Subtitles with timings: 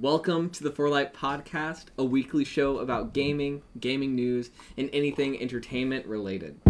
[0.00, 5.42] Welcome to the For Light Podcast, a weekly show about gaming, gaming news, and anything
[5.42, 6.60] entertainment related.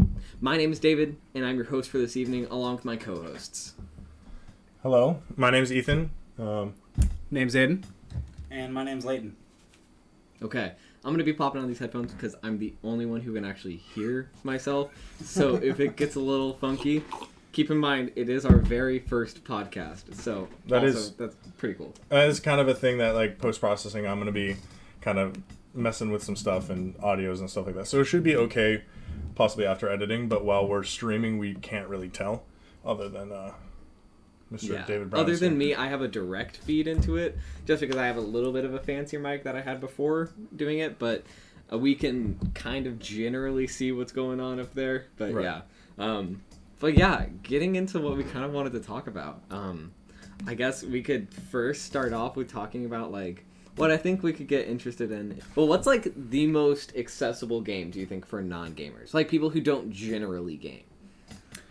[0.41, 3.75] My name is David, and I'm your host for this evening, along with my co-hosts.
[4.83, 6.11] Hello, my name's Ethan.
[6.39, 6.73] Um,
[7.31, 7.85] Name's Aiden.
[8.51, 9.37] And my name's Leighton.
[10.41, 10.73] Okay,
[11.05, 13.77] I'm gonna be popping on these headphones because I'm the only one who can actually
[13.77, 14.91] hear myself.
[15.23, 17.05] So if it gets a little funky,
[17.53, 20.15] keep in mind it is our very first podcast.
[20.15, 21.95] So That also, is- that's pretty cool.
[22.09, 24.07] that is kind of a thing that like post processing.
[24.07, 24.57] I'm gonna be
[25.01, 25.37] kind of
[25.75, 27.87] messing with some stuff and audios and stuff like that.
[27.87, 28.83] So it should be okay,
[29.35, 30.29] possibly after editing.
[30.29, 32.43] But while we're streaming, we can't really tell,
[32.85, 33.53] other than uh,
[34.53, 34.71] Mr.
[34.73, 34.87] Yeah.
[34.87, 35.23] David Brown.
[35.23, 38.21] Other than me, I have a direct feed into it, just because I have a
[38.23, 40.99] little bit of a fancier mic that I had before doing it.
[40.99, 41.25] But
[41.73, 45.05] uh, we can kind of generally see what's going on up there.
[45.19, 45.45] But Right.
[45.45, 45.61] yeah,
[45.99, 46.41] um,
[46.81, 49.43] but yeah, getting into what we kind of wanted to talk about.
[49.51, 49.93] Um,
[50.47, 53.45] I guess we could first start off with talking about like
[53.77, 55.41] what I think we could get interested in.
[55.55, 59.61] Well, what's like the most accessible game do you think for non-gamers, like people who
[59.61, 60.85] don't generally game?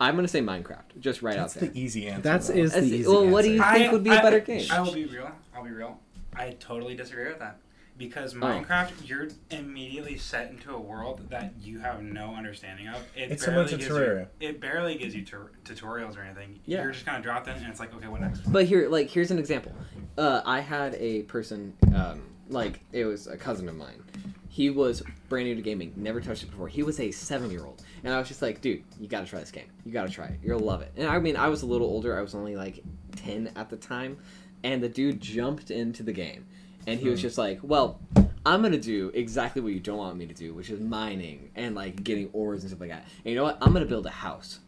[0.00, 1.68] I'm gonna say Minecraft, just right That's out there.
[1.68, 2.22] That's the easy answer.
[2.22, 2.54] That's though.
[2.54, 4.66] is the That's- easy well, what do you think would be a better game?
[4.70, 5.30] I will be real.
[5.54, 5.98] I'll be real.
[6.36, 7.58] I totally disagree with that.
[7.98, 8.38] Because Oh.
[8.38, 12.96] Minecraft, you're immediately set into a world that you have no understanding of.
[13.16, 14.28] It It's similar to gives Terraria.
[14.40, 16.60] You, it barely gives you tur- tutorials or anything.
[16.64, 16.82] Yeah.
[16.84, 18.40] You're just kind of dropped in, and it's like, okay, what next?
[18.50, 19.72] But here, like, here's an example.
[20.16, 24.02] Uh, I had a person, um, like, it was a cousin of mine.
[24.48, 26.68] He was brand new to gaming, never touched it before.
[26.68, 27.82] He was a seven year old.
[28.04, 29.66] And I was just like, dude, you gotta try this game.
[29.84, 30.38] You gotta try it.
[30.42, 30.92] You'll love it.
[30.96, 32.16] And I mean, I was a little older.
[32.18, 32.82] I was only like
[33.16, 34.18] 10 at the time.
[34.64, 36.46] And the dude jumped into the game.
[36.88, 37.26] And he was hmm.
[37.26, 38.00] just like, well,
[38.46, 41.74] I'm gonna do exactly what you don't want me to do, which is mining and
[41.74, 43.04] like getting ores and stuff like that.
[43.24, 43.58] And you know what?
[43.60, 44.60] I'm gonna build a house.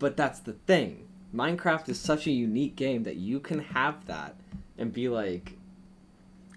[0.00, 1.06] But that's the thing.
[1.32, 4.34] Minecraft is such a unique game that you can have that
[4.76, 5.52] and be like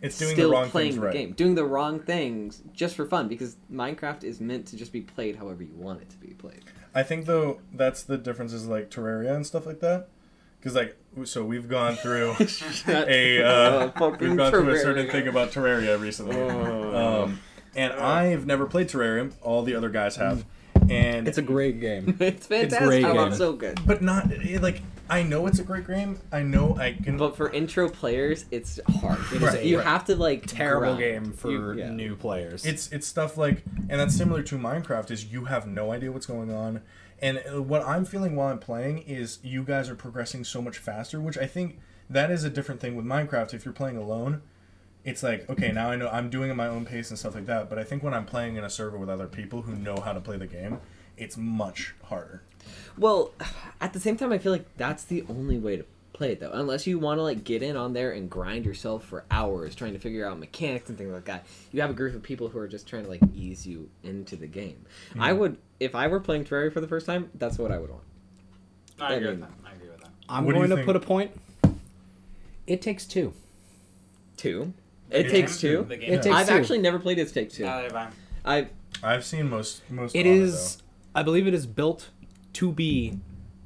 [0.02, 1.14] it's doing still the wrong playing things the right.
[1.14, 5.02] game, doing the wrong things just for fun because Minecraft is meant to just be
[5.02, 6.64] played however you want it to be played.
[6.96, 10.08] I think though that's the differences like Terraria and stuff like that.
[10.60, 12.36] Because like so we've gone through
[12.88, 16.36] a uh, we've gone through a certain thing about Terraria recently.
[16.38, 17.24] Oh.
[17.24, 17.40] Um,
[17.76, 19.32] and I've never played Terraria.
[19.42, 20.46] All the other guys have,
[20.90, 22.18] and It's a great game.
[22.20, 22.88] it's fantastic.
[22.88, 23.28] great oh, game.
[23.28, 23.80] it's so good.
[23.86, 24.28] but not
[24.60, 26.20] like I know it's a great game.
[26.32, 27.18] I know I can.
[27.18, 29.20] But for intro players, it's hard.
[29.34, 31.00] It is Right, a you have to like Terrible grind.
[31.00, 31.90] game for You- yeah.
[31.90, 32.66] new players.
[32.66, 35.10] it's it's stuff like, and that's similar to Minecraft.
[35.12, 36.82] Is you have no idea what's going on,
[37.22, 40.78] and uh, what I'm feeling while I'm playing is you guys are progressing so much
[40.78, 43.54] faster, which I think that is a different thing with Minecraft.
[43.54, 44.42] If you're playing alone,
[45.04, 47.34] it's like okay, now I know I'm doing it at my own pace and stuff
[47.34, 47.68] like that.
[47.70, 50.14] But I think when I'm playing in a server with other people who know how
[50.14, 50.80] to play the game,
[51.18, 52.44] it's much harder.
[52.98, 53.34] Well,
[53.82, 56.52] at the same time, I feel like that's the only way to play it though.
[56.52, 59.94] Unless you want to like get in on there and grind yourself for hours trying
[59.94, 61.46] to figure out mechanics and things like that.
[61.72, 64.36] You have a group of people who are just trying to like ease you into
[64.36, 64.86] the game.
[65.18, 67.90] I would, if I were playing Terraria for the first time, that's what I would
[67.90, 68.04] want.
[69.00, 69.52] I agree I with that.
[69.66, 70.10] I agree with that.
[70.28, 70.86] I'm What going to think?
[70.86, 71.32] put a point.
[72.68, 73.34] It takes two.
[74.38, 74.74] Two.
[75.10, 75.86] It The takes two.
[75.88, 76.14] The game.
[76.14, 76.54] It takes I've two.
[76.54, 77.66] actually never played It Takes Two.
[77.66, 78.12] Neither have
[78.46, 78.58] I.
[78.60, 78.68] I
[79.02, 80.16] I've seen most most.
[80.16, 80.82] It on is,
[81.16, 82.10] I believe, it is built
[82.60, 83.20] to be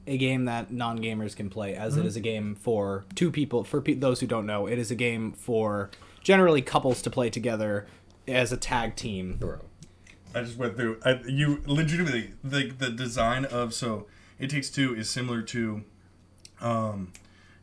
[0.05, 3.63] a game that non-gamers can play, as it is a game for two people.
[3.63, 5.89] For pe- those who don't know, it is a game for
[6.21, 7.87] generally couples to play together
[8.27, 9.37] as a tag team.
[9.39, 9.59] bro.
[10.35, 10.99] I just went through.
[11.05, 14.07] I, you legitimately the the design of so
[14.39, 15.83] it takes two is similar to,
[16.59, 17.11] um,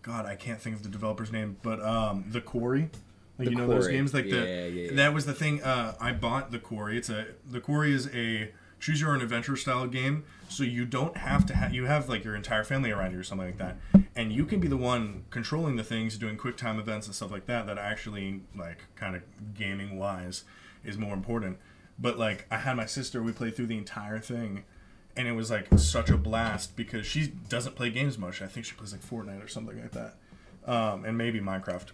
[0.03, 2.91] God I can't think of the developer's name, but um, the Quarry.
[3.39, 3.93] Like The you know those Quarry.
[3.97, 4.95] games like Yeah, the yeah, yeah.
[4.95, 5.63] that was the thing.
[5.63, 6.97] Uh, I bought the Quarry.
[6.97, 10.25] It's a the Quarry is a choose your own adventure style game.
[10.49, 13.23] So you don't have to have you have like your entire family around you or
[13.23, 13.77] something like that,
[14.17, 17.31] and you can be the one controlling the things, doing quick time events and stuff
[17.31, 17.67] like that.
[17.67, 19.23] That actually like kind of
[19.55, 20.45] gaming wise
[20.83, 21.59] is more important.
[21.99, 24.65] But like I had my sister, we played through the entire thing,
[25.17, 28.43] and it was like such a blast because she doesn't play games much.
[28.43, 30.17] I think she plays like Fortnite or something like that,
[30.67, 31.89] um, and maybe Minecraft.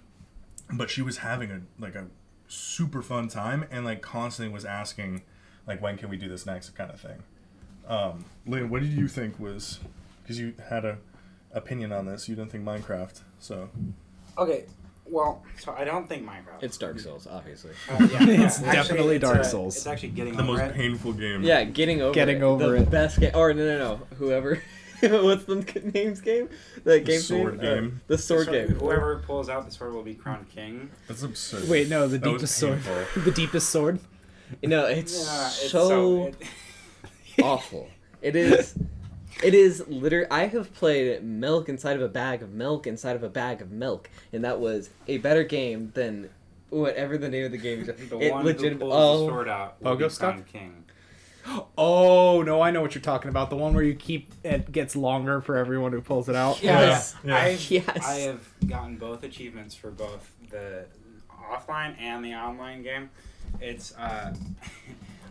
[0.73, 2.07] But she was having a like a
[2.49, 5.23] super fun time and like constantly was asking
[5.67, 7.23] like when can we do this next kind of thing.
[7.89, 9.79] Um, Lynn, what did you think was
[10.23, 10.99] because you had a
[11.53, 12.29] opinion on this?
[12.29, 13.69] You didn't think Minecraft, so
[14.39, 14.65] Okay,
[15.09, 16.63] well, so I don't think Minecraft.
[16.63, 17.71] It's Dark Souls, obviously.
[17.89, 19.77] Uh, yeah, yeah, It's definitely it's, Dark uh, Souls.
[19.77, 20.75] It's actually getting the over most it.
[20.75, 21.43] painful game.
[21.43, 22.43] Yeah, getting over Getting it.
[22.43, 22.91] over the it.
[22.91, 23.31] best game.
[23.35, 23.97] Or no, no, no.
[24.17, 24.61] Whoever.
[25.01, 26.49] What's the name's game?
[26.85, 27.71] The game sword name?
[27.71, 28.01] Uh, game.
[28.09, 28.69] the sword game.
[28.71, 30.91] Whoever pulls out the sword will be crowned king.
[31.07, 31.69] That's absurd.
[31.69, 32.81] Wait, no, the That deepest sword.
[33.17, 34.01] the deepest sword.
[34.63, 36.37] You know, it's Yeah, it's so, it-
[37.43, 37.89] awful.
[38.23, 38.77] It is.
[39.43, 40.27] It is literally.
[40.31, 43.71] I have played milk inside of a bag of milk inside of a bag of
[43.71, 46.31] milk, and that was a better game than
[46.71, 47.87] whatever the name of the game is.
[48.09, 50.47] The it one legit- who pulls oh, the sword out will Pogo be stuff?
[50.51, 50.85] king.
[51.79, 53.51] Oh no, I know what you're talking about.
[53.51, 56.63] The one where you keep it gets longer for everyone who pulls it out.
[56.63, 57.15] Yes.
[57.25, 57.37] Yeah.
[57.37, 58.05] I've, Yes.
[58.05, 60.87] I have gotten both achievements for both the
[61.53, 63.11] offline and the online game.
[63.61, 64.35] It's uh,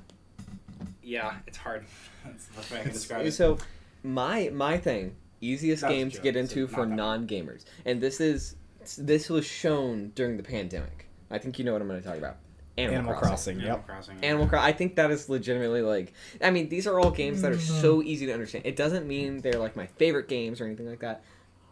[1.04, 1.86] yeah, it's hard.
[2.26, 3.32] That's the way I can describe it.
[3.32, 3.58] So,
[4.04, 7.28] my my thing, easiest That was game to joke, get into it's for not non
[7.28, 8.56] gamers, and this is
[8.98, 11.08] this was shown during the pandemic.
[11.32, 12.38] I think you know what I'm going to talk about.
[12.78, 13.30] Animal, Animal Crossing.
[13.30, 13.58] Crossing.
[13.62, 13.88] Animal Yep.
[13.88, 14.18] Crossing.
[14.24, 14.66] Animal Crossing.
[14.68, 16.14] I think that is legitimately like.
[16.42, 17.82] I mean, these are all games that are Mm-hmm.
[17.82, 18.66] so easy to understand.
[18.66, 21.24] It doesn't mean they're like my favorite games or anything like that,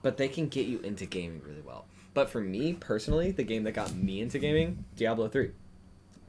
[0.02, 1.86] but they can get you into gaming really well.
[2.14, 5.54] But for me personally, the game that got me into gaming, Diablo three, it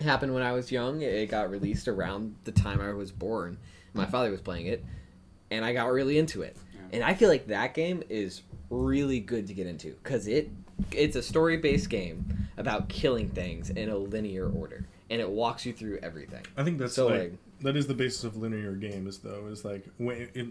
[0.00, 1.02] happened when I was young.
[1.02, 3.58] It got released around the time I was born.
[3.92, 4.84] My father was playing it,
[5.50, 6.56] and I got really into it.
[6.74, 6.80] Yeah.
[6.94, 10.50] And I feel like that game is really good to get into because it
[10.90, 15.64] it's a story based game about killing things in a linear order, and it walks
[15.64, 16.44] you through everything.
[16.56, 19.46] I think that's So, like, like- that is the basis of linear games, though.
[19.46, 20.46] Is like when it,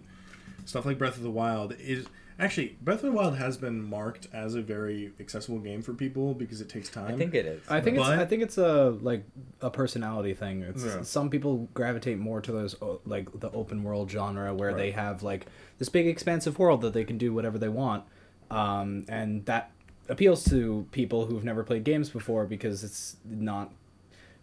[0.66, 2.06] stuff like Breath of the Wild is
[2.40, 6.34] actually Breath of the Wild has been marked as a very accessible game for people
[6.34, 7.14] because it takes time.
[7.14, 7.62] I think it is.
[7.70, 9.24] I think it's I think it's a like
[9.62, 10.62] a personality thing.
[10.64, 11.02] It's Yeah.
[11.04, 12.76] some people gravitate more to those
[13.06, 15.46] like the open world genre where they have like
[15.80, 18.04] this big expansive world that they can do whatever they want,
[18.52, 19.72] um, and that
[20.10, 23.72] appeals to people who've never played games before because it's not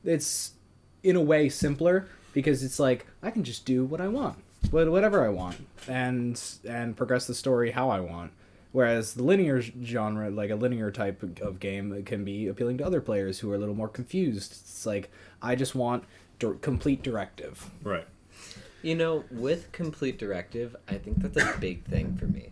[0.04, 0.52] it's
[1.02, 4.38] in a way simpler because it's like I can just do what I want,
[4.70, 8.32] what- whatever I want, and and progress the story how I want.
[8.72, 13.00] Whereas the linear genre, like a linear type of game, can be appealing to other
[13.00, 14.52] players who are a little more confused.
[14.52, 15.10] It's like
[15.42, 16.04] I just want
[16.38, 17.70] dir- complete directive.
[17.82, 18.06] right.
[18.82, 22.50] You know, with complete directive, I think that's a big thing for me.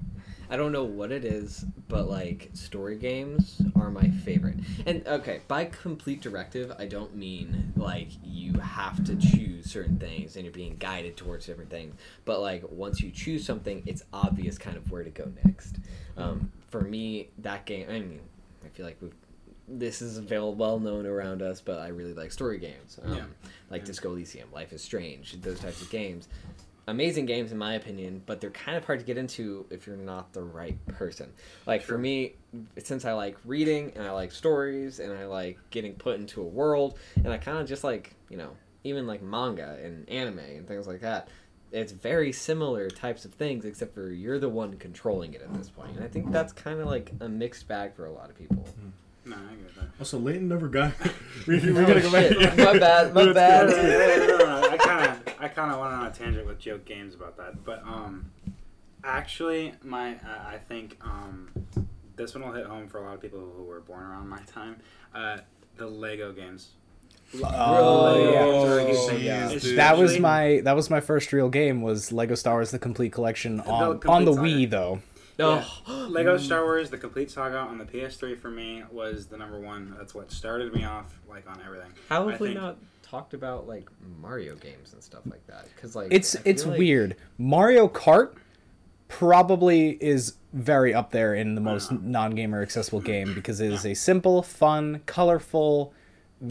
[0.51, 4.57] I don't know what it is, but like story games are my favorite.
[4.87, 10.37] And okay, by complete directive, I don't mean like you have to choose certain things
[10.37, 11.95] and you're being guided towards different things.
[12.25, 15.77] But like once you choose something, it's obvious kind of where to go next.
[16.17, 17.87] Um, for me, that game.
[17.89, 18.21] I mean,
[18.65, 19.15] I feel like we've
[19.71, 22.99] this is well well known around us, but I really like story games.
[23.05, 23.25] Um, Yeah.
[23.71, 23.87] Like Yeah.
[23.87, 26.29] Disco Elysium, Life is Strange, those types of games.
[26.89, 29.95] Amazing games in my opinion, but they're kind of hard to get into if you're
[29.95, 31.31] not the right person.
[31.67, 32.37] Like for me,
[32.79, 36.47] since I like reading and I like stories and I like getting put into a
[36.47, 40.67] world and I kind of just like, you know, even like manga and anime and
[40.67, 41.29] things like that.
[41.73, 45.69] It's very similar types of things, except for you're the one controlling it at this
[45.69, 45.97] point.
[45.97, 48.67] And I think that's kind of like a mixed bag for a lot of people.
[48.81, 48.89] Hmm.
[49.29, 49.85] No, I get that.
[50.01, 50.93] Also, Leighton never got.
[51.47, 52.33] we, we Oh, gotta go back.
[52.33, 52.57] shit.
[52.59, 53.69] My bad, my That's bad.
[53.69, 54.41] good.
[54.73, 57.65] I kind of, I kind of went on a tangent with joke games about that,
[57.65, 58.31] but um,
[59.05, 61.51] actually, my, uh, I think um,
[62.17, 64.41] this one will hit home for a lot of people who were born around my
[64.47, 64.77] time.
[65.15, 65.39] Uh,
[65.77, 66.71] the Lego games.
[67.45, 69.49] Oh, yeah.
[69.53, 69.77] dude.
[69.79, 73.13] That was my that was my first real game was Lego Star Wars: The Complete
[73.13, 74.33] Collection on complete on the.
[74.33, 75.03] Wii though.
[75.39, 75.65] Yeah.
[75.87, 76.07] Oh.
[76.11, 79.95] Lego Star Wars: The Complete Saga on the PS3 for me was the number one.
[79.97, 81.93] That's what started me off like on everything.
[82.09, 83.89] How I have we think- not talked about like
[84.21, 85.67] Mario games and stuff like that?
[85.75, 87.17] Because like It's it's like- weird.
[87.39, 88.35] Mario Kart
[89.09, 91.97] probably is very up there in the most Uh.
[92.03, 95.93] non-gamer accessible game because it is a simple, fun, colorful,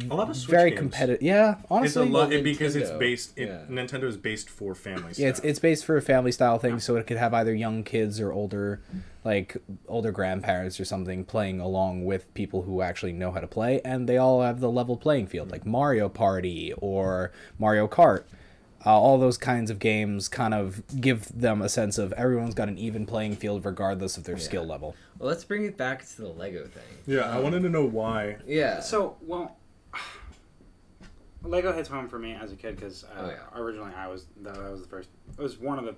[0.10, 0.80] A lot of Switch very games.
[0.82, 1.22] competitive.
[1.22, 3.38] Yeah, It's a honestly, lot Well, it- because it's based.
[3.38, 3.62] It, Yeah.
[3.70, 5.18] Nintendo is based for families.
[5.18, 7.84] yeah, it's it's based for a family style thing, so it could have either young
[7.84, 8.82] kids or older,
[9.24, 9.56] like
[9.88, 14.10] older grandparents or something playing along with people who actually know how to play, and
[14.10, 18.24] they all have the level playing field, like Mario Party or Mario Kart.
[18.86, 22.68] Uh, all those kinds of games kind of give them a sense of everyone's got
[22.70, 24.96] an even playing field regardless of their skill level.
[25.18, 26.84] Well, let's bring it back to the Lego thing.
[27.08, 28.38] Yeah, I wanted to know why.
[28.46, 28.80] Yeah.
[28.82, 29.58] So, well,
[31.44, 33.60] Lego hits home for me as a kid because uh, Oh, yeah.
[33.60, 35.10] originally I was that, that was the first.
[35.38, 35.96] It was one of the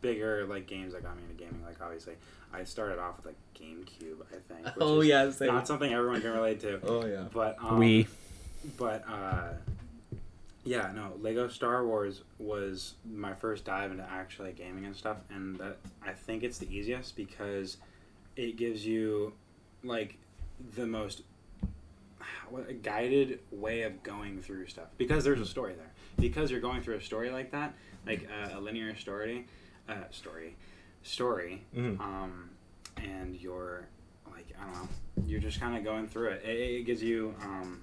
[0.00, 1.62] bigger like games that got me into gaming.
[1.64, 2.14] Like obviously,
[2.52, 4.66] I started off with like GameCube, I think.
[4.66, 5.48] Which oh is yeah, same.
[5.48, 6.80] Not something everyone can relate to.
[6.84, 7.24] Oh yeah.
[7.32, 8.06] But um, we
[8.76, 9.52] But uh,
[10.64, 15.58] yeah, no, Lego Star Wars was my first dive into actually gaming and stuff, and
[15.58, 17.78] that I think it's the easiest because
[18.36, 19.32] it gives you
[19.82, 20.18] like
[20.76, 21.26] the most what,
[22.68, 25.92] a guided way of going through stuff because there's a story there.
[26.18, 27.74] Because you're going through a story like that,
[28.06, 29.46] like uh, a linear story,
[29.88, 30.56] uh, story,
[31.02, 31.98] story, Mhm.
[32.00, 32.50] um,
[32.96, 33.88] and you're
[34.30, 34.88] like I don't know,
[35.26, 36.42] you're just kind of going through it.
[36.44, 37.82] It, it gives you um,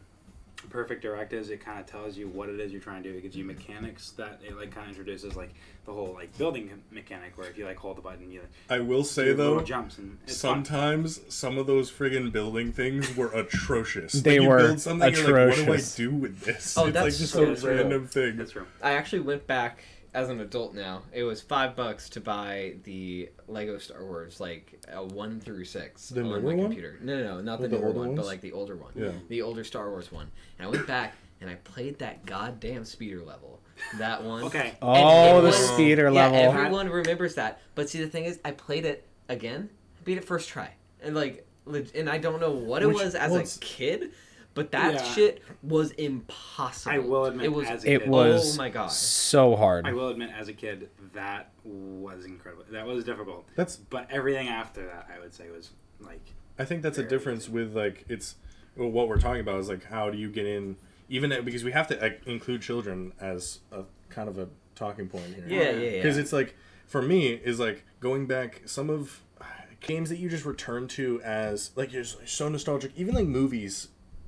[0.70, 1.50] perfect directives.
[1.50, 3.18] It kind of tells you what it is you're trying to do.
[3.18, 3.58] It gives you mm-hmm.
[3.58, 5.54] mechanics that it like kind of introduces like
[5.86, 8.80] the whole like building mechanic where if you like hold the button, you like, I
[8.80, 10.66] will say though, jumps and it's fun.
[10.66, 14.14] sometimes some of those friggin' building things were atrocious.
[14.14, 16.78] They like, you were build something, You're like, what do I do with this?
[16.78, 17.76] Oh, it's that's like just so a true.
[17.76, 18.38] random thing.
[18.38, 18.68] That's true.
[18.82, 19.84] I actually went back
[20.14, 21.04] as an adult now.
[21.12, 26.10] It was five bucks to buy the Lego Star Wars, like a one through six
[26.10, 26.60] The on newer my one?
[26.66, 26.98] computer.
[27.02, 28.92] No, no, no, not the, With the newer older one, but like the older one.
[28.96, 29.12] Yeah.
[29.30, 30.30] The older Star Wars one.
[30.60, 33.60] And I went back and I played that goddamn speeder level.
[34.00, 34.44] That one.
[34.46, 34.74] Okay.
[34.82, 36.40] Oh, the was- speeder yeah, level.
[36.40, 37.62] everyone remembers that.
[37.76, 39.70] But see, the thing is, I played it again,
[40.04, 40.72] beat it first try,
[41.04, 41.46] and like,
[41.94, 44.12] and I don't know what it Which- was as well, a kid,
[44.58, 45.14] but that Yeah.
[45.14, 46.96] shit was impossible.
[46.96, 47.68] I will admit, it was.
[47.68, 48.88] as a It kid, was Oh my god.
[48.92, 49.86] so hard.
[49.88, 52.66] I will admit, as a kid, that was incredible.
[52.72, 53.46] That was difficult.
[53.56, 57.10] That's But everything after that, I would say, was like I think that's a Very
[57.12, 58.36] difference with like it's
[58.76, 60.76] well, what we're talking about is like how do you get in
[61.10, 65.08] even at- because we have to like, include children as a kind of a talking
[65.08, 65.46] point here.
[65.48, 65.92] Yeah, yeah, yeah.
[65.98, 69.46] Because it's like for me is like going back some of uh,
[69.82, 72.92] games that you just return to as like you're so nostalgic.
[72.96, 73.88] Even like movies,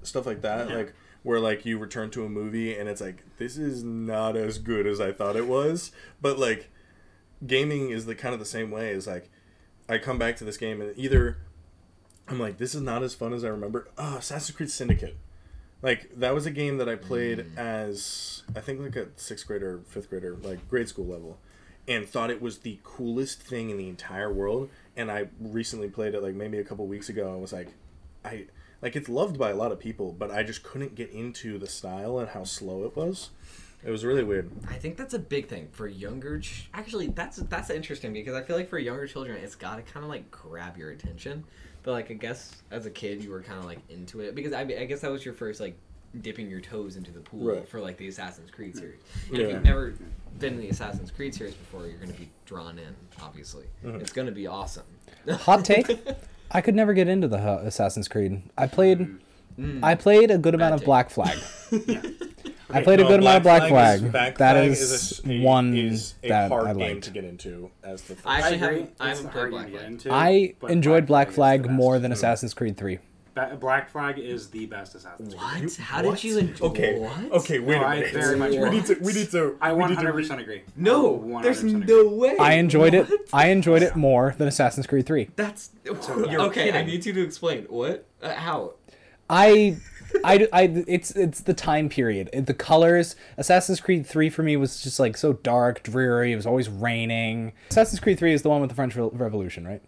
[0.09, 0.69] stuff like that.
[0.69, 0.75] Yeah.
[0.77, 4.57] Like where like you return to a movie and it's like this is not as
[4.57, 5.91] good as I thought it was.
[6.21, 6.69] But like
[7.45, 8.89] gaming is the kind of the same way.
[8.89, 9.29] Is like
[9.87, 11.37] I come back to this game and either
[12.27, 13.89] I'm like this is not as fun as I remember.
[13.97, 15.17] Oh, Assassin's Creed Syndicate.
[15.81, 17.57] Like that was a game that I played mm.
[17.57, 21.37] as I think like a sixth grader, fifth grader, like grade school level,
[21.87, 24.69] and thought it was the coolest thing in the entire world.
[24.97, 27.31] And I recently played it like maybe a couple weeks ago.
[27.31, 27.69] and was like,
[28.25, 28.47] I
[28.81, 31.67] like it's loved by a lot of people, but I just couldn't get into the
[31.67, 33.29] style and how slow it was.
[33.83, 34.49] It was really weird.
[34.69, 36.39] I think that's a big thing for younger.
[36.39, 39.81] Ch- Actually, that's that's interesting because I feel like for younger children, it's got to
[39.83, 41.45] kind of like grab your attention.
[41.83, 44.51] But like, I guess as a kid, you were kind of like into it because
[44.51, 45.77] I, I guess that was your first like
[46.21, 47.69] dipping your toes into the pool Right.
[47.69, 48.99] for like the Assassin's Creed series.
[49.29, 49.93] And if you've never
[50.39, 52.95] been in the Assassin's Creed series before, you're going to be drawn in.
[53.21, 54.01] Obviously, Mm-hmm.
[54.01, 54.83] it's going to be awesome.
[55.29, 55.87] Hot take:
[56.51, 58.41] I could never get into the uh, Assassin's Creed.
[58.57, 59.07] I played,
[59.59, 59.83] Mm.
[59.83, 60.85] I played a good amount of.
[60.85, 61.37] Black Flag.
[61.85, 62.01] yeah.
[62.69, 64.11] I played a No, good amount of Black is- Flag.
[64.11, 67.03] Black That Flag is a s- a- one is a that hard I game liked.
[67.05, 68.15] to get into as the.
[68.25, 68.67] I actually agree.
[68.67, 68.95] haven't.
[69.01, 69.91] I haven't played Black game to get Flag.
[69.91, 71.75] into, I enjoyed Black is Flag the best.
[71.77, 72.99] more than Assassin's Creed Three.
[73.39, 75.63] Ba- Black Flag is the best Assassin's Creed.
[75.63, 75.75] What?
[75.77, 76.65] How did you enjoy?
[76.67, 76.99] Okay.
[76.99, 77.31] What?
[77.41, 77.59] Okay.
[77.59, 78.13] Wait No, a I minute.
[78.13, 78.95] very much we need to.
[79.01, 79.57] We need to.
[79.61, 80.63] I we need to 100% agree.
[80.75, 82.37] No, I there's 100% no way.
[82.37, 83.07] I enjoyed it.
[83.31, 85.29] I enjoyed it more than Assassin's Creed Three.
[85.35, 86.71] That's You're okay.
[86.77, 88.73] I need you to explain what, uh, how.
[89.29, 89.77] I,
[90.23, 93.15] I, I, it's it's the time period, the colors.
[93.37, 96.33] Assassin's Creed Three for me was just like so dark, dreary.
[96.33, 97.53] It was always raining.
[97.69, 99.81] Assassin's Creed Three is the one with the French Re- Revolution, right?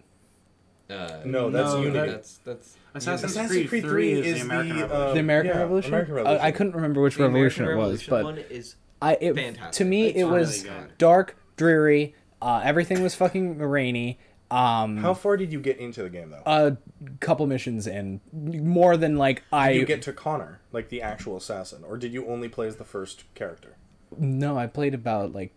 [0.89, 2.11] Uh, No, that's No, Unity.
[2.11, 2.77] That's that's.
[2.93, 5.07] Assassin's, Assassin's Creed 3 is, the American the, Revolution.
[5.09, 5.93] uh, The American yeah, Revolution.
[5.93, 8.75] American Uh, I couldn't remember which The revolution American it was, Revolution but one is
[9.01, 9.71] I it, fantastic.
[9.73, 10.97] to me It's it was good.
[10.97, 12.15] dark, dreary.
[12.41, 14.19] Uh, everything was fucking rainy.
[14.49, 16.41] Um, How far did you get into the game though?
[16.45, 16.75] a
[17.21, 19.71] couple missions in, more than like I.
[19.71, 22.75] did you get to Connor, like the actual assassin, or did you only play as
[22.75, 23.77] the first character?
[24.17, 25.53] no, I played about like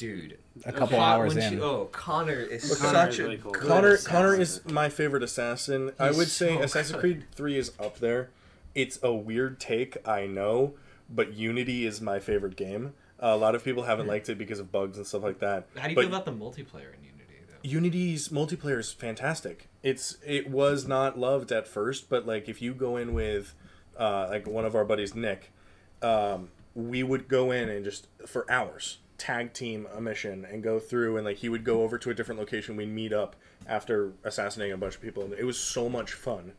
[0.00, 0.38] dude.
[0.64, 1.52] a couple Con- hours when in.
[1.54, 3.52] she- oh, Connor is Connor such is a really cool.
[3.52, 4.12] good Connor assassin.
[4.12, 5.92] Connor is my favorite assassin.
[5.98, 7.00] I would say so Assassin's good.
[7.00, 8.30] Creed 3 is up there.
[8.74, 10.74] It's a weird take, I know,
[11.08, 12.94] but Unity is my favorite game.
[13.18, 15.66] a lot of people haven't liked it because of bugs and stuff like that.
[15.76, 17.56] How do you but feel about the multiplayer in Unity though?
[17.62, 19.68] Unity's multiplayer is fantastic.
[19.82, 23.54] It's it was not loved at first, but like if you go in with
[23.98, 25.52] uh, like one of our buddies, Nick,
[26.00, 30.80] um, we would go in and just for hours tag team a mission and go
[30.80, 32.74] through and like he would go over to a different location.
[32.74, 33.36] We'd meet up
[33.66, 35.22] after assassinating a bunch of people.
[35.24, 36.52] and It was so much fun.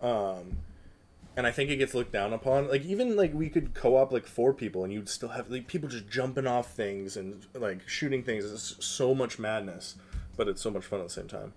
[0.00, 0.58] Um,
[1.36, 2.68] and I think it gets looked down upon.
[2.68, 5.88] Like even like we could co-op like four people, and you'd still have like people
[5.88, 8.44] just jumping off things and like shooting things.
[8.44, 9.96] It's so much madness,
[10.36, 11.52] but it's so much fun at the same time.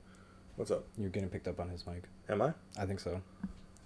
[0.55, 0.85] What's up?
[0.97, 2.03] You're getting picked up on his mic.
[2.27, 2.53] Am I?
[2.79, 3.21] I think so.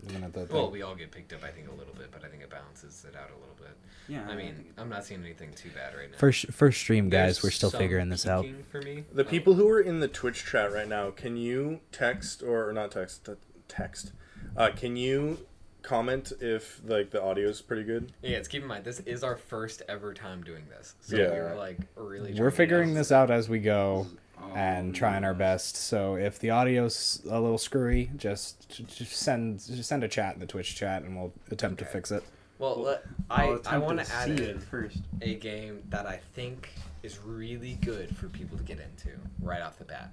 [0.04, 0.72] Looking at that Well, thing.
[0.74, 3.06] we all get picked up, I think, a little bit, but I think it balances
[3.08, 3.78] it out a little bit.
[4.08, 6.18] Yeah, I I mean, I'm not seeing anything too bad right now.
[6.18, 7.36] first first stream, guys.
[7.38, 8.46] There's We're still figuring this out.
[8.72, 9.30] For me, The Oh.
[9.30, 12.92] people who are in the Twitch chat right now, can you text or, or not
[12.92, 13.30] text?
[13.68, 14.12] Text.
[14.58, 15.46] Uh, can you
[15.84, 18.12] comment if like the audio is pretty good?
[18.22, 21.32] Yeah, it's keep in mind this is our first ever time doing this, so Yeah.
[21.34, 22.34] we were like really.
[22.40, 24.08] We're figuring this out as we go
[24.56, 25.76] and oh, trying our best.
[25.76, 30.40] So if the audio's a little screwy, just just send just send a chat in
[30.40, 32.24] the Twitch chat, and we'll attempt to fix it.
[32.60, 35.00] Well, let- I'll I I want to to add in it first.
[35.22, 36.70] a game that I think
[37.04, 40.12] is really good for people to get into right off the bat,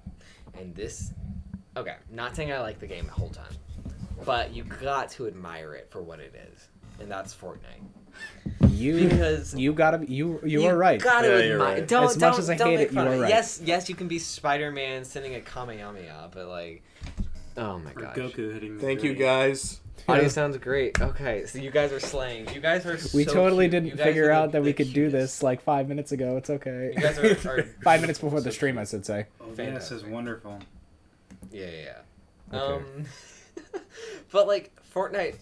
[0.57, 1.11] and this.
[1.77, 3.53] Okay, not saying I like the game the whole time,
[4.25, 6.67] but you got to admire it for what it is.
[6.99, 7.85] and that's Fortnite.
[8.69, 11.01] You Because you gotta be- you you are right.
[11.01, 11.87] Gotta Yeah, admit, you're right.
[11.87, 13.29] Don't, As much don't- as I don't hate make it, you fun of are right.
[13.29, 16.83] Yes, yes, you can be Spider-Man sending a Kamehameha, but like,
[17.57, 18.15] oh my Or gosh.
[18.15, 18.77] Goku hitting.
[18.77, 19.79] the Thank you guys.
[20.07, 20.99] Audio sounds great.
[20.99, 22.49] Okay, so you guys are slaying.
[22.53, 22.93] You guys are.
[23.15, 23.83] we so totally cute.
[23.83, 26.37] Didn't figure the- out that we the could do this like five minutes ago.
[26.37, 26.93] It's okay.
[26.95, 28.81] You guys are, are five minutes before the stream, cute.
[28.81, 29.25] I should say.
[29.41, 29.97] Oh, yes, Fantastic.
[29.97, 30.59] is wonderful.
[31.51, 31.93] Yeah, yeah,
[32.53, 32.59] yeah.
[32.59, 32.83] Okay.
[32.85, 33.05] Um,
[34.31, 35.35] but like Fortnite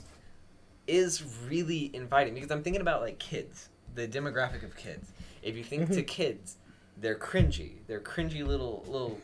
[0.88, 5.12] is really inviting because I'm thinking about like kids, the demographic of kids.
[5.44, 5.94] If you think Mm-hmm.
[5.94, 6.58] to kids,
[7.00, 7.74] they're cringy.
[7.86, 9.20] They're cringy little little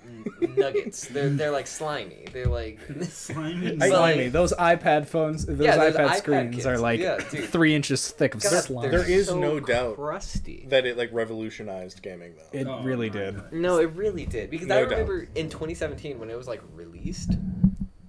[0.56, 1.08] nuggets.
[1.08, 2.28] They're they're like slimy.
[2.32, 2.80] They're like
[3.10, 3.76] Slimy.
[3.78, 4.24] But, Slimy.
[4.26, 6.66] like- Those iPad phones, those Yeah, those iPad iPad screens kids.
[6.68, 8.92] are like Yeah, three inches thick of God, slime.
[8.92, 10.68] they're There is so no doubt crusty.
[10.70, 12.60] That it like revolutionized gaming though.
[12.60, 13.52] It Oh, really did.
[13.52, 14.92] No, it really did because No I doubt.
[14.92, 17.32] remember in 2017 when it was like released,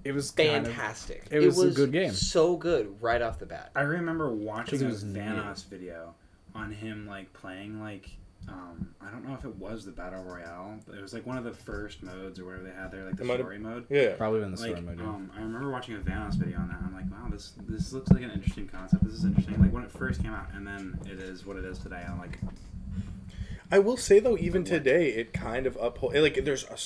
[0.05, 1.27] It was kind of- fantastic.
[1.31, 2.13] it was a good game.
[2.13, 3.71] So good right off the bat.
[3.75, 5.19] I remember watching it a was new.
[5.21, 6.15] Vanoss video
[6.55, 8.11] on him like playing like
[8.47, 10.79] um, I don't know if it was the battle royale.
[10.87, 13.17] But it was like one of the first modes or whatever they had there, like
[13.17, 13.87] the It might have- story mode.
[13.89, 14.17] Yeah.
[14.17, 14.99] probably been the Like, story mode.
[15.01, 15.07] yeah.
[15.07, 16.77] um, I remember watching a Vanoss video on that.
[16.85, 19.03] I'm like, wow, this this looks like an interesting concept.
[19.05, 19.59] This is interesting.
[19.63, 22.05] Like when it first came out, and then it is what it is today.
[22.07, 22.39] I'm like,
[23.71, 26.15] I will say though, even today, it kind of uphold.
[26.15, 26.77] Like there's a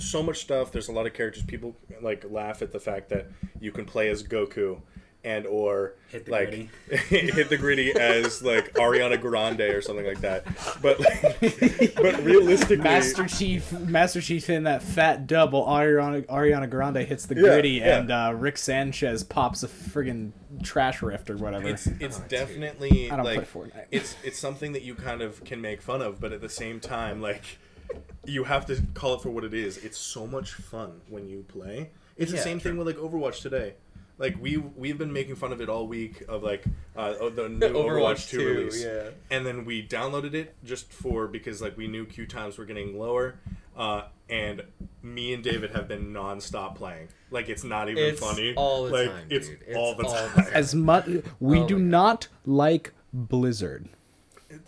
[0.00, 0.72] so much stuff.
[0.72, 1.42] There's a lot of characters.
[1.44, 3.28] People like laugh at the fact that
[3.60, 4.80] you can play as Goku,
[5.26, 6.70] and or Hit the like gritty.
[7.08, 10.44] hit the gritty as like Ariana Grande or something like that.
[10.80, 10.98] But
[11.96, 15.66] but realistically, Master Chief, Master Chief in that fat double.
[15.66, 17.98] Ariana Ariana Grande hits the gritty, yeah.
[17.98, 20.30] and uh, Rick Sanchez pops a friggin'
[20.62, 21.68] trash rift or whatever.
[21.68, 23.86] it's it's Oh, definitely I don't like play Fortnite.
[23.90, 26.78] it's it's something that you kind of can make fun of, but at the same
[26.80, 27.58] time, like
[28.24, 29.76] you have to call it for what it is.
[29.78, 31.90] It's so much fun when you play.
[32.16, 33.74] It's the Yeah, same thing with like Overwatch today.
[34.18, 36.64] Like we we've been making fun of it all week of like
[36.96, 39.10] uh, oh, the new Overwatch, 2 release, yeah.
[39.30, 42.98] and then we downloaded it just for because like we knew queue times were getting
[42.98, 43.34] lower,
[43.76, 44.62] uh, and
[45.02, 47.08] me and David have been nonstop playing.
[47.30, 48.54] Like it's not even It's funny.
[48.56, 49.58] all the like time, it's dude.
[49.66, 50.44] It's all the all the time.
[50.44, 50.52] time.
[50.54, 51.06] As much
[51.38, 53.86] we Oh do not like Blizzard.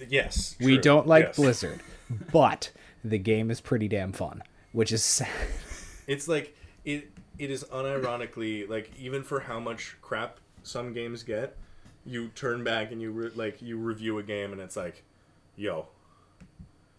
[0.08, 1.36] yes, We don't like yes.
[1.36, 1.80] Blizzard,
[2.32, 2.70] but
[3.02, 5.28] the game is pretty damn fun, which is sad.
[6.06, 7.10] It's like it.
[7.38, 11.56] It is unironically like even for how much crap some games get,
[12.04, 15.02] you turn back and you re- like you review a game and it's like,
[15.56, 15.86] yo,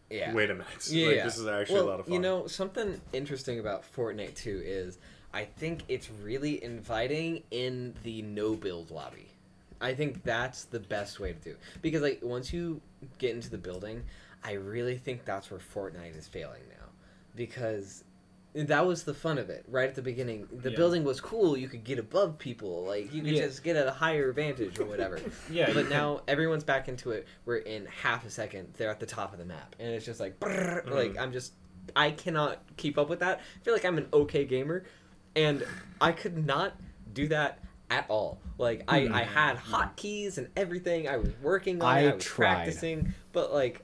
[0.10, 0.34] Yeah.
[0.34, 1.24] wait a minute, Yeah, like yeah.
[1.26, 2.14] this is actually well, a lot of fun.
[2.14, 4.98] You know, something interesting about Fortnite too is
[5.34, 9.28] I think it's really inviting in the no build lobby.
[9.82, 11.60] I think that's the best way to do it.
[11.82, 12.82] because like once you
[13.18, 14.04] get into the building,
[14.44, 16.86] I really think that's where Fortnite is failing now
[17.36, 18.04] because
[18.56, 20.48] that was the fun of it right at the beginning.
[20.52, 20.76] The Yeah.
[20.78, 21.56] building was cool.
[21.56, 22.84] You could get above people.
[22.84, 23.46] Like you could Yeah.
[23.46, 25.20] just get at a higher vantage or whatever.
[25.52, 27.28] Yeah, But now everyone's back into it.
[27.46, 30.20] we're in half a second they're at the top of the map, and it's just
[30.20, 30.92] like, brrr, Mm-hmm.
[30.94, 31.54] like I'm just,
[31.96, 33.40] I cannot keep up with that.
[33.40, 34.84] I feel like I'm an okay gamer,
[35.36, 35.64] and
[36.02, 36.76] I could not
[37.14, 37.60] do that
[37.92, 38.40] at all.
[38.58, 41.08] Like I, I had hotkeys and everything.
[41.08, 42.10] I was working on I it.
[42.12, 42.54] I was tried.
[42.56, 43.82] practicing, but like.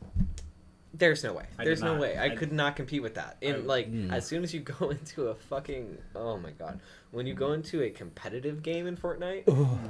[0.97, 1.45] There's no way.
[1.57, 2.01] There's no not.
[2.01, 2.17] way.
[2.17, 3.37] I, I- could not compete with that.
[3.41, 4.11] And I- like, Mm.
[4.13, 6.79] as soon as you go into a fucking oh my god,
[7.11, 9.43] when you go into a competitive game in Fortnite,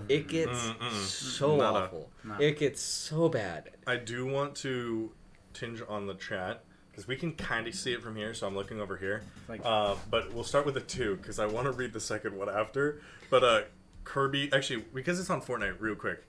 [0.10, 0.92] it gets Mm-mm.
[1.06, 1.86] so Nada.
[1.86, 2.10] awful.
[2.24, 2.36] No.
[2.40, 3.72] It gets so bad.
[3.88, 5.12] I do want to
[5.54, 8.34] tinge on the chat because we can kind of see it from here.
[8.34, 9.24] So I'm looking over here.
[9.64, 12.50] Uh, but we'll start with the two because I want to read the second one
[12.50, 13.02] after.
[13.30, 13.62] But uh,
[14.06, 16.24] Kirby, actually, because it's on Fortnite, real quick.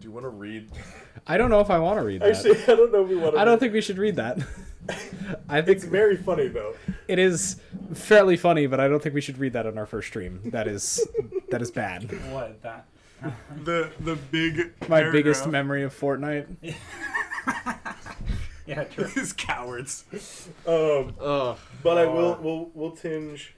[0.00, 0.70] Do you want to read?
[1.26, 2.34] I don't know if I want to read that.
[2.34, 3.40] Actually, I don't know if we want to.
[3.40, 4.38] I don't think we should read that.
[5.48, 6.74] I think It's very funny though.
[7.06, 7.60] it is
[7.92, 10.40] fairly funny, but I don't think we should read that on our first stream.
[10.46, 11.06] That is
[11.50, 12.04] that is bad.
[12.32, 12.86] what that?
[13.64, 16.74] The the big My biggest memory of Fortnite.
[18.66, 19.04] yeah, true.
[19.16, 20.04] is cowards.
[20.66, 21.58] Um, Ugh.
[21.82, 23.54] but I will we'll we'll tinge.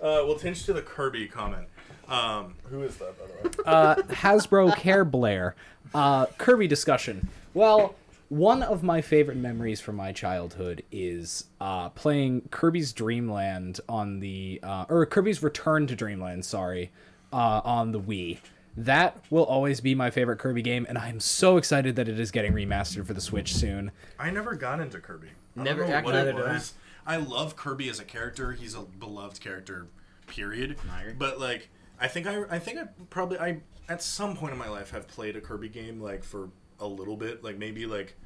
[0.00, 1.66] Uh, we'll tinge to the Kirby comment.
[2.08, 3.64] Um, who is that by the way?
[3.66, 5.54] uh, Hasbro Care Blair.
[5.94, 7.28] Uh, Kirby discussion.
[7.54, 7.94] Well,
[8.28, 14.60] one of my favorite memories from my childhood is uh, playing Kirby's Dreamland on the
[14.62, 16.44] uh, or Kirby's Return to Dreamland.
[16.44, 16.90] Sorry,
[17.32, 18.38] uh, on the Wii.
[18.78, 22.30] That will always be my favorite Kirby game, and I'm so excited that it is
[22.30, 23.90] getting remastered for the Switch soon.
[24.18, 25.28] I never got into Kirby.
[25.58, 26.52] I Never- don't know what actually, it neither did I.
[26.54, 26.74] was.
[27.06, 28.52] I love Kirby as a character.
[28.52, 29.86] He's a beloved character,
[30.26, 30.76] period.
[31.18, 31.68] But like,
[32.00, 35.06] I think I, I think I probably I at some point in my life have
[35.06, 36.48] played a Kirby game like for
[36.80, 38.16] a little bit, like maybe like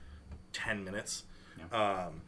[0.53, 1.25] ten minutes.
[1.59, 2.05] Yeah.
[2.07, 2.23] Um,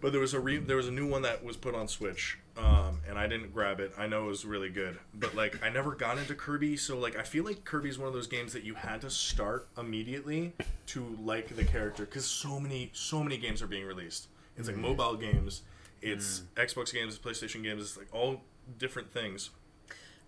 [0.00, 2.38] but there was a re- there was a new one that was put on Switch,
[2.58, 3.92] um, and I didn't grab it.
[3.96, 7.16] I know it was really good, but like I never got into Kirby, so like
[7.16, 10.52] I feel like Kirby's one of those games that you had to start immediately
[10.88, 14.28] to like the character because so many so many games are being released.
[14.56, 15.62] It's like mobile games,
[16.00, 16.64] it's mm.
[16.64, 18.42] Xbox games, PlayStation games, it's like all
[18.78, 19.50] different things,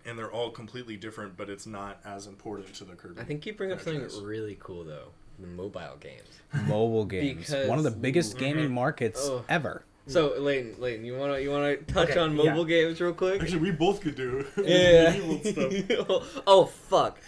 [0.05, 3.21] and they're all completely different, but it's not as important to the Kirby.
[3.21, 5.09] I think you bring up something really cool though.
[5.39, 6.27] The mobile games.
[6.67, 8.45] Mobile games, one of the Because- biggest mm-hmm.
[8.45, 9.45] gaming markets Oh.
[9.47, 9.83] ever.
[10.09, 12.43] So, Layton, Layton, you wanna you wanna touch Okay, on yeah.
[12.43, 13.41] mobile games real quick?
[13.41, 14.45] Actually, we both could do.
[14.63, 15.11] Yeah.
[15.43, 16.41] stuff.
[16.47, 17.19] oh fuck!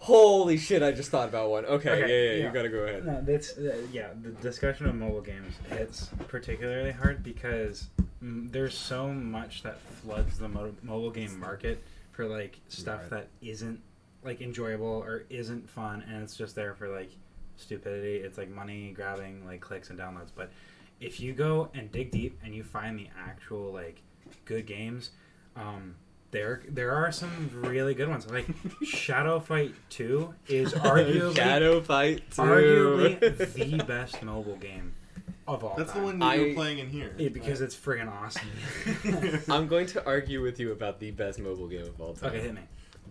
[0.00, 0.82] Holy shit!
[0.82, 1.66] I just thought about one.
[1.66, 2.46] Okay, Okay, yeah, yeah, yeah.
[2.46, 3.04] you gotta go ahead.
[3.04, 4.08] No, that's uh, yeah.
[4.22, 7.88] The discussion of mobile games it's particularly hard because
[8.24, 11.82] mm, there's so much that floods the mo- mobile game market
[12.12, 13.10] for like stuff Right.
[13.10, 13.78] that isn't
[14.24, 17.10] like enjoyable or isn't fun, and it's just there for like
[17.56, 18.16] stupidity.
[18.24, 20.30] It's like money grabbing, like clicks and downloads.
[20.34, 20.50] But
[20.98, 24.00] if you go and dig deep and you find the actual like
[24.46, 25.10] good games,
[25.56, 25.94] um,
[26.30, 28.30] there there are some really good ones.
[28.30, 28.46] Like
[28.84, 32.42] Shadow Fight Two is arguably Shadow Fight 2.
[32.42, 34.94] arguably the best mobile game
[35.48, 35.78] of all time.
[35.78, 37.14] That's the one that you're I- playing in here.
[37.18, 38.48] Yeah, because it's friggin' awesome.
[39.52, 42.30] I'm going to argue with you about the best mobile game of all time.
[42.30, 42.60] okay, hit me.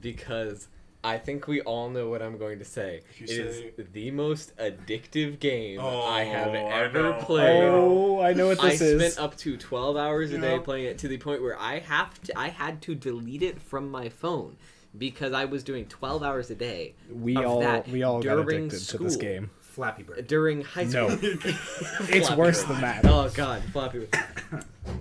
[0.01, 0.67] Because
[1.03, 3.01] I think we all know what I'm going to say.
[3.17, 7.13] You It is say- the most addictive game Oh, I have ever know.
[7.21, 7.63] played.
[7.63, 9.01] Oh, I know what I this is.
[9.01, 10.61] I spent up to 12 hours a day Yeah.
[10.61, 13.89] playing it to the point where I have to I had to delete it from
[13.89, 14.57] my phone
[14.97, 18.35] because I was doing 12 hours a day we of all that we all got
[18.35, 19.51] during addicted to this game.
[19.61, 20.27] Flappy Bird.
[20.27, 21.09] during high school.
[21.09, 21.15] No.
[21.15, 21.53] school.
[22.09, 22.73] It's worse Bird.
[22.73, 23.05] than that.
[23.05, 24.11] Oh god, Flappy Bird.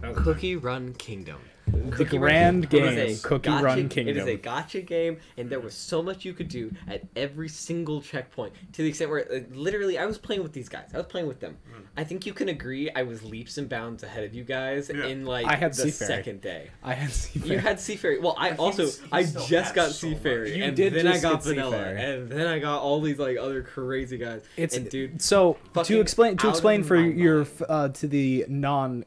[0.02, 1.38] That Cookie Run Kingdom.
[1.72, 2.94] The Cookie Run grand Kingdom.
[2.94, 4.16] Game, Cookie gacha- Run Kingdom.
[4.16, 7.48] It is a gacha game, and there was so much you could do at every
[7.48, 10.90] single checkpoint to the extent where uh, literally I was playing with these guys.
[10.94, 11.56] I was playing with them.
[11.96, 15.06] I think you can agree I was leaps and bounds ahead of you guys Yeah.
[15.06, 16.08] in like I had the Sea Fairy.
[16.08, 16.70] second day.
[16.82, 17.50] I had Sea Fairy.
[17.54, 18.18] You had Sea Fairy.
[18.20, 20.16] Well, I, also he's- he I still just had got so much.
[20.16, 22.02] Sea Fairy, You and did then I got Vanilla, Sea Fairy.
[22.02, 24.42] and then I got all these like other crazy guys.
[24.56, 27.48] It's and dude, so to explain to explain for your mind.
[27.68, 29.04] uh, to the non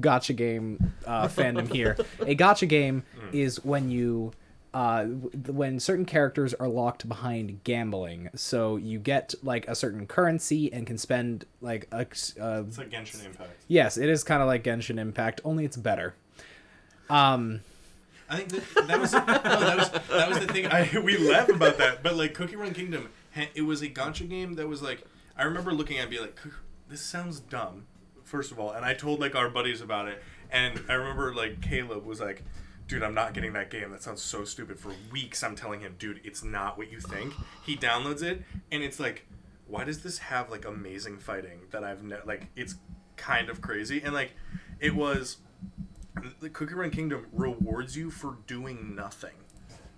[0.00, 1.96] gacha game uh, fandom here.
[2.20, 3.34] A gacha game Mm.
[3.34, 4.32] is when you
[4.74, 8.28] uh, when certain characters are locked behind gambling.
[8.34, 12.00] So you get like a certain currency and can spend like a,
[12.40, 13.50] uh, It's like Genshin Impact.
[13.66, 16.14] yes, it is kind of like Genshin Impact, only it's better.
[17.10, 17.60] Um,
[18.28, 20.66] I think that, that was no, that was that was the thing.
[20.66, 23.08] I we laugh about that, but like Cookie Run Kingdom,
[23.54, 25.02] it was a gacha game that was like
[25.36, 26.38] I remember looking at it and be like,
[26.90, 27.86] this sounds dumb.
[28.28, 31.60] First of all, and I told like our buddies about it, and I remember like
[31.60, 32.42] Caleb was like.
[32.86, 33.90] Dude, I'm not getting that game.
[33.90, 34.80] That sounds so stupid.
[34.80, 37.34] For weeks, I'm telling him, dude, it's not what you think.
[37.62, 39.26] He downloads it, and it's like,
[39.66, 42.46] why does this have like amazing fighting that I've ne- like?
[42.56, 42.76] It's
[43.18, 44.32] kind of crazy, and like,
[44.80, 45.36] it was
[46.40, 49.36] the Cookie Run Kingdom rewards you for doing nothing.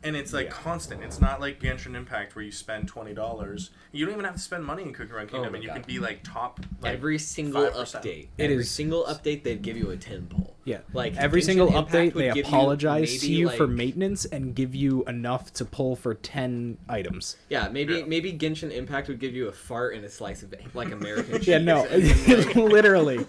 [0.03, 0.53] And it's like Yeah.
[0.53, 1.03] constant.
[1.03, 3.69] It's not like Genshin Impact where you spend twenty dollars.
[3.93, 5.75] You don't even have to spend money in Cookie Run Kingdom, Oh and you God.
[5.75, 6.61] can be like top.
[6.81, 8.03] Like, every single 5%.
[8.03, 10.57] update, It every is- single update, they'd give you a ten pull.
[10.65, 13.67] yeah, Like every Genshin single Impact update, they give you apologize to maybe, you for
[13.67, 17.37] maintenance and give you enough to pull for ten items.
[17.51, 18.05] Yeah, maybe Yeah.
[18.07, 21.49] maybe Genshin Impact would give you a fart and a slice of like American cheese.
[21.49, 23.27] Yeah, no, and then, like, literally.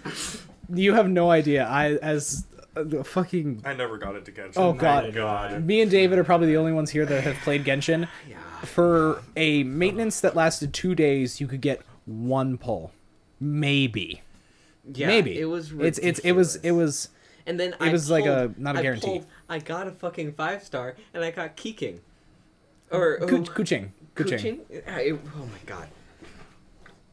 [0.72, 1.66] You have no idea.
[1.66, 4.52] I as uh, fucking I never got into Genshin.
[4.56, 5.04] Oh, God.
[5.04, 5.64] Thank God.
[5.64, 8.08] me and David are probably the only ones here that have played Genshin.
[8.28, 8.38] yeah.
[8.64, 12.92] For a maintenance that lasted two days, you could get one pull,
[13.40, 14.22] maybe,
[14.94, 15.38] yeah, maybe.
[15.38, 15.72] it was.
[15.72, 17.08] it's it's it was it was
[17.46, 19.06] And then it I was like a- not a I guarantee.
[19.06, 22.00] pulled- I got a fucking five star, and I got Keeking,
[22.90, 23.90] or oh, Kuching.
[24.14, 24.60] Kuching.
[24.70, 25.18] Kuching?
[25.36, 25.88] Oh my god.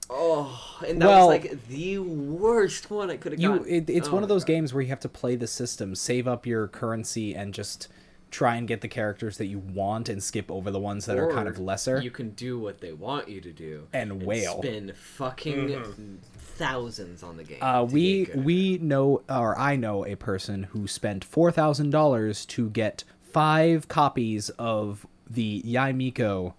[0.10, 3.68] Oh, and that Well- was like the worst one I could have You, gotten.
[3.74, 4.54] it, it's Oh one of those God.
[4.54, 7.88] games where you have to play the system, save up your currency, and just
[8.32, 11.32] try and get the characters that you want, and skip over the ones that are
[11.32, 12.00] kind of lesser.
[12.02, 14.62] You can do what they want you to do And wail.
[14.62, 17.58] Spend fucking thousands on the game.
[17.62, 22.70] Uh, we we know, or I know a person who spent four thousand dollars to
[22.70, 26.56] get five copies of the Yae Miko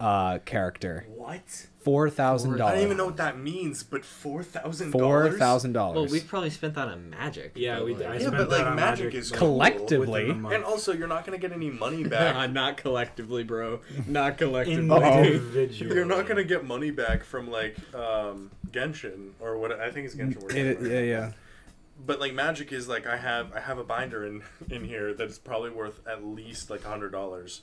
[0.00, 1.06] uh, character.
[1.14, 1.66] What?
[1.84, 5.92] Four thousand I don't even know what that means, but four thousand Four thousand Well,
[5.92, 6.10] dollars.
[6.10, 7.52] Well, we've probably spent that on Magic.
[7.56, 10.24] Yeah, we- like- I Yeah, spent but that like on magic, Magic is Collectively.
[10.32, 12.50] within and also you're not gonna get any money back.
[12.52, 13.80] not collectively, bro.
[14.06, 14.88] Not collectively.
[14.90, 15.22] Uh-oh.
[15.24, 15.94] Individually.
[15.94, 20.14] You're not gonna get money back from like um, Genshin or what I think it's
[20.14, 20.42] Genshin.
[20.42, 20.90] we're It- about.
[20.90, 21.32] yeah, yeah.
[22.06, 25.38] But like magic is like I have I have a binder in in here that's
[25.38, 27.60] probably worth at least like a hundred dollars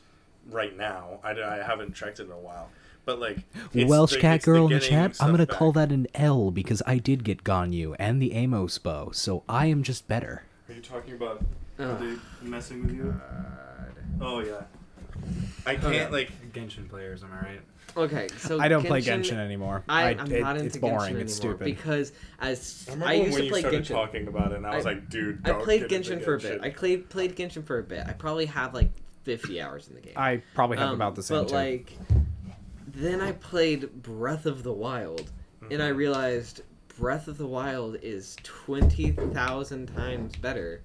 [0.50, 1.20] right now.
[1.24, 2.70] I, I haven't checked it in a while.
[3.06, 3.40] But like
[3.74, 5.18] it's Welsh the- cat it's girl in the chat.
[5.20, 5.58] I'm gonna back.
[5.58, 9.66] call that an L because I did get Ganyu and the Amos bow, so I
[9.68, 10.44] am just better.
[10.70, 11.44] Are you talking about
[11.80, 13.20] Are they messing with you?
[13.20, 13.94] God.
[14.22, 14.62] Oh yeah.
[15.66, 16.10] I can't Okay.
[16.10, 16.32] like.
[16.54, 17.62] Genshin players, am I right?
[17.96, 19.84] Okay, so I don't play Genshin anymore.
[19.90, 21.16] I, I- I'm it- not into it's boring.
[21.16, 21.66] Genshin It's anymore stupid.
[21.66, 23.88] because as I I, used when to you play Genshin.
[23.88, 26.24] talking about it, and I was I- like, dude, I don't played get into Genshin
[26.24, 26.62] for a bit.
[26.62, 28.06] I played played Genshin for a bit.
[28.08, 28.92] I probably have like
[29.24, 30.14] 50 hours in the game.
[30.16, 31.56] I probably have Um, about the same But too.
[31.56, 31.94] like,
[32.94, 35.32] then I played Breath of the Wild,
[35.70, 35.96] and I Mhm.
[35.98, 36.62] realized
[36.98, 40.82] Breath of the Wild is twenty thousand times better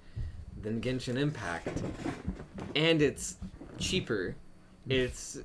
[0.61, 1.81] than Genshin Impact,
[2.75, 3.37] and it's
[3.77, 4.35] cheaper.
[4.89, 5.39] It's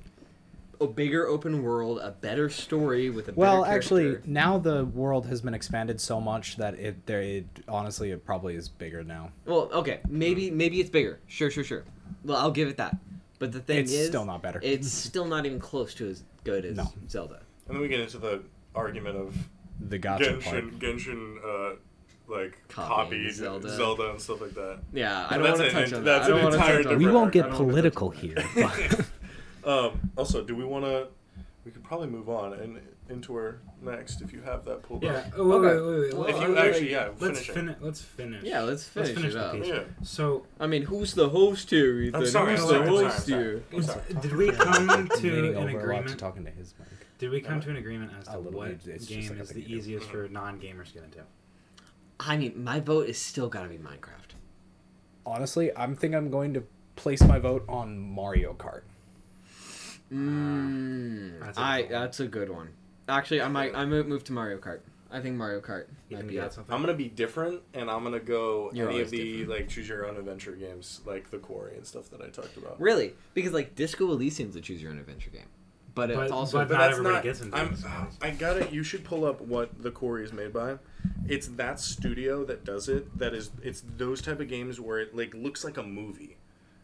[0.81, 5.27] a bigger open world, a better story with a well, better actually, now the world
[5.27, 9.31] has been expanded so much that it there it honestly it probably is bigger now.
[9.45, 11.19] Well, okay, maybe maybe it's bigger.
[11.27, 11.83] Sure, sure, sure.
[12.23, 12.97] Well, I'll give it that.
[13.39, 14.59] But the thing It's is, still not better.
[14.63, 16.85] It's still not even close to as good as No.
[17.09, 17.41] Zelda.
[17.67, 18.41] And then we get into the
[18.75, 19.35] argument of
[19.89, 20.63] The gacha part.
[20.79, 21.37] Genshin, Genshin,
[21.73, 21.75] uh,
[22.27, 23.69] like Copying copied Zelda.
[23.69, 24.11] Zelda.
[24.11, 24.79] and stuff like that.
[24.93, 26.21] Yeah, I don't that's want to an- touch on that.
[26.21, 28.35] I an don't want to entire touch on We won't get political here.
[29.65, 31.07] Um, also, do we want to?
[31.63, 32.81] We could probably move on and
[33.13, 35.11] into our next if you have that pulled Yeah.
[35.13, 35.25] up.
[35.37, 35.81] Oh, wait, Okay.
[35.81, 36.13] wait, wait, wait.
[36.13, 37.53] Well, If you like, actually, yeah, let's finish it.
[37.53, 37.75] finish.
[37.79, 38.43] Let's finish.
[38.43, 39.53] Yeah, let's finish Let's finish it the up.
[39.53, 39.67] piece.
[39.67, 39.83] Yeah.
[40.03, 42.21] So, I mean, who's the host here, Ethan?
[42.21, 43.43] I'm sorry, Who's I'm the sorry, I'm sorry, host I'm sorry.
[43.71, 43.83] here?
[43.83, 44.21] Sorry.
[44.21, 46.19] did we come to an over to agreement?
[46.19, 46.87] talking to his mic.
[47.19, 49.29] Did we come to an agreement as to A little what bit, it's just game
[49.29, 51.19] like a is the thing easiest for non-gamers to get into?
[52.19, 54.33] I mean, my vote is still gotta be Minecraft.
[55.25, 56.63] Honestly, I'm think I'm going to
[56.95, 58.81] place my vote on Mario Kart.
[60.11, 62.01] Mm, That's a I good one.
[62.01, 62.69] that's a good one.
[63.07, 64.79] Actually, I might I might move to Mario Kart.
[65.11, 66.53] I think Mario Kart might be it.
[66.53, 66.73] something?
[66.73, 69.49] I'm gonna be different, and I'm gonna go You're any of the different.
[69.59, 72.79] like choose your own adventure games, like the Quarry and stuff that I talked about.
[72.81, 75.45] Really, because like Disco Elysium's a choose your own adventure game,
[75.93, 77.23] but it's also but But not that's everybody not.
[77.23, 77.85] gets into I'm, those.
[78.21, 78.71] I got it.
[78.71, 80.77] You should pull up what the Quarry is made by.
[81.27, 83.15] It's that studio that does it.
[83.19, 86.37] That is, it's those type of games where it like looks like a movie.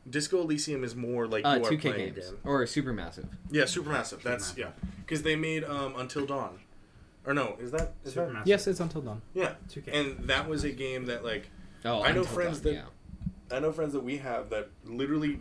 [0.10, 2.40] Disco Elysium is more like uh, you are 2K playing games a game.
[2.44, 3.28] or Supermassive.
[3.52, 4.22] Yeah, Supermassive.
[4.22, 4.58] That's Supermassive.
[4.58, 6.60] yeah, because they made um Until Dawn,
[7.26, 7.56] or no?
[7.60, 8.44] Is that is that Supermassive.
[8.46, 9.22] Yes, it's Until Dawn.
[9.34, 9.54] yeah?
[9.70, 9.88] 2K.
[9.94, 11.50] And that was a game that like
[11.86, 15.40] Oh, I know Until friends Dawn, that- I know friends that we have that literally,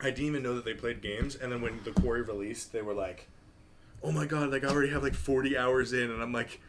[0.00, 2.82] I didn't even know that they played games, and then when the Quarry released, they
[2.82, 3.28] were like,
[4.02, 4.50] "Oh my god!
[4.52, 6.60] Like I already have like forty hours in," and I'm like,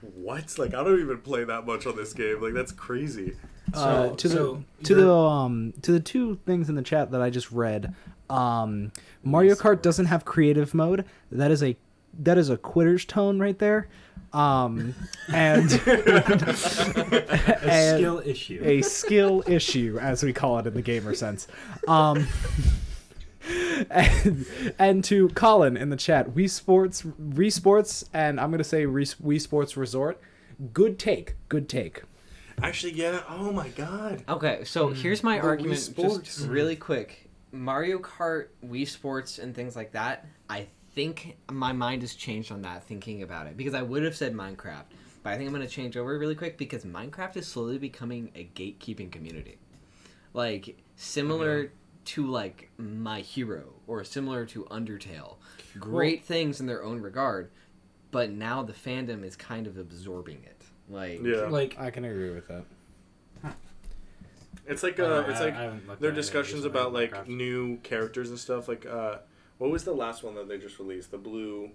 [0.00, 0.58] "What?
[0.58, 2.40] Like I don't even play that much on this game.
[2.42, 3.36] Like that's crazy."
[3.74, 7.10] Uh, So- to the so to the um to the two things in the chat
[7.10, 7.94] that I just read,
[8.30, 11.04] um, Mario Kart doesn't have creative mode.
[11.32, 11.76] That is a
[12.20, 13.88] that is a quitter's tone right there,
[14.32, 14.94] um,
[15.32, 18.60] and a and skill issue.
[18.64, 21.46] a skill issue as we call it in the gamer sense.
[21.86, 22.26] Um,
[23.90, 24.46] and,
[24.78, 29.14] and to Colin in the chat, Wii Sports, Wii Sports, and I'm gonna say Wii
[29.22, 30.20] Wii Sports Resort.
[30.72, 32.02] Good take, good take.
[32.62, 33.22] Actually, yeah.
[33.28, 34.24] Oh my god.
[34.28, 34.94] Okay, so hmm.
[34.94, 36.36] here's my The argument, Sports.
[36.36, 37.28] just really quick.
[37.52, 40.26] Mario Kart, Wii Sports, and things like that.
[40.48, 44.16] I think my mind has changed on that, thinking about it, because I would have
[44.16, 44.84] said Minecraft,
[45.22, 48.30] but I think I'm going to change over really quick because Minecraft is slowly becoming
[48.34, 49.58] a gatekeeping community,
[50.34, 51.72] like similar
[52.06, 55.36] to like My Hero or similar to Undertale.
[55.78, 57.50] Great things in their own regard,
[58.10, 60.57] but now the fandom is kind of absorbing it.
[60.90, 61.46] Like, Yeah.
[61.48, 62.64] like I can agree with that.
[64.66, 66.64] It's like I uh, it's I- like I haven't looked there are at it discussions
[66.64, 67.28] about like Minecraft.
[67.28, 68.68] new characters and stuff.
[68.68, 69.18] Like uh,
[69.58, 71.10] what was the last one that they just released?
[71.10, 71.70] The blue.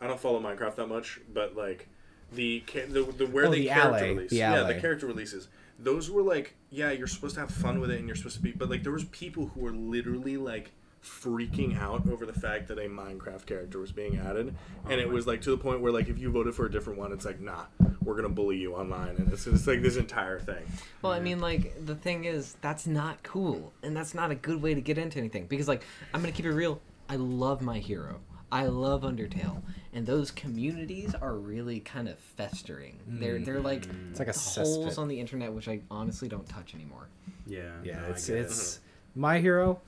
[0.00, 1.88] I don't follow Minecraft that much, but like
[2.32, 4.30] the ca- the, the where Oh, they the character Allay, release.
[4.30, 5.48] the Yeah, the character releases.
[5.80, 8.42] Those were like yeah, you're supposed to have fun with it and you're supposed to
[8.42, 10.70] be, but like there was people who were literally like
[11.02, 14.54] freaking out over the fact that a Minecraft character was being added,
[14.88, 16.98] and it was like to the point where like if you voted for a different
[16.98, 17.64] one, it's like nah,
[18.02, 20.64] we're gonna bully you online, and it's, it's like this entire thing.
[21.02, 24.62] Well, I mean, like the thing is, that's not cool, and that's not a good
[24.62, 25.46] way to get into anything.
[25.46, 26.80] Because, like, I'm gonna keep it real.
[27.08, 28.20] I love my hero.
[28.50, 29.62] I love Undertale,
[29.94, 32.98] and those communities are really kind of festering.
[33.06, 33.64] They're they're mm-hmm.
[33.64, 34.98] like It's like a holes cesspit.
[34.98, 37.08] on the internet, which I honestly don't touch anymore.
[37.46, 38.40] yeah, Yeah, no, I it's get it.
[38.42, 38.80] it's
[39.14, 39.80] My Hero,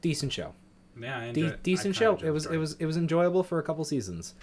[0.00, 0.54] decent show.
[0.98, 2.14] Yeah, I De- decent I show.
[2.16, 4.34] kinda It was it was it was enjoyable for a couple seasons.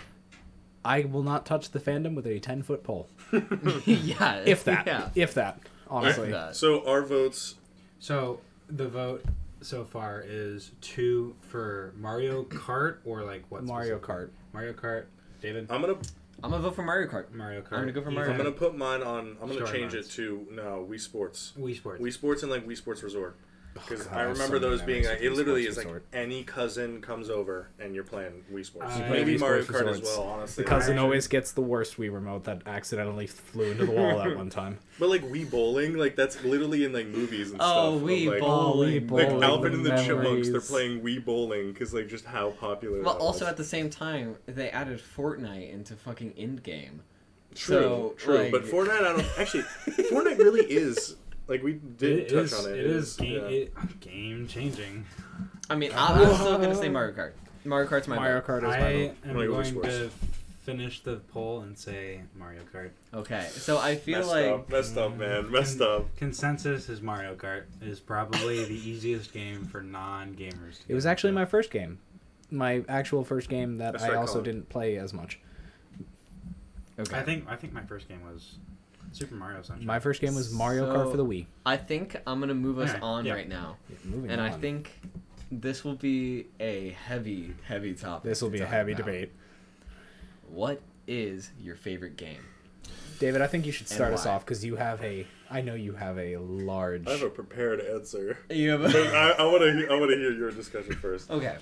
[0.85, 3.09] I will not touch the fandom with a ten foot pole,
[3.85, 5.09] yeah, if that, Yeah.
[5.15, 5.59] if that.
[5.89, 6.55] Honestly, that.
[6.55, 7.55] So our votes
[7.99, 9.25] So the vote
[9.61, 13.63] so far is two for Mario Kart or like what?
[13.63, 13.99] Mario?
[13.99, 14.29] Kart.
[14.53, 15.05] Mario Kart.
[15.41, 15.67] David.
[15.69, 15.97] I'm gonna
[16.41, 17.33] I'm gonna vote for Mario Kart.
[17.33, 17.73] Mario Kart.
[17.73, 18.15] I'm gonna go for Ethan?
[18.15, 19.31] Mario I'm gonna put mine on.
[19.41, 20.07] I'm gonna Story change modes.
[20.07, 21.51] it to no Wii Sports.
[21.59, 22.01] Wii Sports.
[22.01, 23.35] Wii Sports and like Wii Sports Resort.
[23.79, 26.43] Oh, because God, I I remember those being like it literally Sports is like any
[26.43, 28.95] cousin comes over and you're playing Wii Sports.
[28.95, 30.17] Uh, I- Maybe Wii Mario Sports Kart as Resorts.
[30.17, 30.63] well, honestly.
[30.63, 34.21] The cousin I- always gets the worst Wii remote that accidentally flew into the wall
[34.21, 34.79] at one time.
[34.99, 37.93] But like Wii bowling, like that's literally in like movies and Oh, stuff.
[38.03, 38.93] of, Wii like, bowling.
[38.93, 43.01] Like bowling Alvin and the Chipmunks, they're playing Wii bowling because like just how popular.
[43.01, 43.51] But that also was.
[43.51, 46.99] at the same time, they added Fortnite into fucking Endgame.
[47.55, 48.37] True, So, true.
[48.39, 49.63] like- but Fortnite, I don't actually.
[49.87, 51.15] Fortnite really is
[51.49, 52.77] like we did It touch is- on it.
[52.79, 53.39] It is game, yeah.
[53.47, 55.05] it, game changing.
[55.69, 57.31] I mean, I'm I'm still gonna say Mario Kart.
[57.65, 58.39] Mario Kart's my Mario.
[58.41, 59.15] Kart is I my vote.
[59.25, 59.87] am Like Wii going Sports.
[59.97, 60.09] to
[60.63, 62.91] finish the poll and say Mario Kart.
[63.13, 66.15] Okay, so I feel messed like up, messed up, man, mm, messed up.
[66.15, 70.77] Consensus is Mario Kart is probably the easiest game for non-gamers.
[70.85, 71.41] to It was actually into.
[71.41, 71.99] my first game.
[72.51, 75.39] My actual first game that That's I also didn't play as much.
[76.99, 77.17] okay.
[77.17, 78.55] I think I think my first game was
[79.11, 79.85] Super Mario Sunshine.
[79.85, 81.45] My first game was Mario Kart for the Wii.
[81.65, 83.33] I think I'm gonna move us Okay, on yeah.
[83.33, 84.91] right now, Yeah, moving and I think
[85.51, 88.29] this will be a heavy, heavy topic.
[88.29, 89.05] this will to be a heavy about.
[89.05, 89.31] debate.
[90.47, 92.41] What is your favorite game?
[93.19, 95.27] David, I think you should start us off because you have a.
[95.51, 97.05] I know you have a large.
[97.07, 98.37] I have a prepared answer.
[98.49, 99.87] You But I, I want to.
[99.91, 101.29] I want to hear your discussion first.
[101.29, 101.57] Okay.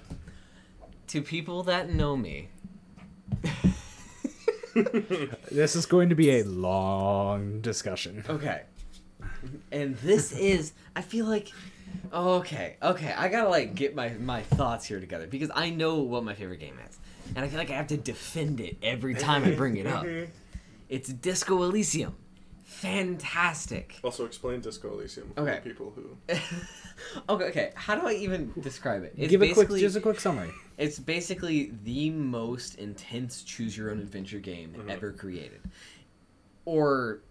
[1.08, 2.50] To people that know me,
[5.52, 8.24] This is going to be a long discussion.
[8.30, 8.64] Okay.
[9.72, 11.52] And this is I feel like
[12.14, 16.24] okay, okay, I gotta like get my my thoughts here together because I know what
[16.24, 16.98] my favorite game is.
[17.36, 20.06] And I feel like I have to defend it every time I bring it up.
[20.18, 20.32] Mm-hmm.
[20.90, 22.16] It's Disco Elysium.
[22.64, 24.00] Fantastic.
[24.04, 25.60] Also, explain Disco Elysium for Okay.
[25.64, 26.16] people who.
[27.30, 27.72] okay, okay.
[27.76, 29.14] How do I even describe it?
[29.18, 30.52] It's Give a quick, basically- just a quick summary.
[30.78, 34.90] It's basically the most intense choose your own adventure game Mhm.
[34.90, 35.62] ever created.
[36.66, 37.22] Or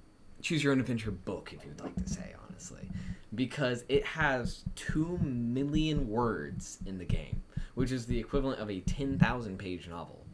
[0.42, 2.90] choose your own adventure book, if you would like to say, honestly.
[3.34, 7.42] Because it has 2 million words in the game,
[7.74, 10.24] which is the equivalent of a 10,000 page novel,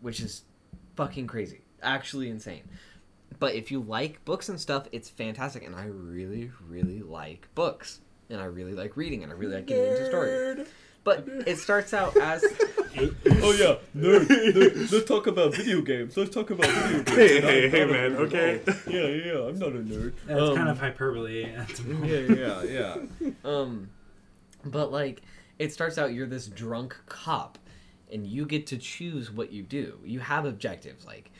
[0.00, 0.42] which is
[0.96, 1.62] fucking crazy.
[1.82, 2.62] Actually insane.
[3.38, 5.64] But if you like books and stuff, it's fantastic.
[5.64, 8.00] And I really, really like books.
[8.34, 10.64] And I really like reading, and I really like getting into story.
[11.04, 12.42] But it starts out as
[12.96, 14.90] Oh yeah, nerd, nerd.
[14.92, 16.16] Let's talk about video games.
[16.16, 17.10] Let's talk about video games.
[17.16, 18.60] Hey, And hey, hey, man, nerd okay.
[18.88, 19.46] Yeah, yeah, yeah.
[19.48, 20.14] I'm not a nerd.
[20.26, 21.44] That's Um, kind of hyperbole.
[21.44, 22.38] At the moment.
[22.38, 23.30] Yeah, yeah, yeah.
[23.44, 23.90] Um,
[24.64, 25.22] but like,
[25.58, 27.58] it starts out you're this drunk cop,
[28.10, 29.98] and you get to choose what you do.
[30.04, 31.30] You have objectives like,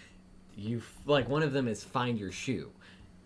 [0.57, 2.71] you like one of them is find your shoe,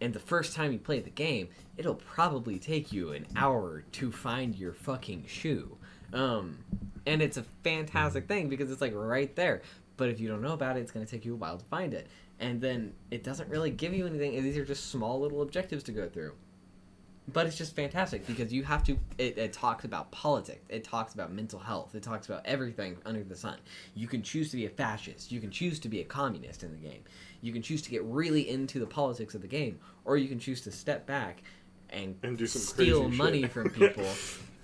[0.01, 4.13] and the first time you play the game, it'll probably take you an hour to
[4.13, 5.77] find your fucking shoe.
[6.13, 6.59] Um,
[7.07, 9.63] and it's a fantastic thing because it's like right there.
[9.97, 11.95] But if you don't know about it, it's gonna take you a while to find
[11.95, 12.07] it.
[12.39, 14.43] And then it doesn't really give you anything.
[14.43, 16.35] These are just small little objectives to go through
[17.33, 21.14] but it's just fantastic because you have to it, it talks about politics it talks
[21.14, 23.57] about mental health it talks about everything under the sun
[23.95, 26.71] you can choose to be a fascist you can choose to be a communist in
[26.73, 27.03] the game
[27.43, 30.38] you can choose to get really into the politics of the game or you can
[30.38, 31.43] choose to step back
[31.91, 33.53] and, And do some steal crazy money shit.
[33.53, 34.07] from people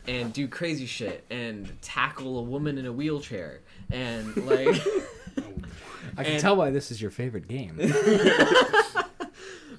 [0.07, 4.69] and do crazy shit and tackle a woman in a wheelchair and like
[6.17, 7.77] I can And- tell why this is your favorite game.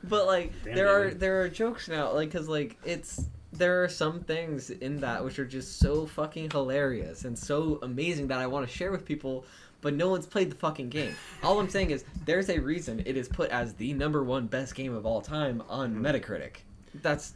[0.08, 3.90] but like Damn, there are there are jokes now like because like it's there are
[3.90, 8.48] some things in that which are just so fucking hilarious and so amazing that i
[8.48, 9.46] want to share with people
[9.86, 11.16] but no one's played the fucking game.
[11.44, 14.74] All i'm saying is there's a reason it is put as the number one best
[14.74, 16.06] game of all time on mm-hmm.
[16.08, 16.56] metacritic.
[17.04, 17.36] That's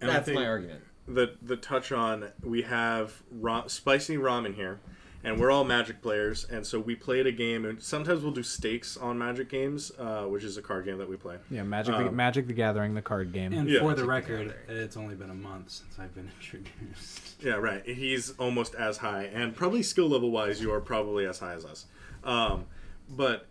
[0.00, 0.84] And that's my argument.
[1.08, 4.78] the the touch on we have ra- spicy ramen here,
[5.26, 8.42] and we're all Magic players, and so we played a game, and sometimes we'll do
[8.42, 11.36] stakes on Magic games, uh, which is a card game that we play.
[11.50, 13.52] Yeah, Magic, the, Um, Magic the Gathering, the card game.
[13.52, 13.80] And Yeah.
[13.80, 17.42] for the record, it's only been a month since I've been introduced.
[17.42, 17.84] Yeah, right.
[17.84, 21.64] He's almost as high, and probably skill level wise, you are probably as high as
[21.64, 21.86] us.
[22.24, 22.66] Um,
[23.10, 23.46] but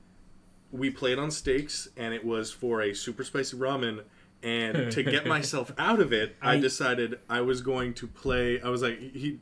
[0.71, 4.03] we played on stakes, and it was for a super spicy ramen.
[4.43, 8.61] And to get myself out of it, I I- decided I was going to play.
[8.61, 9.39] I was like, he,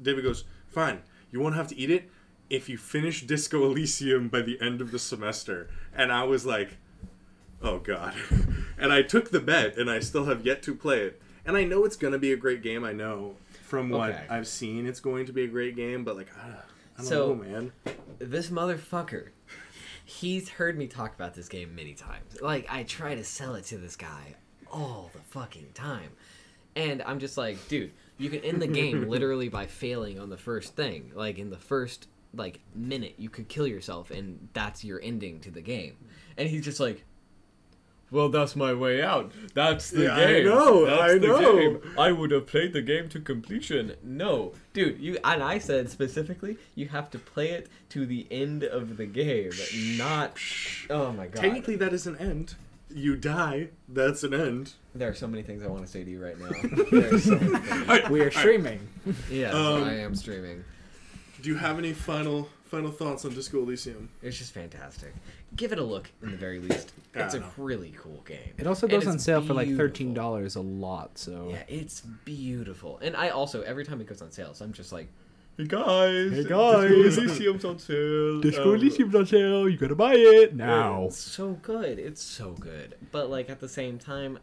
[0.00, 1.00] David goes, fine,
[1.34, 2.08] you won't have to eat it
[2.48, 5.68] if you finish Disco Elysium by the end of the semester.
[5.92, 6.76] And I was like,
[7.60, 8.14] oh god.
[8.78, 11.20] and I took the bet, and I still have yet to play it.
[11.44, 12.84] And I know it's going to be a great game.
[12.84, 14.24] I know from what Okay.
[14.30, 16.04] I've seen, it's going to be a great game.
[16.04, 16.52] But like, I, I
[16.98, 17.72] don't So- know, man.
[18.20, 19.30] this motherfucker
[20.06, 23.64] he's heard me talk about this game many times like i try to sell it
[23.64, 24.34] to this guy
[24.70, 26.10] all the fucking time
[26.76, 30.36] and i'm just like dude you can end the game literally by failing on the
[30.36, 35.00] first thing like in the first like minute you could kill yourself and that's your
[35.02, 35.96] ending to the game
[36.36, 37.04] and he's just like
[38.10, 39.32] well, that's my way out.
[39.54, 41.80] That's the Yeah, I know, That's I know." game.
[41.98, 43.96] I would have played the game to completion.
[44.04, 48.62] No, Dude, you and I said specifically you have to play it to the end
[48.62, 49.50] of the game,
[49.98, 50.38] not.
[50.90, 51.40] Oh my god!
[51.40, 52.54] Technically, that is an end.
[52.88, 53.70] You die.
[53.88, 54.74] That's an end.
[54.94, 56.50] There are so many things I want to say to you right now.
[56.90, 58.08] There are so many things.
[58.10, 58.86] We are streaming.
[59.30, 60.64] Yes, Um, I am streaming.
[61.42, 64.08] Do you have any final final thoughts on Disco Elysium?
[64.22, 65.12] It's just fantastic.
[65.56, 66.92] Give it a look, in the very least.
[67.14, 67.46] It's I a know.
[67.56, 68.38] really cool game.
[68.58, 69.86] It also And goes on it's sale for like beautiful.
[69.86, 71.18] thirteen dollars a lot.
[71.18, 72.98] So Yeah, it's beautiful.
[73.02, 75.08] And I also every time it goes on sales, I'm just like,
[75.58, 76.90] hey guys, Hey, guys.
[76.90, 78.40] Disco Elysium's on sale.
[78.40, 79.68] Disco Um, Elysium's on sale.
[79.68, 81.04] You gotta buy it now.
[81.04, 81.98] it's so good.
[81.98, 82.96] It's so good.
[83.12, 84.38] But like at the same time,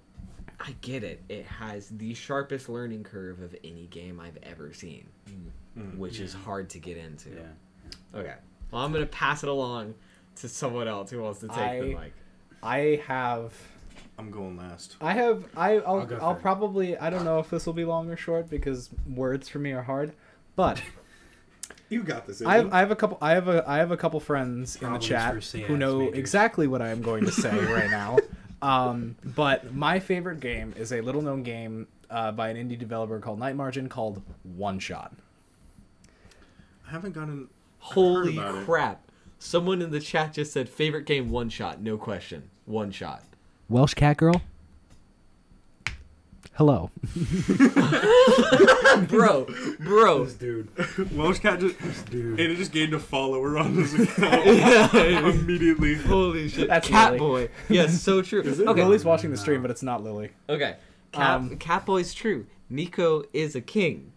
[0.64, 1.22] I get it.
[1.30, 5.82] It has the sharpest learning curve of any game I've ever seen, mm.
[5.82, 5.98] Mm.
[5.98, 7.30] which is hard to get into.
[7.30, 8.20] Yeah.
[8.20, 8.36] Okay.
[8.72, 9.96] Well, I'm gonna pass it along
[10.38, 12.14] to someone else who wants to take the mic.
[12.64, 13.54] I have
[14.18, 14.98] I'm going last.
[15.02, 18.10] I have I I'll I'll I'll, probably I don't know if this will be long
[18.10, 20.14] or short because words for me are hard,
[20.56, 20.82] but
[21.92, 22.42] You got this.
[22.42, 24.94] I have I have a couple I have a I have a couple friends in
[24.94, 26.18] the chat who know majors.
[26.18, 28.18] exactly what I am going to say right now.
[28.62, 33.20] Um, but my favorite game is a little known game uh, by an indie developer
[33.20, 35.14] called Nightmargin called One Shot.
[36.88, 37.48] I haven't gotten.
[37.80, 38.66] Holy about it.
[38.66, 39.02] crap!
[39.40, 43.24] Someone in the chat just said favorite game one shot, no question, one shot.
[43.70, 44.42] Welsh cat girl.
[46.54, 46.92] Hello.
[49.08, 49.48] bro,
[49.80, 50.26] bro.
[50.26, 50.68] This dude.
[51.16, 52.10] Welsh cat just.
[52.12, 52.40] Dude.
[52.40, 54.46] And it just gained a follower on this account
[55.36, 55.96] immediately.
[55.96, 56.68] Holy shit!
[56.68, 57.20] That's Cat Lily.
[57.48, 57.50] Boy.
[57.70, 58.42] Yes, so true.
[58.42, 58.64] Okay.
[58.64, 60.32] Okay, Lily's watching the stream, but it's not Lily.
[60.50, 60.76] okay.
[61.14, 62.46] Cat, Um, Cat Boy's true.
[62.70, 64.14] Nico is a king,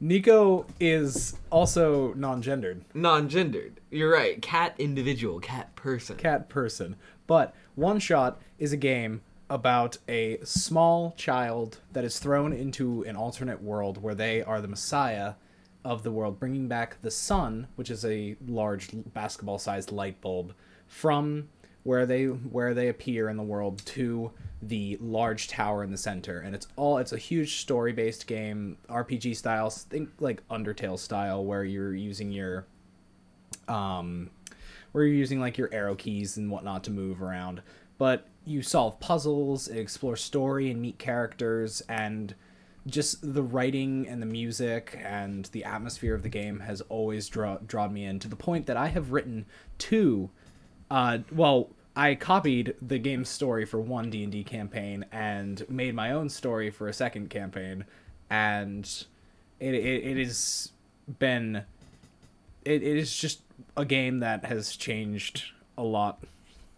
[0.00, 2.84] Nico is also non-gendered.
[2.94, 3.80] non-gendered.
[3.90, 4.40] You're right.
[4.42, 6.16] Cat individual, cat person.
[6.16, 6.96] cat person.
[7.26, 13.16] But One Shot is a game about a small child that is thrown into an
[13.16, 15.34] alternate world where they are the messiah
[15.84, 20.52] of the world, bringing back the sun, which is a large basketball-sized light bulb,
[20.88, 21.48] from
[21.84, 26.40] where they where they appear in the world to the large tower in the center
[26.40, 31.44] and it's all it's a huge story based game rpg style think like undertale style
[31.44, 32.66] where you're using your
[33.68, 34.30] um,
[34.92, 37.62] where you're using like your arrow keys and whatnot to move around.
[37.98, 42.34] But you solve puzzles, explore story, and meet characters, and
[42.86, 47.58] just the writing and the music and the atmosphere of the game has always draw
[47.66, 49.44] drawn me in to the point that I have written
[49.76, 50.30] two.
[50.88, 55.94] Uh, well, I copied the game's story for one D and D campaign and made
[55.94, 57.84] my own story for a second campaign,
[58.30, 58.84] and
[59.58, 60.70] it it, it has
[61.18, 61.64] been
[62.64, 63.40] it, it is just
[63.76, 66.22] a game that has changed a lot.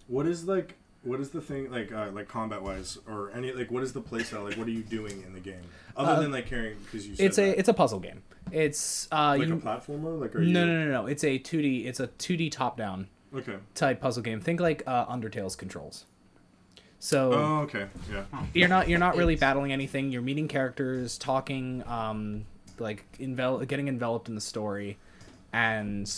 [0.07, 0.75] What is like?
[1.09, 1.91] What is the thing like?
[1.93, 3.71] Uh, like combat wise, or any like?
[3.71, 4.45] What is the playstyle?
[4.45, 5.63] Like, what are you doing in the game
[5.97, 6.77] other Uh, than like carrying?
[6.85, 7.59] Because you said It's a that.
[7.59, 8.23] it's a puzzle game.
[8.53, 10.21] It's uh like you, a platformer.
[10.21, 10.53] Like, are no, you?
[10.53, 13.57] no no no it's a 2D it's a 2D top down Okay.
[13.75, 14.41] type puzzle game.
[14.41, 16.05] Think like uh, Undertale's controls.
[16.99, 17.87] So Oh, okay.
[18.13, 18.25] Yeah.
[18.55, 20.11] you're not you're not really It's- battling anything.
[20.11, 22.45] You're meeting characters, talking, um,
[22.79, 24.99] like envel- getting enveloped in the story,
[25.53, 26.09] and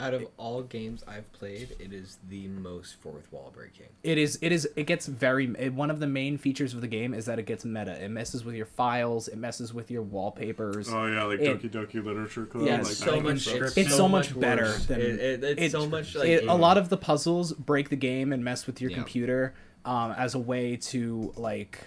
[0.00, 3.86] Out of all games I've played, it is the most fourth wall breaking.
[4.02, 6.88] it is it is it gets very it, one of the main features of the
[6.88, 8.02] game is that it gets meta.
[8.02, 9.28] It messes with your files.
[9.28, 10.88] It messes with your wallpapers.
[10.92, 12.66] Oh yeah, like It- Doki Doki Literature Club.
[12.66, 13.40] Yeah, like so much.
[13.40, 13.54] stuff.
[13.62, 14.86] It's, It's so, so much, much better worse.
[14.86, 17.90] than- it, it, it's it- so much like it, a lot of the puzzles break
[17.90, 18.96] the game and mess with your Yeah.
[18.96, 21.86] computer um, as a way to like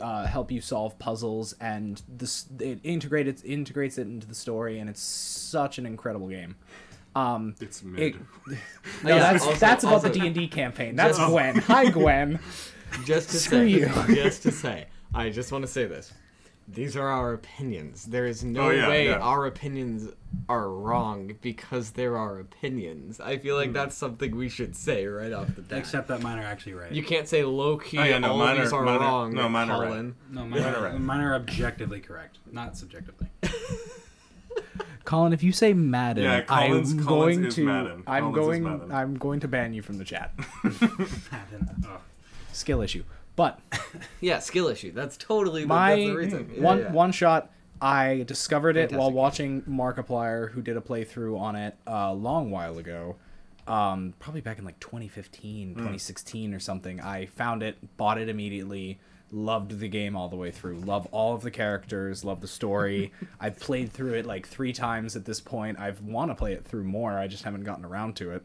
[0.00, 4.88] uh, help you solve puzzles and this it integrates integrates it into the story and
[4.90, 6.54] it's such an incredible game
[7.14, 8.14] um It's it,
[8.46, 8.54] no,
[9.04, 12.38] yeah, that's also- that's about also- the d&d campaign that's Just- gwen hi gwen
[13.04, 14.14] just to Screw say, you.
[14.14, 16.12] just to say, I just want to say this.
[16.68, 18.04] These are our opinions.
[18.04, 19.18] There is no Oh, yeah, way yeah.
[19.18, 20.10] our opinions
[20.48, 23.18] are wrong because there are our opinions.
[23.18, 25.78] I feel like that's something we should say right off the bat.
[25.78, 26.92] Except that mine are actually right.
[26.92, 27.98] you can't say low key.
[27.98, 29.34] Oh, yeah, no, all mine these are- are mine are- wrong.
[29.34, 29.90] no, mine are right.
[30.30, 31.00] No, mine Mine are are, right.
[31.00, 33.28] mine are objectively correct, not subjectively.
[35.04, 38.02] Colin if you say madden Yeah, Colin's- i'm Colin's going to Madden.
[38.06, 38.92] i'm Colin's going Madden.
[38.92, 40.32] i'm going to ban you from the chat
[40.64, 42.00] oh.
[42.52, 43.04] skill issue
[43.36, 43.58] but
[44.20, 44.92] Yeah, skill issue.
[44.92, 46.50] That's totally my that's the reason.
[46.54, 46.92] Yeah, one yeah.
[46.92, 47.50] one shot
[47.80, 49.16] i discovered it while Fantastic.
[49.16, 53.16] watching markiplier who did a playthrough on it a long while ago
[53.66, 55.74] um, probably back in like 2015 Hmm.
[55.78, 58.98] 2016 or something i found it bought it immediately
[59.32, 63.10] loved the game all the way through love all of the characters love the story
[63.40, 66.64] i've played through it like three times at this point i've want to play it
[66.64, 68.42] through more i just haven't gotten around to it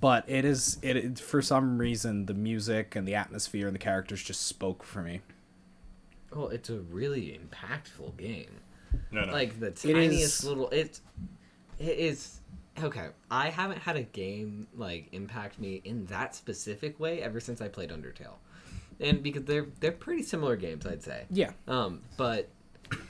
[0.00, 3.80] but it is it, it for some reason the music and the atmosphere and the
[3.80, 5.20] characters just spoke for me.
[6.34, 8.60] Well, it's a really impactful game.
[9.12, 9.32] No, no.
[9.32, 11.00] Like the tiniest is- little it's
[11.78, 12.40] it is
[12.82, 13.08] okay.
[13.30, 17.68] I haven't had a game like impact me in that specific way ever since I
[17.68, 18.38] played Undertale.
[19.04, 21.24] And because they're they're pretty similar games, I'd say.
[21.30, 22.48] Yeah, Um, but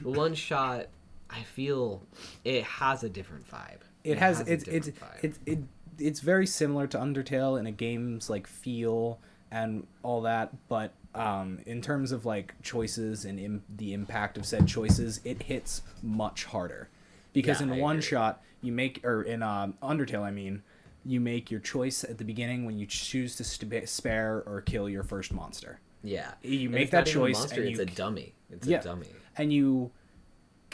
[0.03, 0.87] one shot
[1.31, 2.03] I feel
[2.45, 3.81] it has a different vibe.
[4.03, 4.91] it has a it's it's
[5.23, 5.59] it's it,
[5.99, 9.19] it's very similar to Undertale in a game's like feel
[9.51, 14.45] and all that, but um, in terms of like choices and Im- the impact of
[14.45, 16.89] said choices, it hits much harder
[17.33, 18.03] because Yeah, in I one agree.
[18.09, 20.63] shot you make or in um, Undertale, I mean.
[21.05, 24.89] You make your choice at the beginning when you choose to sp- spare or kill
[24.89, 25.81] your first monster.
[26.03, 26.33] yeah.
[26.43, 28.35] you make that choice monster, and it's a dummy.
[28.51, 28.81] It's Yeah.
[28.81, 29.09] a dummy.
[29.37, 29.91] and you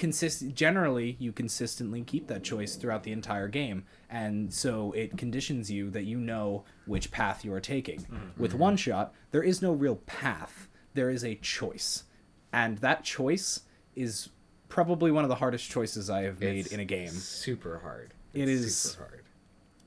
[0.00, 5.70] consist generally you consistently keep that choice throughout the entire game and so it conditions
[5.70, 8.40] you that you know which path you are taking mm-hmm.
[8.40, 8.60] with mm-hmm.
[8.60, 12.04] one shot there is no real path there is a choice
[12.50, 13.60] and that choice
[13.94, 14.30] is
[14.70, 18.14] probably one of the hardest choices i have made It's in a game Super hard.
[18.32, 19.19] It It's super hard.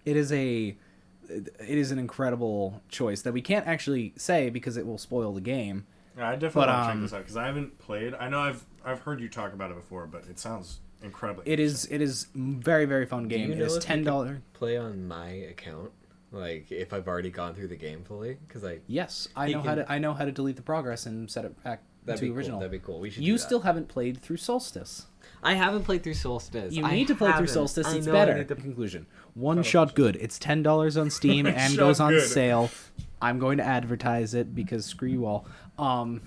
[0.05, 0.75] It is a
[1.29, 1.47] it
[1.77, 5.85] is an incredible choice that we can't actually say because it will spoil the game
[6.17, 8.13] Yeah, I definitely But, want to check um, this out because I haven't played.
[8.15, 11.51] I know I've I've heard you talk about it before, but it sounds incredibly.
[11.51, 14.41] it is it is very very fun game you it know is if ten dollar.
[14.53, 15.91] Play on my account,
[16.31, 19.61] like if I've already gone through the game fully, because I Yes, I You know
[19.61, 19.91] how to.
[19.91, 22.59] I know how to delete the progress and set it back that'd to be original.
[22.59, 22.59] cool.
[22.69, 22.99] That'd be cool.
[22.99, 23.23] We should.
[23.23, 23.43] you do that.
[23.43, 25.07] still haven't played through Solstice.
[25.41, 26.73] I haven't played through Solstice.
[26.73, 27.47] You I need to play through haven't.
[27.49, 27.87] Solstice.
[27.87, 28.37] I It's know I better.
[28.37, 30.15] need to- Conclusion: One shot good.
[30.17, 32.27] It's ten dollars on Steam and goes on good.
[32.29, 32.69] sale.
[33.21, 35.45] I'm going to advertise it because screw you all.
[35.77, 36.21] Um,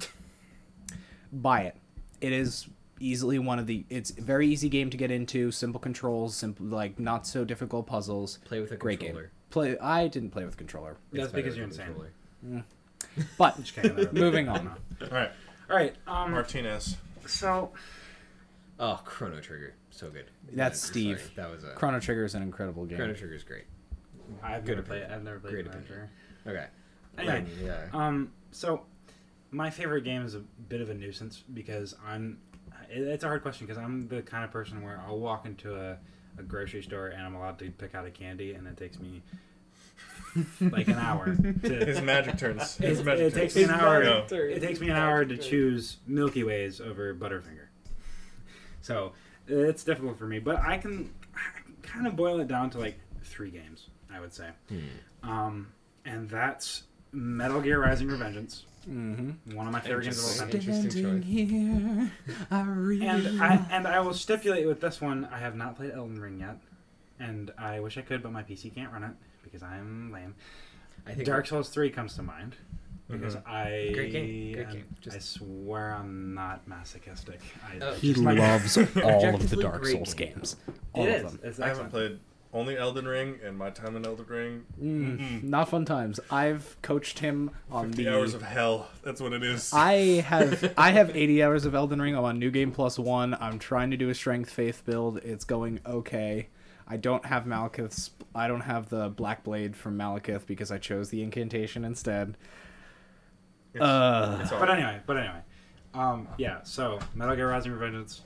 [1.32, 1.76] buy it.
[2.20, 2.66] It is
[3.00, 3.84] easily one of the.
[3.90, 5.50] It's a very easy game to get into.
[5.50, 8.38] Simple controls, simple like not so difficult puzzles.
[8.44, 9.08] Play with a Great game.
[9.10, 9.30] controller.
[9.50, 9.78] Play.
[9.78, 12.12] I didn't play with controller, It's That's because you're with a insane.
[12.42, 12.64] controller.
[13.38, 14.68] but Just kidding, moving on.
[15.02, 15.30] All right,
[15.70, 15.94] All right.
[16.06, 16.32] Um.
[16.32, 16.96] Martinez.
[17.26, 17.72] So
[18.78, 20.26] Oh, Chrono Trigger, so good.
[20.52, 21.18] That's Yeah, Steve.
[21.20, 22.98] sorry, That was a Chrono Trigger is an incredible game.
[22.98, 23.64] Chrono Trigger is great.
[24.42, 24.98] I've Good never played.
[25.02, 25.18] opinion.
[25.18, 25.86] I've never played Great Chrono.
[25.86, 26.10] Trigger.
[26.46, 26.66] Okay.
[27.18, 27.86] Anyway, Um, yeah.
[27.92, 28.82] Um, so
[29.50, 32.38] my favorite game is a bit of a nuisance because I'm.
[32.90, 35.96] It's a hard question because I'm the kind of person where I'll walk into a,
[36.38, 39.22] a grocery store and I'm allowed to pick out a candy and it takes me
[40.60, 41.84] like an hour to.
[41.86, 42.76] His magic turns.
[42.76, 43.34] His It, magic it turns.
[43.34, 44.04] takes me an hour.
[44.04, 47.66] magic It takes me an hour to choose Milky Ways over Butterfinger.
[48.82, 49.12] So
[49.48, 51.12] it's difficult for me, but I can
[51.82, 53.88] kind of boil it down to like three games.
[54.12, 54.48] I would say,
[55.22, 55.68] um,
[56.04, 59.56] and that's Metal Gear Rising: Revengeance, Mm-hmm.
[59.56, 60.56] one of my favorite games of all time.
[60.56, 61.24] Interesting choice.
[61.24, 62.12] here,
[62.52, 65.90] I really And I and I will stipulate with this one, I have not played
[65.90, 66.58] Elden Ring yet,
[67.18, 69.10] and I wish I could, but my PC can't run it
[69.46, 70.34] because I'm lame.
[71.06, 72.56] I think Dark Souls Three comes to mind
[73.08, 73.46] because Mhm.
[73.46, 74.84] I Great game, great am- game.
[75.12, 77.40] I swear I'm not masochistic.
[77.64, 80.32] I, Oh, He like- loves all of the Dark Souls game.
[80.34, 80.56] games.
[80.92, 81.32] All it of is.
[81.32, 81.40] them.
[81.44, 82.18] It's I haven't played
[82.52, 86.18] only Elden Ring, and my time in Elden Ring, Mm, not fun times.
[86.30, 88.14] I've coached him on 50 the.
[88.14, 88.88] hours of hell.
[89.02, 89.72] That's what it is.
[89.74, 92.16] I have I have 80 hours of Elden Ring.
[92.16, 93.36] I'm on New Game Plus One.
[93.40, 95.18] I'm trying to do a Strength Faith build.
[95.18, 96.48] It's going okay.
[96.88, 98.10] I don't have Maliketh's.
[98.34, 102.36] I don't have the Black Blade from Malekith because I chose the incantation instead.
[103.74, 105.40] It's- Uh, it's But anyway, but anyway,
[105.94, 106.62] um, yeah.
[106.62, 108.20] So Metal Gear Rising: Revengeance,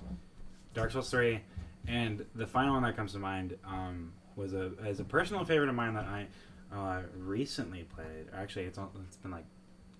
[0.74, 1.40] Dark Souls Three,
[1.88, 5.68] and the final one that comes to mind um, was a as a personal favorite
[5.68, 6.26] of mine that I
[6.74, 8.26] uh, recently played.
[8.34, 9.46] Actually, it's all, it's been like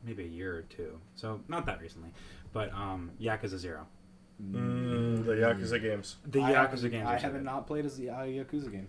[0.05, 2.11] maybe a year or two, so not that recently.
[2.53, 3.87] But um, Yakuza Zero,
[4.41, 6.17] Mm, the Yakuza games.
[6.27, 7.09] the I Yakuza haven't- games.
[7.09, 8.89] I haven't not played as the uh, Yakuza game.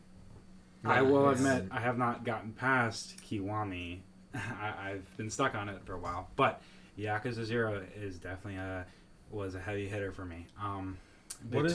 [0.83, 1.37] I will Nice.
[1.37, 3.99] admit I have not gotten past Kiwami.
[4.33, 6.61] I, I've been stuck on it for a while, but
[6.97, 8.85] Yakuza Zero is definitely a
[9.29, 10.47] was a heavy hitter for me.
[10.61, 10.97] Um,
[11.51, 11.73] What big-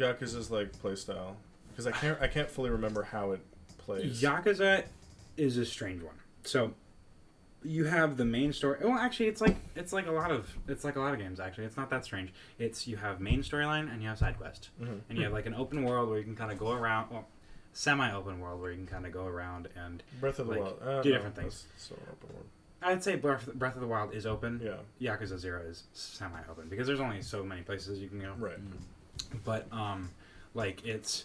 [0.00, 1.34] Yakuza's like playstyle?
[1.70, 3.40] Because I can't I can't fully remember how it
[3.78, 4.20] plays.
[4.22, 4.84] Yakuza
[5.36, 6.14] is a strange one.
[6.44, 6.72] So
[7.64, 8.78] you have the main story.
[8.82, 11.40] Well, actually, it's like it's like a lot of it's like a lot of games.
[11.40, 12.32] Actually, it's not that strange.
[12.58, 15.00] It's you have main storyline and you have side quest, Mhm.
[15.08, 17.10] and you have like an open world where you can kind of go around.
[17.10, 17.26] Well,
[17.72, 20.82] semi-open world where you can kind of go around and Breath of the like, Wild.
[20.82, 21.66] Uh, do no, different things.
[21.74, 22.46] that's open world.
[22.80, 24.60] I'd say Breath, Breath of the Wild is open.
[25.00, 25.14] Yeah.
[25.16, 28.34] Yakuza Zero is semi-open because there's only so many places you can go.
[28.38, 28.58] Right.
[29.44, 30.10] But um,
[30.54, 31.24] like it's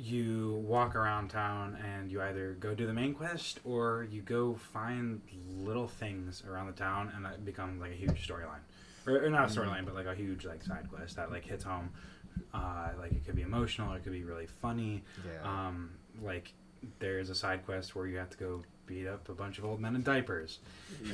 [0.00, 4.54] you walk around town and you either go do the main quest or you go
[4.54, 5.20] find
[5.58, 8.60] little things around the town and that becomes like a huge storyline,
[9.06, 11.64] or, or not a storyline, but like a huge like side quest that like hits
[11.64, 11.90] home.
[12.54, 15.02] Uh, like it could be emotional, or it could be really funny.
[15.26, 15.48] Yeah.
[15.68, 15.90] Um,
[16.22, 16.52] like
[16.98, 19.80] there's a side quest where you have to go beat up a bunch of old
[19.80, 20.58] men in diapers.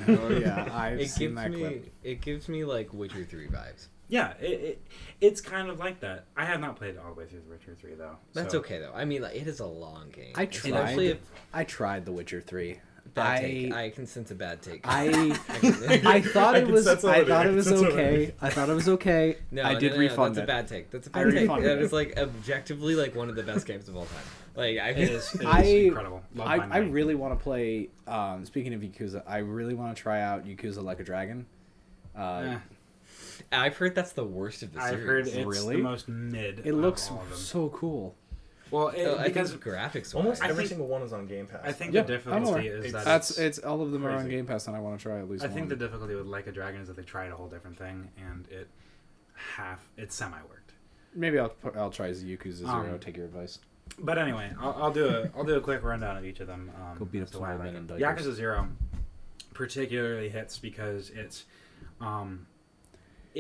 [0.09, 1.93] oh yeah, I've it seen gives that me clip.
[2.05, 3.89] it gives me like Witcher three vibes.
[4.09, 4.82] Yeah, it, it
[5.20, 6.26] it's kind of like that.
[6.36, 8.16] I have not played all the way through The Witcher Three though.
[8.34, 8.92] That's so- okay though.
[8.94, 10.32] I mean, like, it is a long game.
[10.36, 11.16] I Especially tried.
[11.16, 11.18] if
[11.52, 12.78] I tried The Witcher three.
[13.14, 13.72] bad I take.
[13.72, 14.82] I can sense a bad take.
[14.84, 15.09] I
[16.04, 17.24] I thought it was I already.
[17.28, 18.34] thought I it was okay.
[18.40, 19.38] I thought it was okay.
[19.50, 20.44] No, I did no, no, refund That's it.
[20.44, 20.90] a bad take.
[20.90, 21.40] That's a bad take.
[21.40, 21.82] refunded That it.
[21.84, 24.22] is like objectively like one of the best games of all time.
[24.54, 26.22] Like I It is, it is I- incredible.
[26.36, 27.88] Love I, I really want to play.
[28.07, 31.46] Um, speaking of Yakuza, I really want to try out Yakuza Like a Dragon.
[32.16, 32.20] Uh,
[32.54, 32.59] Eh,
[33.53, 34.92] I've heard that's the worst of the series.
[34.94, 35.32] I've series.
[35.32, 35.76] heard it's Really?
[35.76, 36.61] the most mid.
[36.61, 37.38] It of looks all of them.
[37.38, 38.14] so cool.
[38.70, 41.47] well it, Oh, I because think graphics Almost every think- single one is on Game
[41.47, 41.61] Pass.
[41.64, 42.62] I think Yeah, the I'm aware.
[42.62, 44.28] difficulty is It's- that That's it's, it's all of them are on.
[44.28, 46.47] Game Pass, and I want to try at least I think the difficulty with Like
[46.49, 48.68] a Dragon is that they tried a whole different thing and it
[49.34, 50.72] half it semi worked.
[51.14, 52.70] Maybe I'll put- I'll try Yakuza Zero.
[52.94, 53.59] Um, take your advice.
[54.01, 56.70] But anyway, I'll, I'll do a I'll do a quick rundown of each of them.
[56.76, 57.90] Um, Go beat up to why I some like men it.
[57.92, 58.01] in.
[58.01, 58.68] Yakuza Zero
[59.55, 61.44] particularly hits because it's
[62.01, 62.47] um,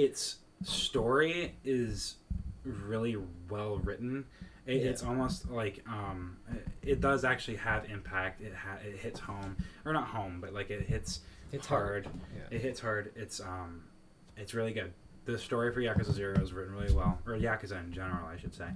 [0.00, 2.16] its story is
[2.64, 3.16] really
[3.50, 4.24] well written.
[4.66, 6.36] It, It's almost like um,
[6.82, 8.40] it, does actually have impact.
[8.42, 11.20] It ha- it hits home or not home, but like it hits
[11.52, 12.04] It's hard.
[12.06, 12.16] hard.
[12.36, 12.56] Yeah.
[12.56, 13.12] It hits hard.
[13.16, 13.82] It's um,
[14.36, 14.92] it's really good.
[15.24, 18.54] The story for Yakuza Zero is written really well, or Yakuza in general, I should
[18.54, 18.68] say,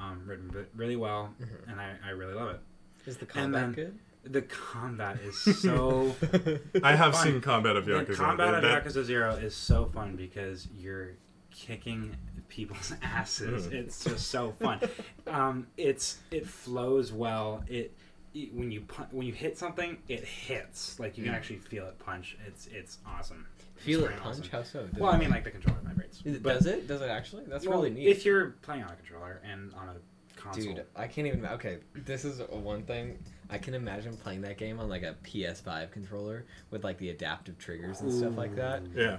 [0.00, 1.70] um, written really well, Mhm.
[1.70, 2.60] and I, I really love it.
[3.06, 3.98] Is the combat then- good?
[4.24, 6.14] The combat is so.
[6.82, 7.24] I have Fun.
[7.24, 8.06] seen combat of Yakuza.
[8.06, 8.16] the Yakuza.
[8.16, 11.10] combat of That- Yakuza Zero is so fun because you're
[11.50, 12.16] kicking
[12.48, 13.66] people's asses.
[13.66, 13.72] Mhm.
[13.72, 14.80] It's just so fun.
[15.26, 17.64] um, it's it flows well.
[17.66, 17.94] It,
[18.34, 21.00] it- when you pu- when you hit something, it hits.
[21.00, 21.36] Like you can Mm.
[21.36, 22.36] actually feel it punch.
[22.46, 23.46] It's it's awesome.
[23.76, 24.38] Feel it punch?
[24.38, 24.50] awesome.
[24.52, 24.86] How so?
[24.86, 26.22] Does Well, it- I mean, like the controller vibrates.
[26.24, 26.86] It- does it?
[26.86, 27.42] Does it actually?
[27.48, 28.06] That's well, really neat.
[28.06, 29.96] If you're playing on a controller and on a
[30.42, 31.44] console, Dude, I can't even.
[31.46, 33.18] Okay, this is one thing.
[33.50, 37.58] I can imagine playing that game on like a PS5 controller with like the adaptive
[37.58, 38.82] triggers and stuff like that.
[38.94, 39.18] Yeah.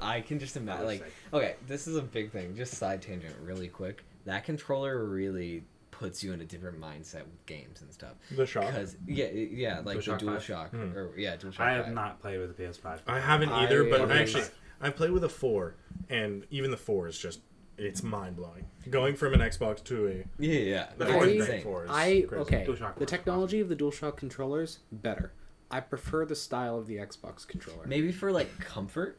[0.00, 0.86] I can just imagine.
[0.86, 1.12] Like, sick.
[1.32, 2.56] okay, this is a big thing.
[2.56, 4.04] Just side tangent, really quick.
[4.24, 8.12] That controller really puts you in a different mindset with games and stuff.
[8.30, 8.66] The shop.
[8.66, 10.42] Because yeah, yeah, like DualShock the 5?
[10.42, 10.96] DualShock Hmm.
[10.96, 11.60] or yeah, DualShock.
[11.60, 11.94] I have 5.
[11.94, 13.00] not played with the PS5.
[13.06, 14.44] I haven't either, but I- I actually
[14.80, 15.74] I played with a four,
[16.10, 17.40] and even the four is just
[17.78, 18.64] it's mind blowing.
[18.90, 20.86] Going from an Xbox to a Yeah, yeah.
[20.96, 21.46] the It's four is insane.
[21.48, 22.34] great four is I crazy.
[22.42, 22.66] okay.
[22.66, 25.32] DualShock The technology of the DualShock controllers better.
[25.70, 27.86] I prefer the style of the Xbox controller.
[27.86, 29.18] Maybe for like comfort,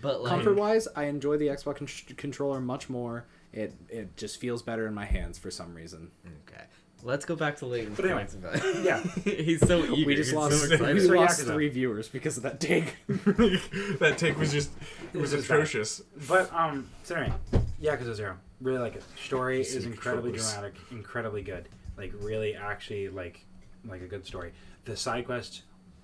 [0.00, 3.26] but like Comfort wise, I enjoy the Xbox con- controller much more.
[3.52, 6.10] It it just feels better in my hands for some reason.
[6.48, 6.64] Okay.
[7.04, 9.00] Let's go back to Leighton's But anyway, points about yeah.
[9.24, 10.06] he's so eager.
[10.06, 12.96] we just lost so we So lost three viewers because of that take.
[13.06, 14.70] that take was just
[15.12, 15.54] it was This is bad.
[15.56, 16.02] atrocious.
[16.28, 17.34] But um, so anyway,
[17.82, 19.04] Yakuza Zero, really like it.
[19.22, 20.52] Story Just is incredibly controllers.
[20.54, 21.68] dramatic, incredibly good.
[21.96, 23.44] Like really, actually, like
[23.86, 24.52] like a good story.
[24.84, 25.62] The side quests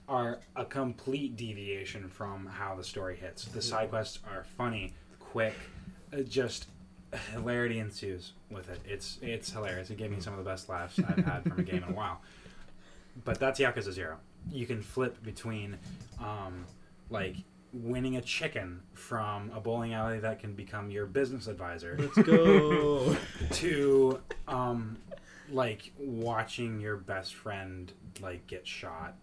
[0.09, 3.47] are a complete deviation from how the story hits.
[3.47, 5.55] The side quests are funny, quick,
[6.13, 6.67] uh, just
[7.33, 8.81] hilarity ensues with it.
[8.85, 9.91] It's it's hilarious.
[9.91, 11.93] It gave me some of the best laughs I've had from a game in a
[11.93, 12.21] while.
[13.25, 14.19] But that's Yakuza Zero.
[14.51, 15.79] You can flip between,
[16.21, 16.67] um,
[17.11, 17.37] like
[17.73, 23.17] winning a chicken from a bowling alley that can become your business advisor Let's go.
[23.53, 24.97] to um,
[25.51, 29.15] like watching your best friend like get shot.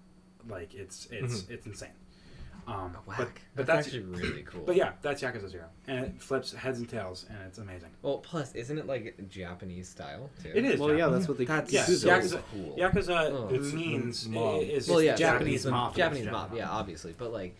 [0.49, 1.89] Like it's it's it's insane.
[2.68, 3.18] Um, Whack.
[3.18, 4.62] but but that's, that's, actually really cool.
[4.66, 7.89] but yeah, that's Yakuza Zero, and it flips heads and tails, and it's amazing.
[8.01, 10.51] Well, plus, isn't it like Japanese style too?
[10.53, 10.80] It is.
[10.80, 11.45] well, yeah, that's what they.
[11.45, 12.76] That's Yeah, so Yakuza- cool.
[12.78, 13.49] Yakuza Oh.
[13.51, 14.62] It's means mob.
[14.62, 15.95] is well, yeah, Japanese Japanese mob.
[15.95, 16.32] Japanese Yeah.
[16.32, 17.14] mob, yeah, obviously.
[17.18, 17.55] But like,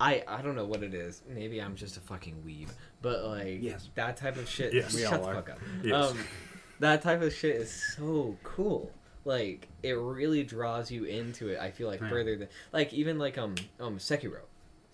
[0.00, 1.22] I I don't know what it is.
[1.28, 2.68] Maybe I'm just a fucking weeb.
[3.02, 3.88] But like, Yes.
[3.94, 4.74] that type of shit.
[4.74, 4.94] Yes.
[4.94, 5.34] We shut all the are.
[5.34, 5.58] fuck up.
[5.82, 6.10] Yes.
[6.10, 6.18] Um,
[6.80, 8.90] that type of shit is so cool.
[9.24, 11.58] Like, it really draws you into it.
[11.58, 12.08] I feel like Yeah.
[12.10, 14.40] further than like even like um um Sekiro.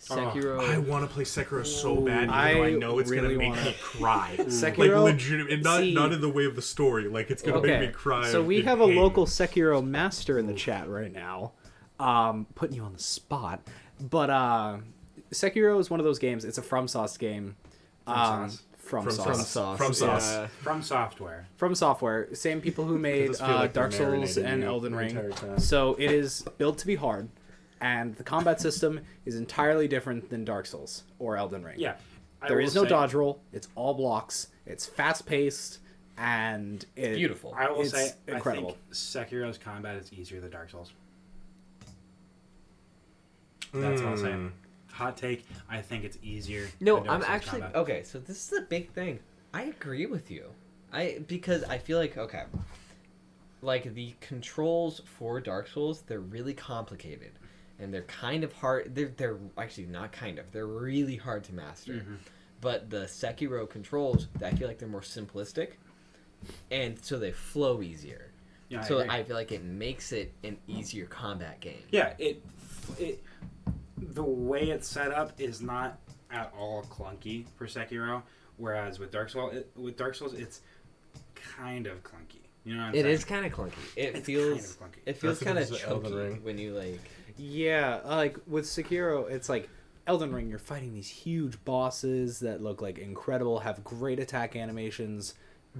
[0.09, 0.61] Oh, Sekiro.
[0.67, 3.39] I want to play Sekiro so bad, even though I I know it's really gonna
[3.39, 4.35] make wanna- me cry.
[4.39, 5.03] like Sekiro.
[5.05, 7.07] legitimate, not see- not in the way of the story.
[7.09, 8.27] Like it's gonna Okay, make me cry.
[8.31, 8.97] so we in have a pain.
[8.97, 11.53] local Sekiro master in the chat right now,
[11.99, 13.61] um, putting you on the spot.
[14.01, 14.79] But uh,
[15.33, 16.45] Sekiro is one of those games.
[16.47, 17.57] It's a FromSoft game.
[18.07, 18.63] From Um, Sauce.
[18.91, 19.27] From, From Sauce.
[19.37, 19.49] Sauce.
[19.49, 19.79] Sauce.
[19.79, 20.33] From Sauce.
[20.33, 20.47] Yeah.
[20.63, 21.47] from software.
[21.57, 25.33] From Software, same people who made uh, like Dark Souls and you Elden Ring.
[25.59, 27.29] So it is built to be hard,
[27.81, 31.77] and the combat system is entirely different than Dark Souls or Elden Ring.
[31.79, 31.95] Yeah,
[32.43, 33.41] I there will is no say- dodge roll.
[33.53, 34.49] It's all blocks.
[34.67, 35.79] It's fast paced,
[36.19, 37.55] and it, Beautiful.
[37.57, 38.71] I will It's say, incredible.
[38.71, 40.93] I think Sekiro's combat is easier than Dark Souls.
[43.73, 44.35] That's all I'll say.
[45.01, 45.47] Hot take.
[45.69, 46.69] I think it's easier.
[46.81, 47.77] No, I'm actually combat.
[47.77, 48.03] okay.
[48.03, 49.19] So this is a big thing.
[49.53, 50.47] I agree with you.
[50.93, 52.45] I because I feel like okay.
[53.63, 57.33] like the controls for Dark Souls, they're really complicated,
[57.79, 58.95] and they're kind of hard.
[58.95, 60.51] They're they're actually not kind of.
[60.53, 61.95] They're really hard to master.
[61.95, 62.15] Mm-hmm.
[62.61, 65.73] But the Sekiro controls, I feel like they're more simplistic,
[66.71, 68.31] and so they flow easier.
[68.69, 69.11] Yeah, so agree.
[69.11, 71.83] I, feel like it makes it an easier combat game.
[71.91, 72.41] Yeah, it,
[72.99, 73.25] it
[74.01, 75.99] the way it's set up is not
[76.31, 78.23] at all clunky for Sekiro.
[78.57, 80.61] Whereas with Dark Souls, it, with Dark Souls, it's
[81.35, 82.37] kind of clunky.
[82.65, 83.15] You know what I'm It saying?
[83.15, 83.73] is kind of clunky.
[83.97, 85.03] It It's feels kind of clunky.
[85.07, 87.01] it feels kind of because of Elden chunky when you like.
[87.39, 89.69] Yeah, like with Sekiro, it's like
[90.07, 90.51] Elden Ring.
[90.51, 95.35] You're fighting these huge bosses that look like incredible, have great attack animations,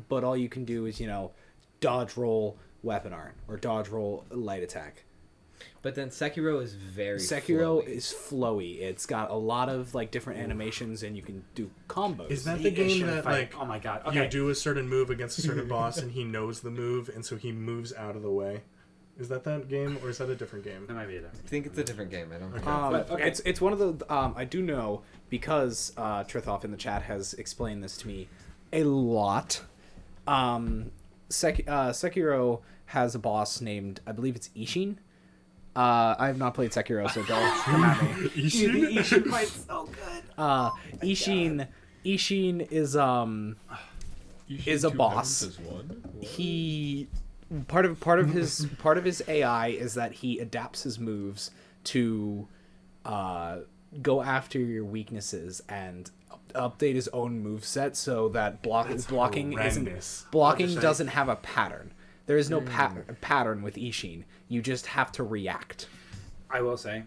[0.09, 1.33] but all you can do is you know
[1.81, 5.05] dodge roll weapon art or dodge roll light attack.
[5.83, 7.87] But then Sekiro is very Sekiro flowy.
[7.87, 8.81] is flowy.
[8.81, 12.31] It's got a lot of like different animations, and you can do combos.
[12.31, 14.25] Is that The the game that fight- like oh my god, okay.
[14.25, 17.25] you do a certain move against a certain boss and he knows the move and
[17.25, 18.63] so he moves out of the way?
[19.19, 20.87] Is that that game or is that a different game?
[20.87, 21.45] that might be a different.
[21.45, 22.31] I think it's a different game.
[22.35, 22.53] I don't.
[22.53, 23.27] think Um, But, okay.
[23.29, 27.03] It's it's one of the um, I do know because uh, Trithoff in the chat
[27.03, 28.29] has explained this to me
[28.73, 29.63] a lot.
[30.27, 30.91] Um,
[31.29, 34.97] Sek- uh, Sekiro has a boss named I believe it's Ishin.
[35.77, 38.29] Uh, I have not played Sekiro, so don't come at me.
[38.31, 38.93] Ishin?
[38.97, 40.23] Ishin fight's so good.
[40.37, 40.71] Uh,
[41.03, 41.69] Ishin
[42.05, 43.57] Ishin is um
[44.67, 45.59] is a boss.
[46.21, 47.09] he
[47.69, 51.51] part of part of his part of his AI is that he adapts his moves
[51.85, 52.49] to
[53.05, 53.59] uh,
[54.03, 56.11] go after your weaknesses and
[56.55, 60.19] update his own move set so that block That's blocking horrendous.
[60.21, 61.93] isn't blocking doesn't have a pattern.
[62.27, 64.25] There is no pa- pattern with Ishin.
[64.51, 65.87] You just have to react.
[66.51, 67.05] I will say,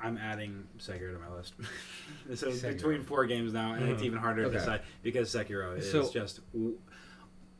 [0.00, 1.54] I'm adding Sekiro to my list.
[2.34, 2.72] so it's Sekiro.
[2.72, 4.52] between four games now, and it's even harder Okay.
[4.54, 6.40] to decide because Sekiro is So- just.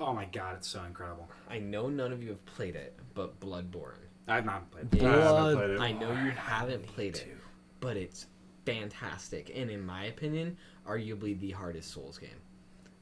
[0.00, 1.28] Oh my god, it's so incredible.
[1.50, 3.96] I know none of you have played it, but Bloodborne.
[4.28, 4.94] I've not played.
[4.94, 5.80] It- I played it.
[5.80, 7.36] I know you haven't played it,
[7.80, 8.26] but it's
[8.64, 10.56] fantastic, and in my opinion,
[10.86, 12.30] arguably the hardest Souls game.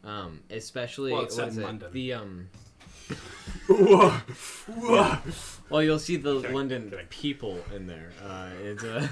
[0.05, 1.63] Um, especially Well, it's set in it?
[1.65, 1.93] London.
[1.93, 2.49] The um.
[3.69, 4.09] Whoa.
[4.11, 5.19] Whoa.
[5.69, 7.07] Well, you'll see the Kidding, London kidding.
[7.07, 8.11] people in there.
[8.25, 9.11] Uh, it's a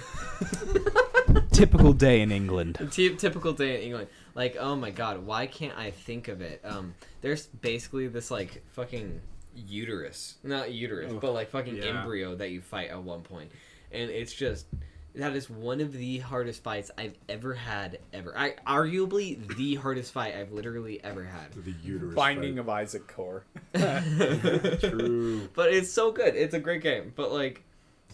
[1.52, 2.76] Typical day in England.
[2.92, 4.08] Ty- typical day in England.
[4.34, 6.60] Like, oh my god, why can't I think of it?
[6.64, 9.20] Um, there's basically this like fucking
[9.54, 11.84] uterus, not uterus, Ugh, but like fucking yeah.
[11.86, 13.50] embryo that you fight at one point,
[13.92, 14.66] and it's just
[15.14, 18.36] that is one of the hardest fights I've ever had ever.
[18.36, 21.52] I arguably the hardest fight I've literally ever had.
[21.64, 22.14] The uterus.
[22.14, 23.44] Binding of Isaac Core.
[24.80, 25.48] True.
[25.54, 26.34] But it's so good.
[26.34, 27.12] It's a great game.
[27.14, 27.62] But like,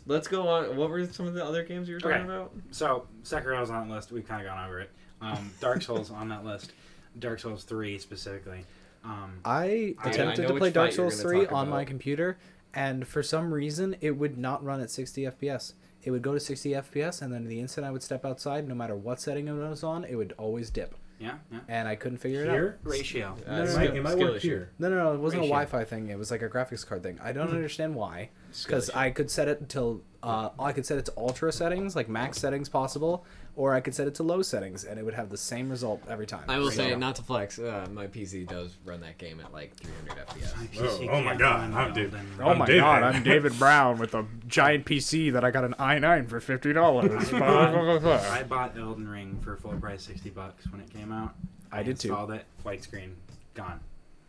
[0.07, 0.77] let's go on.
[0.77, 2.25] What were some of the other games you were talking Okay.
[2.35, 2.53] about?
[2.71, 4.13] So Sekiro's on that list.
[4.13, 4.91] We've kind of gone over it.
[5.21, 6.73] Um, Dark Souls on that list.
[7.19, 8.65] Dark Souls three specifically.
[9.05, 12.37] Um, I I- I attempted to play Dark Souls 3 talk on my computer,
[12.75, 15.73] and for some reason, it would not run at 60 FPS.
[16.03, 18.75] It would go to 60 FPS, and then the instant I would step outside, no
[18.75, 20.95] matter what setting it was on, it would always dip.
[21.19, 21.59] yeah, yeah.
[21.69, 22.55] And I couldn't figure it out.
[22.55, 22.79] Here?
[22.83, 23.37] Ratio.
[23.47, 24.49] Uh, No, no, It no, might, skill- it might work issue.
[24.49, 24.71] here.
[24.79, 25.55] No, no, no, it wasn't Ratio.
[25.55, 26.09] a Wi Fi thing.
[26.09, 27.19] It was like a graphics card thing.
[27.23, 28.31] I don't understand why.
[28.65, 28.89] Because.
[28.91, 32.39] I could set it until uh, I could set it to ultra settings, like max
[32.39, 33.27] settings possible,
[33.57, 36.03] or I could set it to low settings, and it would have the same result
[36.09, 36.45] every time.
[36.49, 39.53] I will So- say, not to flex, uh, my PC does run that game at
[39.53, 40.81] like 300 FPS.
[40.81, 42.49] Oh, oh my God, I'm Dave- Elden Ring.
[42.49, 42.81] Oh my David.
[42.81, 46.73] god, I'm David Brown with a giant PC that I got an i9 for fifty
[46.73, 47.33] dollars.
[47.35, 51.35] I bought Elden Ring for full price, sixty bucks when it came out.
[51.73, 52.09] I did too.
[52.09, 53.17] Installed it, white screen,
[53.55, 53.81] gone.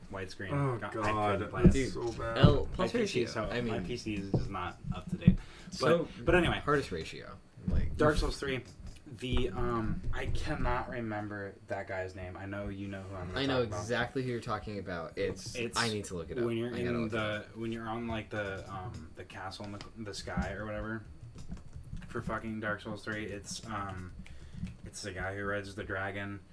[0.10, 0.52] White screen.
[0.54, 0.84] Oh gone.
[0.84, 1.72] I god, couldn't play it.
[1.74, 2.38] that's so bad.
[2.40, 3.26] L My plus PC, ratio.
[3.28, 5.38] so I my PC is just not up to date.
[5.70, 7.28] But So- but anyway, hardest ratio.
[7.70, 8.60] Like Dark Souls three.
[9.22, 12.36] The um, I cannot remember that guy's name.
[12.38, 13.28] I know you know who I'm.
[13.28, 13.38] Talking about.
[13.40, 13.80] I talking know about.
[13.82, 15.14] exactly who you're talking about.
[15.16, 16.44] It's, It's I need to look it up.
[16.44, 17.54] when you're I in look it up.
[17.54, 21.04] the when you're on like the um the castle in the, the sky or whatever
[22.08, 23.26] for fucking Dark Souls three.
[23.26, 24.12] It's um,
[24.86, 26.40] it's the guy who rides the dragon.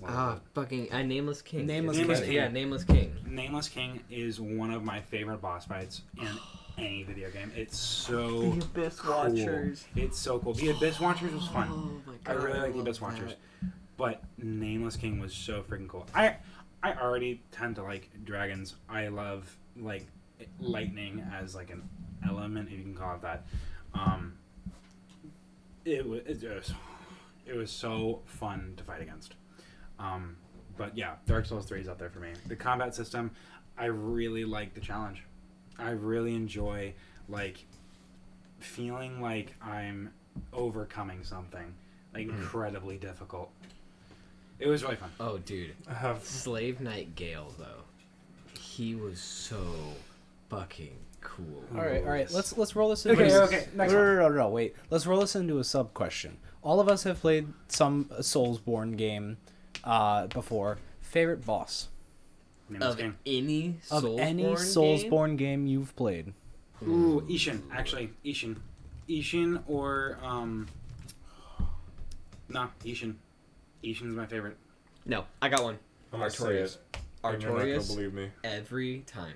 [0.00, 0.42] What is Ah, it?
[0.54, 1.66] fucking a nameless king.
[1.66, 2.26] Nameless Nameless King.
[2.28, 2.36] King.
[2.36, 3.16] Yeah, nameless king.
[3.26, 6.28] Nameless King is one of my favorite boss fights in
[6.78, 7.52] any video game.
[7.56, 9.14] It's so The Abyss cool.
[9.14, 9.86] Watchers.
[9.96, 10.54] It's so cool.
[10.54, 11.68] The Abyss Watchers was fun.
[11.70, 13.34] Oh my God, I really like the Abyss Watchers,
[13.96, 16.06] but Nameless King was so freaking cool.
[16.14, 16.36] I
[16.82, 18.76] I already tend to like dragons.
[18.88, 20.06] I love like
[20.60, 21.88] lightning as like an
[22.26, 23.46] element, if you can call it that.
[23.94, 24.34] Um,
[25.84, 26.72] it was it was,
[27.46, 29.34] it was so fun to fight against.
[29.98, 30.36] Um,
[30.76, 32.30] but yeah, Dark Souls Three is up there for me.
[32.46, 33.32] The combat system,
[33.76, 35.24] I really like the challenge.
[35.78, 36.94] I really enjoy
[37.28, 37.64] like
[38.58, 40.10] feeling like I'm
[40.52, 41.74] overcoming something
[42.14, 43.50] like incredibly difficult.
[44.58, 45.10] It was really fun.
[45.20, 45.74] Oh, dude.
[45.88, 47.84] I have Slave Knight Gael though.
[48.58, 49.62] he was so
[50.50, 51.62] fucking cool.
[51.76, 52.30] All right, all right.
[52.30, 53.22] Let's let's roll this into.
[53.22, 54.06] Okay, a- okay, next no, one.
[54.06, 54.74] no, no, no, no, Wait.
[54.90, 56.38] Let's roll this into a sub question.
[56.62, 59.36] All of us have played some Soulsborne game
[59.84, 60.78] uh, before.
[61.00, 61.97] Favorite boss Name
[62.76, 63.16] of Of game.
[63.26, 64.54] any of Soulsborne any game?
[64.56, 65.66] Soulsborne game?
[65.66, 66.32] you've played?
[66.86, 67.62] Ooh, Ishin.
[67.72, 68.56] Actually, Ishin.
[69.08, 70.66] Ishin or um.
[72.48, 73.14] Nah, Ishin.
[73.82, 74.56] Ishin's my favorite.
[75.06, 75.78] No, I got one.
[76.12, 76.76] I'm Artorias.
[76.76, 76.78] it,
[77.24, 77.88] and you're not gonna Artorias.
[77.88, 78.30] believe me.
[78.44, 79.34] Every time.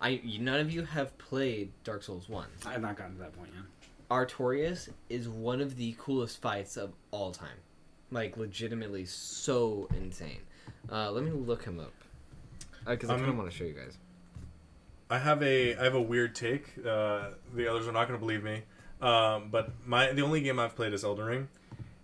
[0.00, 2.48] I none of you have played Dark Souls one.
[2.66, 3.64] I have not gotten to that point yet.
[4.10, 7.56] Artorias is one of the coolest fights of all time.
[8.10, 10.40] Like legitimately so insane.
[10.90, 11.92] Uh, let me look him up.
[12.86, 13.96] Because I Um, kind of want to show you guys.
[15.10, 16.72] I have a I have a weird take.
[16.78, 18.62] Uh, the others are not going to believe me.
[19.00, 21.48] Um, but my the only game I've played is Elden Ring,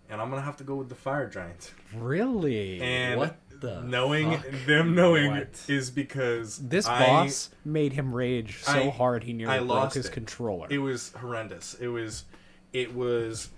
[0.09, 1.73] and I'm gonna have to go with the Fire Giant.
[1.95, 2.79] Really?
[2.81, 4.45] And What the knowing fuck?
[4.67, 5.65] them knowing What?
[5.67, 9.93] is because this I- boss made him rage so I- hard he nearly I broke
[9.93, 10.11] his it.
[10.11, 10.67] controller.
[10.69, 11.73] It was horrendous.
[11.75, 12.25] It was,
[12.73, 13.49] it was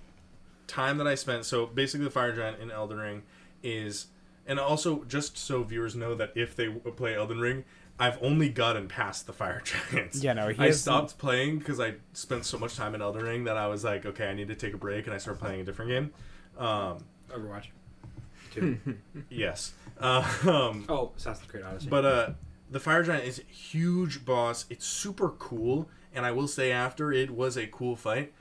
[0.67, 1.45] time that I spent.
[1.45, 3.23] So basically, the Fire Giant in Elden Ring
[3.61, 4.07] is,
[4.45, 7.63] and also just so viewers know that if they play Elden Ring,
[7.99, 10.23] I've only gotten past the Fire Giants.
[10.23, 13.23] Yeah, no, he I has- stopped playing because I spent so much time in Elden
[13.23, 15.39] Ring that I was like, okay, I need to take a break, and I started
[15.39, 16.11] playing a different game.
[16.57, 17.67] Um, Overwatch.
[18.51, 18.77] Two.
[19.29, 19.73] yes.
[19.99, 21.87] Uh, um, oh, Assassin's Creed Odyssey.
[21.89, 22.29] But uh,
[22.69, 24.65] the fire giant is a huge boss.
[24.69, 28.33] It's super cool, and I will say after it was a cool fight.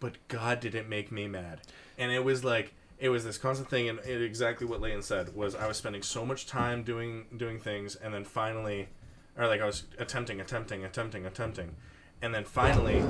[0.00, 1.60] But God, did it make me mad?
[1.96, 5.34] And it was like it was this constant thing, and it, exactly what Leighton said
[5.34, 8.88] was I was spending so much time doing doing things, and then finally,
[9.36, 11.76] or like I was attempting, attempting, attempting, attempting,
[12.22, 13.02] and then finally,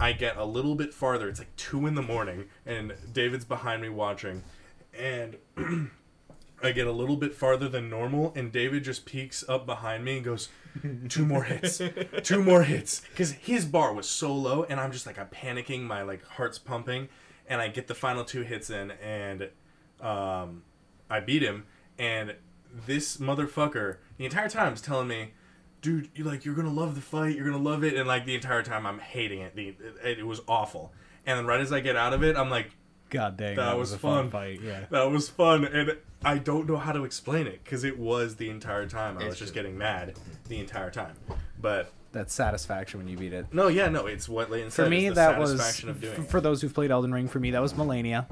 [0.00, 1.28] I get a little bit farther.
[1.28, 4.44] It's like two in the morning, and David's behind me watching,
[4.96, 5.36] and
[6.62, 10.16] I get a little bit farther than normal, and David just peeks up behind me
[10.16, 10.48] and goes,
[11.08, 11.82] two more hits,
[12.22, 15.82] two more hits, because his bar was so low, and I'm just like I'm panicking,
[15.82, 17.08] my like heart's pumping,
[17.48, 19.48] and I get the final two hits in, and
[20.00, 20.62] um,
[21.10, 21.64] I beat him,
[21.98, 22.34] and
[22.86, 25.32] this motherfucker the entire time is telling me,
[25.82, 28.34] dude, you like you're gonna love the fight, you're gonna love it, and like the
[28.34, 29.54] entire time I'm hating it.
[29.56, 29.68] The
[30.02, 30.92] it, it was awful,
[31.24, 32.70] and then right as I get out of it, I'm like.
[33.08, 34.30] God dang, That that, was was, a fun, fun.
[34.30, 34.60] fight.
[34.60, 34.86] Yeah.
[34.90, 38.50] That was fun, and I don't know how to explain it because it was the
[38.50, 39.16] entire time.
[39.16, 40.18] I It's was just getting mad
[40.48, 41.14] the entire time.
[41.60, 43.46] But That satisfaction when you beat it.
[43.52, 44.84] no, yeah, no, it's what Leighton said.
[44.84, 47.12] For me, is the that was satisfaction of doing f- for those who've played Elden
[47.12, 47.28] Ring.
[47.28, 48.24] For me, that was Malenia.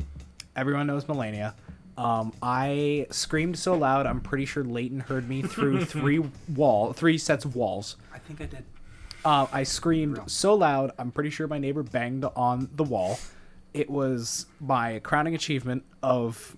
[0.56, 1.52] Everyone knows Malenia.
[1.98, 4.06] Um, I screamed so loud.
[4.06, 6.22] I'm pretty sure Leighton heard me through three
[6.54, 7.96] wall, three sets of walls.
[8.12, 8.64] I think I did.
[9.24, 10.92] Uh, I screamed so loud.
[10.98, 13.18] I'm pretty sure my neighbor banged on the wall.
[13.74, 16.56] It was my crowning achievement of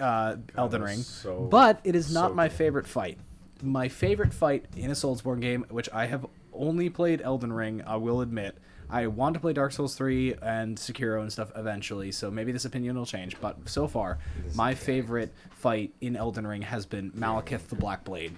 [0.00, 2.56] uh, Elden Ring, so- but it is not so my cool.
[2.56, 3.18] favorite fight.
[3.62, 7.96] My favorite fight in a Soulsborne game, which I have only played Elden Ring, I
[7.96, 8.56] will admit.
[8.90, 12.64] I want to play Dark Souls 3 and Sekiro and stuff eventually, so maybe this
[12.64, 13.40] opinion will change.
[13.40, 14.18] But so far,
[14.54, 18.36] my favorite fight in Elden Ring has been Maliketh the Black Blade.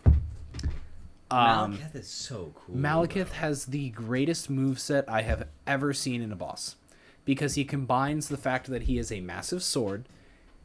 [1.31, 2.77] Um, Maliketh is so cool.
[2.77, 6.77] Maliketh has the greatest moveset I have ever seen in a boss
[7.25, 10.09] because he combines the fact that he is a massive sword,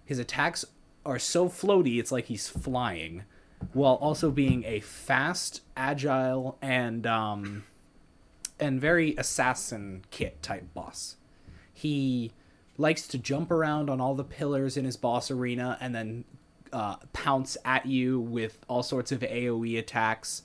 [0.06, 0.64] his attacks
[1.06, 3.24] are so floaty, it's like he's flying,
[3.74, 7.64] while also being a fast, agile, and um,
[8.60, 11.18] and very assassin kit type boss.
[11.74, 12.32] He
[12.78, 16.24] likes to jump around on all the pillars in his boss arena and then
[16.72, 20.44] uh, pounce at you with all sorts of AoE attacks.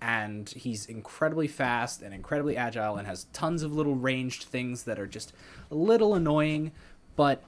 [0.00, 4.98] And he's incredibly fast and incredibly agile and has tons of little ranged things that
[4.98, 5.32] are just
[5.70, 6.72] a little annoying.
[7.16, 7.42] But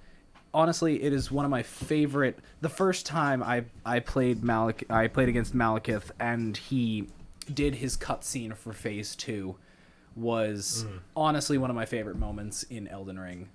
[0.53, 2.39] honestly, it is one of my favorite.
[2.61, 7.09] The first time I I played Malek, I played against Maliketh, and he
[7.53, 9.57] did his cutscene for Phase Two
[10.17, 10.85] was
[11.17, 13.49] honestly one of my favorite moments in Elden Ring.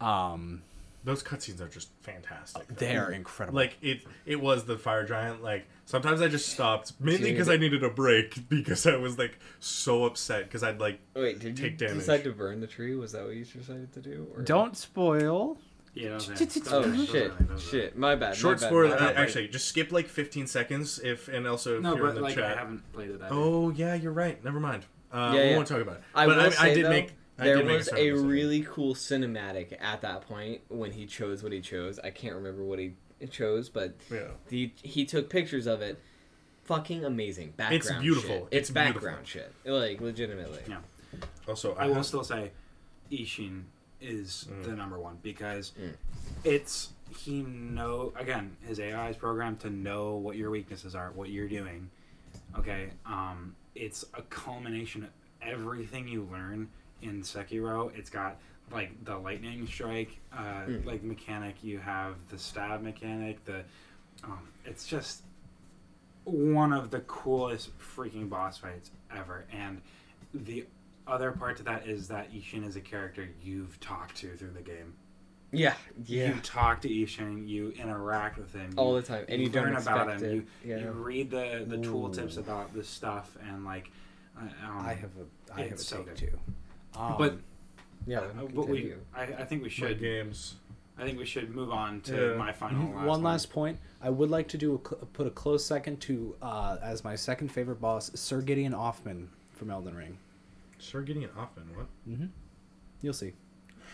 [0.00, 0.62] Um,
[1.04, 2.66] Those cutscenes are just fantastic.
[2.76, 3.56] they're incredible.
[3.56, 5.42] Like it, it was the fire giant.
[5.42, 9.38] Like sometimes I just stopped mainly because I needed a break because I was like
[9.60, 11.98] so upset because I'd like Wait, did you damage.
[11.98, 12.94] decide to burn the tree?
[12.96, 14.26] Was that what you decided to do?
[14.36, 14.42] Or...
[14.42, 15.56] don't spoil.
[15.94, 16.34] Yeah, no, no,
[16.70, 17.32] Oh no, no, shit!
[17.58, 17.98] Shit!
[17.98, 18.34] My bad.
[18.34, 18.96] short my bad, spoiler.
[18.96, 22.14] uh, actually, just skip like 15 seconds if and also if No, you're in but
[22.14, 22.56] the like chat.
[22.56, 23.28] I haven't played it that.
[23.30, 24.42] Oh yeah, you're right.
[24.42, 24.86] Never mind.
[25.12, 25.56] Uh, Yeah, we yeah.
[25.56, 26.02] won't talk about it.
[26.14, 27.10] I but will I, say I did though, make.
[27.38, 28.30] I there did was certain a mistake.
[28.30, 31.98] really cool cinematic at that point when he chose what he chose.
[31.98, 32.94] I can't remember what he
[33.30, 34.28] chose, but Yeah.
[34.48, 36.00] the he took pictures of it.
[36.64, 38.00] Fucking amazing background.
[38.02, 38.28] beautiful.
[38.30, 38.48] Shit.
[38.52, 38.70] It's beautiful.
[38.70, 39.52] It's, background shit.
[39.66, 40.60] Like legitimately.
[40.68, 40.78] Yeah.
[41.46, 42.52] Also, I I will have, still say,
[43.10, 43.64] Ishin
[44.02, 44.64] is Mm.
[44.64, 45.94] the number one because Mm.
[46.44, 51.28] it's he know again his AI is programmed to know what your weaknesses are, what
[51.30, 51.90] you're doing.
[52.58, 56.68] Okay, um, it's a culmination of everything you learn
[57.02, 57.94] in Sekiro.
[57.96, 58.38] It's got
[58.70, 60.84] like the lightning strike, uh, Mm.
[60.86, 61.62] like mechanic.
[61.62, 63.44] You have the stab mechanic.
[63.44, 63.64] The
[64.24, 65.22] um, it's just
[66.24, 69.44] one of the coolest freaking boss fights ever.
[69.52, 69.82] And
[70.32, 70.64] the
[71.06, 74.60] other part to that is that Ishin is a character you've talked to through the
[74.62, 74.94] game.
[75.54, 75.74] Yeah,
[76.06, 76.28] yeah.
[76.34, 79.64] You talk to Ishin, you interact with him, all the time, and you you don't
[79.64, 80.24] learn about him.
[80.24, 80.32] it.
[80.34, 80.78] You, yeah.
[80.78, 83.90] you read the the tooltips about this stuff, and like,
[84.38, 84.48] um,
[84.80, 86.16] I have a I have a it's so take good.
[86.16, 86.38] too.
[86.96, 87.38] Um, But-
[88.06, 88.94] yeah, uh, but we.
[89.14, 90.56] I, I think we My should, games.
[90.98, 92.36] I think we should move on to Yeah.
[92.36, 92.86] my final.
[92.88, 92.94] Mhm.
[92.96, 93.78] Last one last point.
[94.00, 97.14] I would like to do a, cl- put a close second to uh, as my
[97.14, 100.18] second favorite boss, Sir Gideon Ofnir from Elden Ring.
[100.82, 101.68] Sir Gideon Hoffman.
[101.74, 101.86] What?
[102.08, 102.26] Mm-hmm.
[103.02, 103.32] You'll see.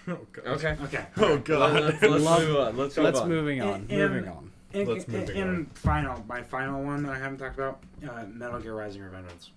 [0.09, 0.47] Oh god.
[0.47, 0.77] Okay.
[0.85, 1.07] Okay.
[1.19, 1.77] Oh Let, god.
[1.83, 2.77] us let's Love- move on.
[2.77, 3.29] Let's move Let's on.
[3.29, 3.75] moving on.
[3.75, 4.53] And- moving on.
[4.73, 5.67] In, Let's in, move it in on.
[5.75, 9.49] final, my final one that I haven't talked about, uh, Metal Gear Rising: Revengeance.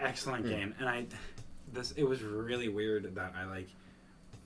[0.00, 0.50] Excellent Hmm.
[0.50, 1.06] game, and I,
[1.72, 3.68] this it was really weird that I like,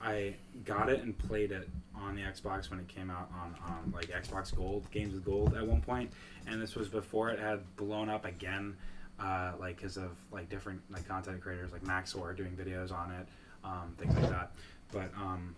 [0.01, 0.35] I
[0.65, 4.07] got it and played it on the Xbox when it came out on, on like
[4.07, 6.11] Xbox Gold, Games with Gold at one point,
[6.47, 8.75] and this was before it had blown up again,
[9.23, 13.11] uh, like because of like different like content creators like Max Maxor doing videos on
[13.11, 13.27] it,
[13.63, 14.51] um, things like that.
[14.91, 15.55] But um,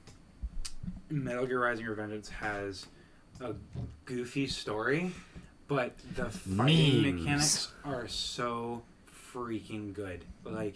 [1.09, 2.85] Metal Gear Rising: Revengeance has
[3.41, 3.53] a
[4.05, 5.11] goofy story,
[5.67, 7.19] but the fighting Memes.
[7.21, 8.83] mechanics are so
[9.33, 10.23] freaking good.
[10.43, 10.75] Like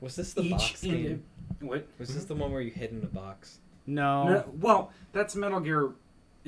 [0.00, 1.24] Was this the each box indi- game?
[1.60, 1.86] what?
[1.98, 3.58] Was this the one where you hid in a box?
[3.86, 4.24] No.
[4.28, 5.90] No, well, that's Metal Gear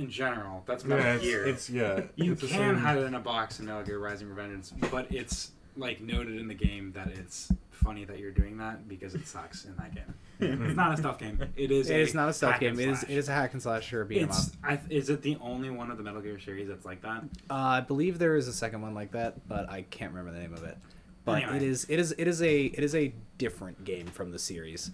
[0.01, 0.63] in general.
[0.67, 1.47] That's Metal Yeah, it's, Gear.
[1.47, 2.01] it's yeah.
[2.17, 4.73] you it's the can same- hide it in a box in Metal Gear Rising: Revengeance,
[4.91, 9.15] but it's like noted in the game that it's funny that you're doing that because
[9.15, 10.15] it sucks in that game.
[10.41, 11.39] it's not a stealth game.
[11.57, 11.89] It is.
[11.91, 12.79] It is not a stealth game.
[12.79, 13.03] It is.
[13.05, 14.37] It is a hack and slash or a beat 'em up.
[14.37, 14.53] It's.
[14.65, 17.23] I, is it the only one of the Metal Gear series that's like that?
[17.51, 20.41] Uh, I believe there is a second one like that, but I can't remember the
[20.41, 20.77] name of it.
[21.25, 21.57] But Anyway.
[21.59, 24.91] it is it is it is a it is a different game from the series.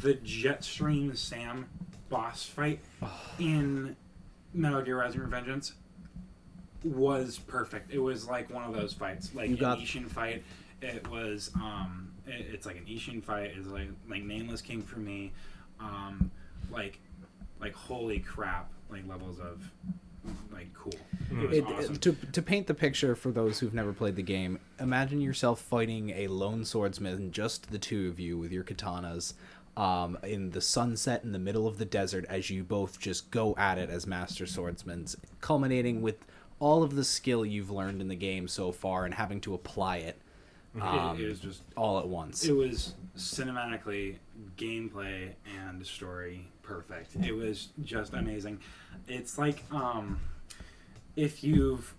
[0.00, 1.66] the Jetstream Sam
[2.12, 2.78] boss fight
[3.38, 3.96] in
[4.52, 5.72] Metal Gear Rising Revengeance
[6.84, 7.90] was perfect.
[7.92, 10.44] It was like one of those fights, like You an got- Isshin fight.
[10.82, 13.52] It was um, it- it's like an Isshin fight.
[13.56, 15.32] It's like like Nameless King for me,
[15.80, 16.30] um,
[16.70, 16.98] like
[17.60, 19.62] like holy crap, like levels of
[20.52, 20.92] like cool.
[21.30, 21.96] It was It, awesome.
[21.96, 26.10] to, to paint the picture for those who've never played the game, imagine yourself fighting
[26.10, 29.32] a lone swordsman, just the two of you with your katanas,
[29.76, 33.54] um, in the sunset in the middle of the desert as you both just go
[33.56, 35.06] at it as master swordsmen,
[35.40, 36.24] culminating with
[36.58, 39.96] all of the skill you've learned in the game so far and having to apply
[39.98, 40.20] it
[40.80, 42.44] um, it, it was just all at once.
[42.44, 44.16] It was cinematically,
[44.56, 45.32] gameplay,
[45.66, 47.16] and story perfect.
[47.16, 48.60] It was just amazing.
[49.06, 50.18] It's like um,
[51.16, 51.94] if you've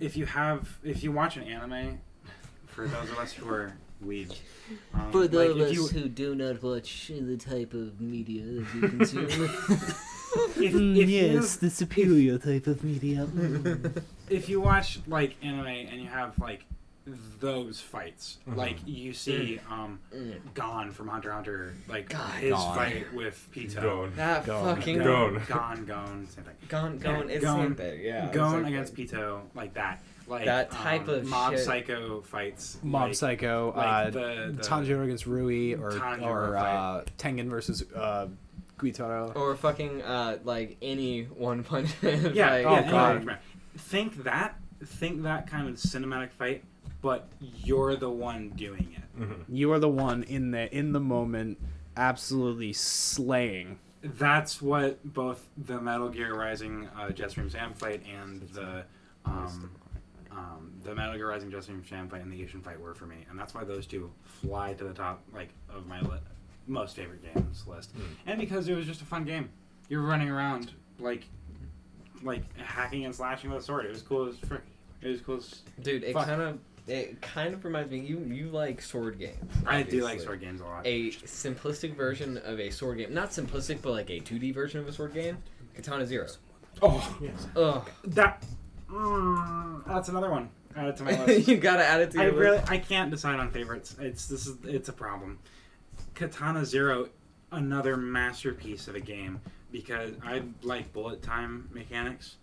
[0.00, 2.00] if you have if you watch an anime,
[2.66, 4.36] for those of us who are weebs,
[4.94, 8.42] um, For those if of you, us who do not watch the type of media
[8.44, 9.26] that you consume.
[10.56, 13.26] if, if you the superior type of media.
[14.28, 16.64] if you watch like anime and you have like
[17.38, 19.98] those fights, like you see um,
[20.54, 22.30] Gon from Hunter Hunter, like God.
[22.40, 22.74] his Gon.
[22.74, 23.80] fight with Pitou.
[23.82, 24.12] Gone.
[24.16, 24.76] That Gone.
[24.76, 25.42] fucking Gone.
[25.46, 26.54] Gone, gone, same thing.
[26.68, 27.28] gone, gone.
[27.28, 27.60] Yeah, It's gone.
[27.60, 28.00] same thing.
[28.02, 28.72] Yeah, going exactly.
[28.72, 31.64] against Pitou like that, like That type um, of mob shit.
[31.64, 36.56] psycho fights, Mob like, Psycho, like uh, the- the- Tanjiro against Rui, or Tanjiro or
[36.56, 38.28] uh, Tengen versus uh,
[38.78, 39.34] Gyutaro.
[39.36, 41.90] Or fucking uh, like any one punch.
[42.02, 42.34] Yeah, fight.
[42.34, 42.62] yeah.
[42.66, 43.26] Oh, anyway, God.
[43.26, 43.36] come.
[43.76, 46.64] Think that, think that kind of cinematic fight,
[47.02, 49.00] but you're the one doing it.
[49.48, 51.58] You are the one in the in the moment,
[51.96, 53.78] absolutely slaying.
[54.02, 58.84] That's what both the Metal Gear Rising uh, Jetstream Sam fight and the
[59.24, 59.70] um,
[60.36, 63.16] um, the Metal Gear Rising Jetstream Sam fight and the Isshin fight were for me,
[63.30, 66.18] and that's why those two fly to the top like of my li-
[66.66, 67.92] most favorite games list,
[68.26, 69.50] and because it was just a fun game.
[69.88, 71.24] You're running around like
[72.22, 73.84] like hacking and slashing with a sword.
[73.86, 74.62] It was cool as frick.
[75.02, 78.00] It was cool as Dude, it kind of it kind of reminds me.
[78.00, 79.36] You you like sword games.
[79.66, 80.86] I do like sword games a lot.
[80.86, 84.88] A simplistic version of a sword game, not simplistic, but like a 2D version of
[84.88, 85.38] a sword game.
[85.74, 86.26] Katana Zero.
[86.82, 87.46] Oh, yes.
[87.56, 87.88] Ugh.
[88.04, 88.44] that
[88.94, 90.50] mm, that's another one.
[90.76, 91.48] Add it to my list.
[91.48, 92.70] you gotta add it to I your really list.
[92.70, 93.96] I can't decide on favorites.
[94.00, 95.38] It's this is it's a problem.
[96.14, 97.08] Katana Zero,
[97.52, 99.40] another masterpiece of a game
[99.72, 102.36] because I like bullet time mechanics,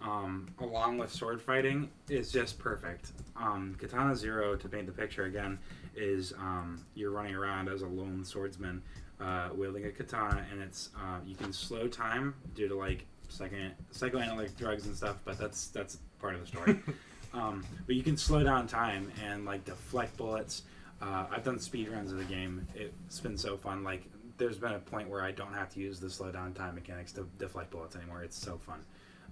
[0.00, 3.12] um, along with sword fighting is just perfect.
[3.36, 5.58] Um, Katana Zero, to paint the picture again,
[5.96, 8.82] is um, you're running around as a lone swordsman
[9.20, 13.72] uh, wielding a katana, and it's uh, you can slow time due to like second
[13.90, 16.78] psychoanalytic drugs and stuff, but that's that's part of the story.
[17.34, 20.62] Um, but you can slow down time and like deflect bullets.
[21.00, 22.66] Uh, I've done speed runs of the game.
[22.74, 23.84] It's been so fun.
[23.84, 24.02] Like
[24.38, 27.12] there's been a point where I don't have to use the slow down time mechanics
[27.12, 28.22] to deflect bullets anymore.
[28.22, 28.80] It's so fun.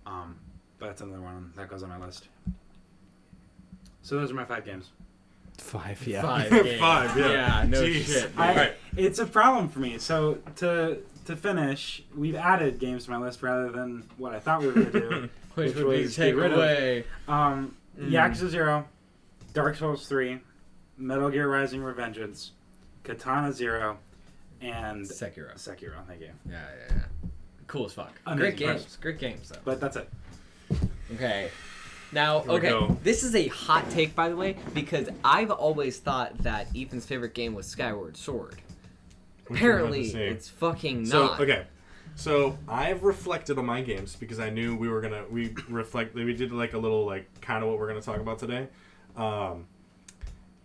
[0.04, 0.36] Um,
[0.78, 2.28] but that's another one that goes on my list.
[4.02, 4.90] So those are my five games.
[5.58, 6.22] Five, yeah.
[6.22, 6.50] Five.
[6.64, 6.78] games.
[6.78, 7.30] Five, yeah.
[7.30, 7.64] Yeah.
[7.66, 8.04] No Jeez.
[8.04, 8.30] shit.
[8.36, 8.72] I, Right.
[8.96, 9.98] It's a problem for me.
[9.98, 14.60] So to to finish, we've added games to my list rather than what I thought
[14.60, 15.08] we were going to do.
[15.54, 17.04] Which, Which would be was take get rid of- away.
[17.28, 18.10] Um, Mm.
[18.10, 18.86] Yakuza Zero,
[19.54, 20.40] Dark Souls Three,
[20.98, 22.50] Metal Gear Rising: Revengeance,
[23.04, 23.96] Katana Zero,
[24.60, 25.54] and Sekiro.
[25.54, 26.04] Sekiro.
[26.06, 26.30] Thank you.
[26.46, 26.52] Yeah,
[26.90, 27.28] yeah, yeah.
[27.68, 28.12] Cool as fuck.
[28.26, 28.38] Amazing.
[28.38, 28.98] Great games.
[29.00, 29.56] Great games, though.
[29.64, 30.10] But that's it.
[31.14, 31.48] Okay.
[32.12, 36.66] Now, okay, this is a hot take, by the way, because I've always thought that
[36.76, 38.56] Ethan's favorite game was Skyward Sword.
[38.56, 41.40] Which we're about to Apparently, it's fucking So not.
[41.40, 41.66] okay,
[42.14, 46.32] so I've reflected on my games because I knew we were gonna we reflect we
[46.34, 48.68] did like a little like kind of what we're gonna talk about today,
[49.16, 49.66] um,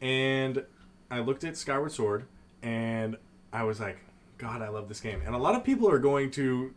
[0.02, 0.64] and
[1.10, 2.26] I looked at Skyward Sword
[2.64, 3.18] and
[3.54, 3.98] I was like,
[4.38, 6.74] God, I love this game, and a lot of people are going to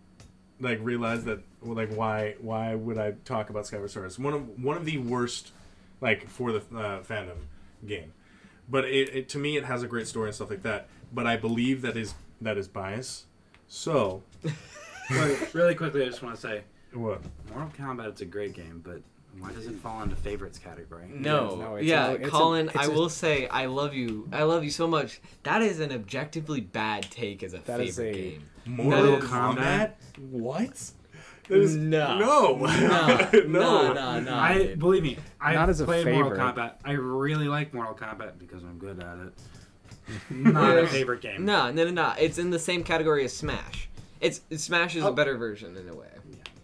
[0.61, 4.07] like realize that like why why would I talk about Skyward Sword?
[4.07, 5.53] It's one of one of the worst
[6.01, 7.37] like for the uh, fandom
[7.87, 8.13] game,
[8.69, 10.89] but it, it to me it has a great story and stuff like that.
[11.15, 13.27] But I believe that is that is bias.
[13.69, 14.23] So
[15.11, 16.63] Wait, really quickly, I just want to say,
[16.93, 17.21] what?
[17.53, 19.01] Mortal Kombat It's a great game, but
[19.39, 21.07] why does it fall into favorites category?
[21.13, 23.93] No, No, it's yeah, a- it's a- Colin, it's I a- will say I love
[23.95, 24.29] you.
[24.33, 25.21] I love you so much.
[25.43, 28.43] That is an objectively bad take as a That is favorite a- game.
[28.67, 29.93] Mortal is- Kombat?
[30.31, 30.91] What?
[31.49, 32.19] That is No.
[32.19, 34.35] no, No, no, no, no, no.
[34.35, 34.79] I dude.
[34.79, 35.19] believe me.
[35.41, 36.55] I Not as a played Mortal favorite.
[36.57, 36.73] Kombat.
[36.85, 39.33] I really like Mortal Kombat because I'm good at it.
[40.31, 41.45] Not a favorite game.
[41.45, 42.15] No, no, no, no.
[42.19, 43.89] It's in the same category as Smash.
[44.21, 45.13] It's Smash is a Oh.
[45.13, 46.07] better version in a way.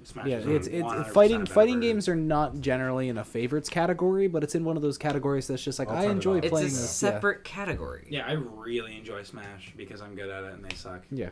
[0.05, 1.80] Smash Yeah, is it's a it's 100% fighting fighting version.
[1.80, 5.47] games are not generally in a favorites category, but it's in one of those categories
[5.47, 6.45] that's just like I'll it enjoy off.
[6.45, 6.91] It's playing a this.
[6.91, 8.07] separate category.
[8.11, 11.03] Yeah, I really enjoy Smash because I'm good at it and they suck.
[11.12, 11.26] Yeah.
[11.26, 11.30] yeah.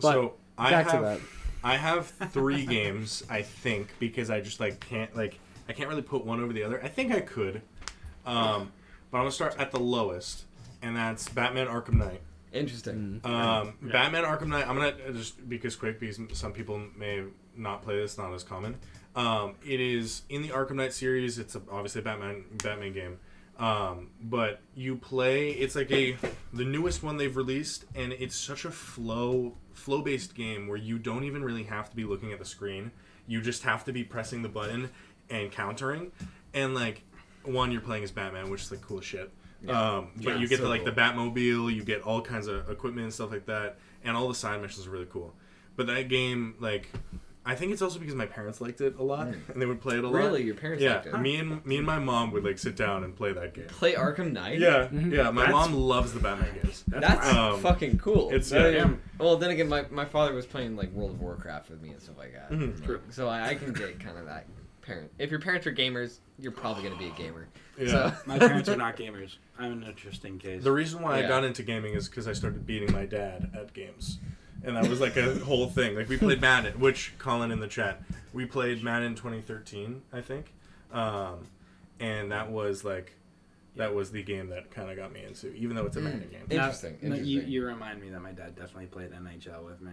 [0.00, 1.20] But so I have to that.
[1.64, 5.38] I have three games I think because I just like can't like
[5.68, 6.80] I can't really put one over the other.
[6.84, 7.62] I think I could,
[8.26, 8.70] um,
[9.10, 10.44] but I'm gonna start at the lowest,
[10.82, 12.20] and that's Batman Arkham Knight.
[12.52, 13.20] Interesting.
[13.22, 14.68] Um, Batman Arkham Knight.
[14.68, 17.22] I'm gonna uh, just because quick because some people may
[17.56, 18.76] not play this, not as common.
[19.14, 21.38] Um, it is in the Arkham Knight series.
[21.38, 23.18] It's a, obviously a Batman Batman game,
[23.58, 25.50] um, but you play.
[25.50, 26.16] It's like a
[26.52, 30.98] the newest one they've released, and it's such a flow flow based game where you
[30.98, 32.90] don't even really have to be looking at the screen.
[33.28, 34.90] You just have to be pressing the button
[35.28, 36.10] and countering,
[36.52, 37.02] and like
[37.44, 39.04] one you're playing as Batman, which is like cool as
[39.60, 39.70] shit.
[39.74, 40.92] Um, but Yeah, you get so the like cool.
[40.92, 44.34] the Batmobile, you get all kinds of equipment and stuff like that, and all the
[44.34, 45.34] side missions are really cool.
[45.76, 46.88] But that game, like,
[47.46, 49.96] I think it's also because my parents liked it a lot, and they would play
[49.96, 50.18] it a lot.
[50.18, 51.18] Really, your parents Yeah, liked it?
[51.18, 53.64] me and me and my mom would like sit down and play that game.
[53.68, 54.58] Play Arkham Knight.
[54.58, 55.30] Yeah, yeah.
[55.30, 56.84] My That's- mom loves the Batman games.
[56.86, 58.28] That's Um, fucking cool.
[58.28, 58.90] it's- That yeah.
[58.90, 61.90] is- Well, then again, my, my father was playing like World of Warcraft with me
[61.90, 62.50] and stuff like that.
[62.50, 62.86] Mhm.
[62.86, 64.46] Like, So I, I can get kind of that
[64.90, 65.10] parent.
[65.18, 67.48] If your parents are gamers, you're probably gonna be a gamer.
[67.78, 67.88] Yeah.
[67.88, 69.36] So My parents are not gamers.
[69.58, 70.62] I'm an interesting case.
[70.64, 73.72] The reason why I got into gaming is because I started beating my dad at
[73.72, 74.18] games.
[74.62, 75.94] And that was like a whole thing.
[75.94, 80.52] Like we played Madden, which Colin in the chat, we played Madden 2013, I think,
[80.92, 81.46] um,
[81.98, 83.12] and that was like,
[83.76, 86.28] that was the game that kind of got me into, even though it's a Madden
[86.30, 86.40] game.
[86.50, 89.92] Now- Interesting, you, you remind me that my dad definitely played NHL with me.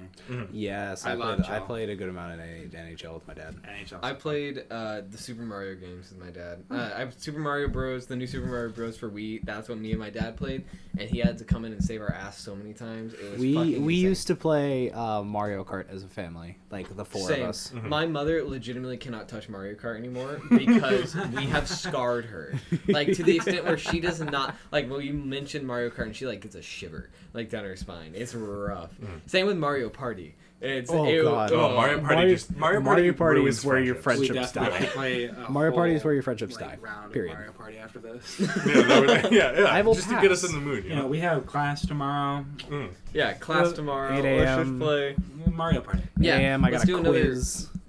[0.52, 1.50] Yes, I I, love played.
[1.52, 3.56] I played a good amount of NHL with my dad.
[3.64, 4.00] NHL.
[4.04, 6.64] I played uh, the Super Mario games with my dad.
[6.72, 8.06] Uh, I have Super Mario Bros.
[8.08, 8.98] The new Super Mario Bros.
[8.98, 9.44] for Wii.
[9.44, 10.66] That's what me and my dad played,
[10.98, 13.14] and he had to come in and save our ass so many times.
[13.14, 14.10] It was We fucking we insane.
[14.10, 17.44] used to play uh, Mario Kart as a family, like the four Same.
[17.44, 17.72] of us.
[17.84, 22.54] My mother legitimately cannot touch Mario Kart anymore because we have scarred her.
[22.88, 26.16] Like to the extent where she does not like when you mention Mario Kart and
[26.16, 28.14] she like gets a shiver like down her spine.
[28.16, 28.92] It's rough.
[29.26, 30.36] Same with Mario Party.
[30.60, 31.52] It's Oh, it- God.
[31.52, 34.56] Oh, Mario Party Mario- just Mario Mario Party, Party is where your friendships.
[34.56, 35.30] we die.
[35.50, 37.08] Mario Party is where your friendships like, die.
[37.12, 37.34] Period.
[37.36, 38.40] Mario Party after this.
[38.40, 39.66] yeah, that would, yeah, yeah.
[39.66, 40.84] I will just to get us in the mood.
[40.84, 41.04] You you know?
[41.04, 42.44] know, we have class tomorrow.
[42.70, 42.90] Mm.
[43.14, 44.14] Yeah, class Well, tomorrow.
[44.18, 44.80] 8 Let's a.m.
[44.80, 45.16] play.
[45.52, 46.02] Mario Party.
[46.20, 47.36] Yeah, Damn, I got let's a do another.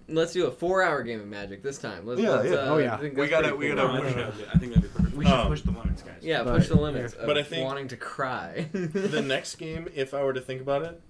[0.09, 0.17] Quiz.
[0.17, 2.07] Let's do a four-hour game of Magic this time.
[2.07, 2.57] Let's, Yeah, let's, yeah.
[2.57, 2.95] Uh, Oh, yeah.
[2.95, 3.77] I think We gotta- pretty we cool.
[3.77, 5.17] gotta- No, I, think that'd be, I think that'd be perfect.
[5.17, 6.15] We should Um, push the limits, guys.
[6.23, 8.69] Yeah, But- push the limits of But I think- wanting to cry.
[8.73, 11.01] the next game, if I were to think about it,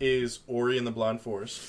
[0.00, 1.60] is Ori and the Blind Forest.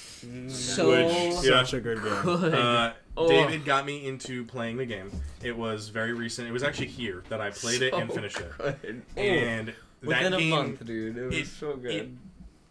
[0.49, 1.63] so Which- yeah.
[1.63, 2.21] Such a good game.
[2.23, 2.53] good.
[2.53, 3.27] Uh, Oh.
[3.27, 5.11] David got me into playing the game.
[5.43, 6.47] It was very recent.
[6.47, 8.51] It was actually here that I played it and So finished it.
[8.57, 9.01] good.
[9.17, 11.91] Oh, And within that a game month, dude, it was it- so good.
[11.93, 12.09] it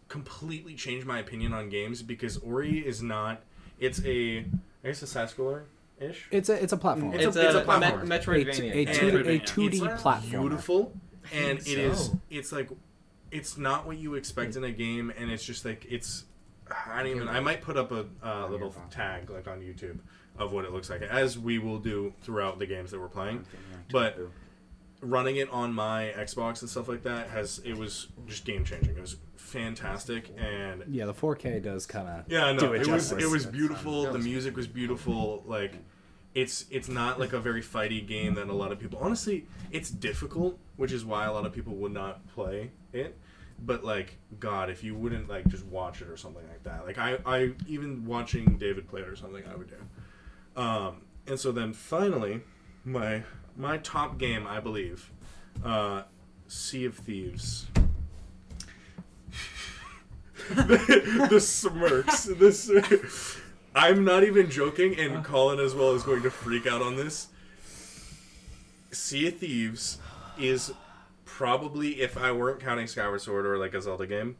[0.07, 3.43] completely changed my opinion on games because Ori is not.
[3.81, 4.39] It's a
[4.83, 5.63] I guess a side scroller
[5.99, 6.27] ish.
[6.31, 7.13] It's a it's a platform.
[7.13, 8.07] It's It's, a- a, it's a platform.
[8.07, 8.75] Met- a, Metroidvania.
[8.75, 9.41] a, two, a Metroidvania.
[9.43, 10.29] 2D it's platformer.
[10.29, 10.93] beautiful
[11.33, 12.69] and it think is it's like
[13.31, 16.25] it's not what you expect in a game and it's just like it's
[16.87, 19.99] i don't even i might put up a uh, little tag like on youtube
[20.39, 23.45] of what it looks like as we will do throughout the games that we're playing
[23.91, 24.17] But-
[24.99, 28.95] running it on my xbox and stuff like that has it was just game changing
[28.95, 29.17] it was
[29.51, 32.59] fantastic and Yeah, the 4K does kind of yeah, I know.
[32.59, 33.23] do It, it was justice.
[33.23, 34.11] it was beautiful.
[34.11, 35.43] The music was beautiful.
[35.45, 35.73] Like
[36.33, 39.89] it's it's not like a very fighty game that a lot of people honestly it's
[39.89, 43.17] difficult, which is why a lot of people would not play it.
[43.63, 46.85] But like God, if you wouldn't like just watch it or something like that.
[46.85, 50.61] Like I, I even watching David play it or something I would do.
[50.61, 52.41] Um, and so then finally,
[52.83, 53.23] my
[53.55, 55.11] my top game I believe,
[55.63, 56.03] uh,
[56.47, 57.67] Sea of Thieves.
[60.49, 62.25] The, the smirks.
[62.25, 62.71] This.
[63.75, 67.27] I'm not even joking, and Colin as well is going to freak out on this.
[68.91, 69.97] Sea of Thieves
[70.37, 70.73] is
[71.23, 74.35] probably, if I weren't counting Skyward Sword or like a Zelda game,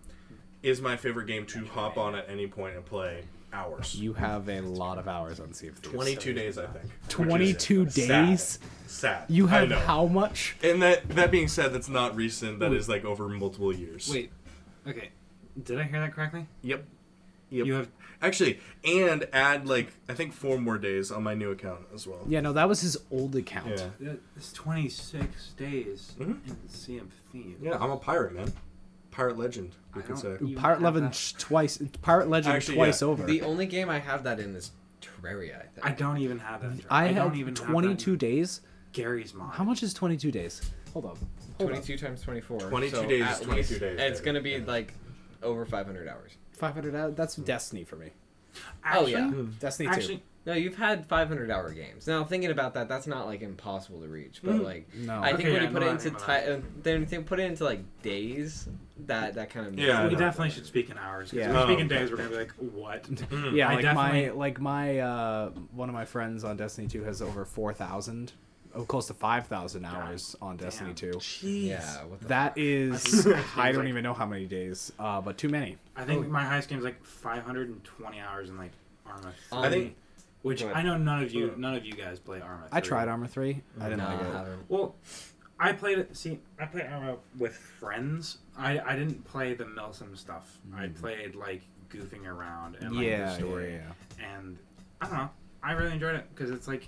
[0.62, 3.24] is my favorite game to hop on at any point and play
[3.54, 3.96] hours.
[3.96, 5.94] You have a lot of hours on Sea of Thieves.
[5.94, 6.86] 22 days, I think.
[7.08, 8.60] 22 days?
[8.88, 9.26] Sad.
[9.30, 10.56] You I have how much?
[10.62, 12.60] And that that being said, that's not recent.
[12.60, 14.10] That is like over multiple years.
[14.12, 14.32] Wait.
[14.88, 15.10] Okay.
[15.62, 16.48] Did I hear that correctly?
[16.64, 16.86] Yep.
[17.50, 17.66] Yep.
[17.66, 17.90] You have
[18.24, 22.20] Actually, and add like I think four more days on my new account as well.
[22.28, 23.84] Yeah, no, that was his old account.
[24.00, 24.14] Yeah.
[24.38, 26.48] it's 26 days Mhm.
[26.48, 27.60] in Sea of Thieves.
[27.62, 28.54] Yeah, I'm a pirate, man.
[29.10, 30.38] Pirate legend, you I could say.
[30.38, 31.36] don't- You Pirate have Legend that.
[31.40, 31.80] twice.
[32.04, 33.08] Pirate Legend Actually, twice yeah.
[33.08, 33.24] over.
[33.26, 34.72] The only game I have that in is
[35.02, 35.56] Terraria.
[35.58, 35.86] I think.
[35.86, 36.86] I don't even have that.
[36.90, 38.62] I, don't even have that 22 in days.
[38.94, 39.54] Garry's Mod.
[39.56, 40.62] How much is 22 days?
[40.94, 41.18] Hold up.
[41.58, 41.76] Hold up.
[41.84, 42.60] 22 times 24.
[42.70, 44.26] 22 so days at 22 least- days, and It's David.
[44.26, 44.94] gonna be like
[45.44, 46.38] over 500 hours.
[46.54, 47.16] 500 hours?
[47.16, 48.12] That's Destiny for me.
[48.84, 49.44] Actually, oh yeah.
[49.60, 49.96] Destiny 2.
[49.96, 52.06] Actually, No, you've had 500 hour games.
[52.08, 54.64] Now thinking about that, that's not like impossible to reach, but Mm.
[54.64, 55.22] like no.
[55.22, 57.12] I think Okay, when yeah, you put no, it into remember ti- uh, then if
[57.14, 58.68] you put it into like days,
[59.08, 60.20] that that kind of Yeah, we know.
[60.20, 61.32] definitely should speak in hours.
[61.32, 61.44] Yeah.
[61.50, 62.00] If we speak Oh, in okay.
[62.00, 63.04] days, we're gonna be like, what?
[63.04, 63.54] Mm.
[63.56, 67.22] yeah, I like my like my uh one of my friends on Destiny 2 has
[67.22, 68.34] over 4,000
[68.76, 71.12] oh close to 5,000 hours on Destiny damn.
[71.14, 71.18] 2.
[71.20, 71.66] Jeez.
[71.68, 74.26] Yeah, what the That is think- I think I it's don't like- even know how
[74.26, 75.78] many days, uh but too many.
[75.96, 78.72] I think my highest game is like 520 hours in like
[79.06, 79.58] Arma 3.
[79.58, 79.96] Um, I think-
[80.44, 82.70] which I know none of you none of you guys play Arma 3.
[82.72, 83.62] I tried Arma 3.
[83.80, 84.32] I didn't no, like I it.
[84.34, 84.70] haven't.
[84.70, 84.96] Well,
[85.60, 86.18] I played it.
[86.18, 88.40] See, I played Arma with friends.
[88.58, 90.58] I I didn't play the Milsim stuff.
[90.76, 91.62] I played like
[91.92, 93.10] goofing around and like Mm.
[93.12, 93.74] yeah, the story.
[93.74, 93.82] yeah,
[94.20, 94.38] yeah.
[94.38, 94.58] And
[95.02, 95.30] I don't know.
[95.62, 96.88] I really enjoyed it because it's like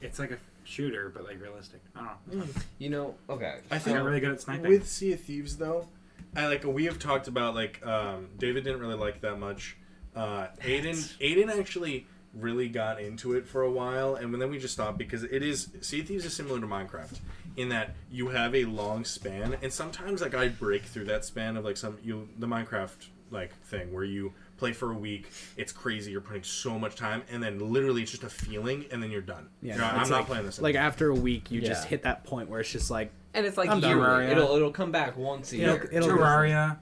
[0.00, 1.80] it's like a shooter but like realistic.
[1.96, 2.44] I don't know.
[2.78, 3.58] You know, okay.
[3.70, 4.68] I think I'm really good at sniping.
[4.68, 5.86] With Sea of Thieves, though,
[6.36, 9.76] I like we have talked about like um, David didn't really like that much.
[10.14, 14.74] Uh, Aiden, Aiden actually really got into it for a while, and then we just
[14.74, 17.18] stopped because it is Sea of Thieves is similar to Minecraft
[17.56, 21.56] in that you have a long span, and sometimes like I break through that span
[21.56, 25.72] of like some you the Minecraft like thing where you play for a week, it's
[25.72, 29.10] crazy, you're putting so much time, and then literally it's just a feeling, and then
[29.10, 29.48] you're done.
[29.62, 30.60] Yeah, You're, no, I'm it's not like- playing this.
[30.60, 33.56] Like after a week, you just hit that point where it's just like, And it's
[33.56, 33.96] like I'm done.
[33.96, 34.04] yearly.
[34.26, 34.30] Terraria.
[34.32, 36.78] It'll it'll come back once a It'll- it'll- Terraria,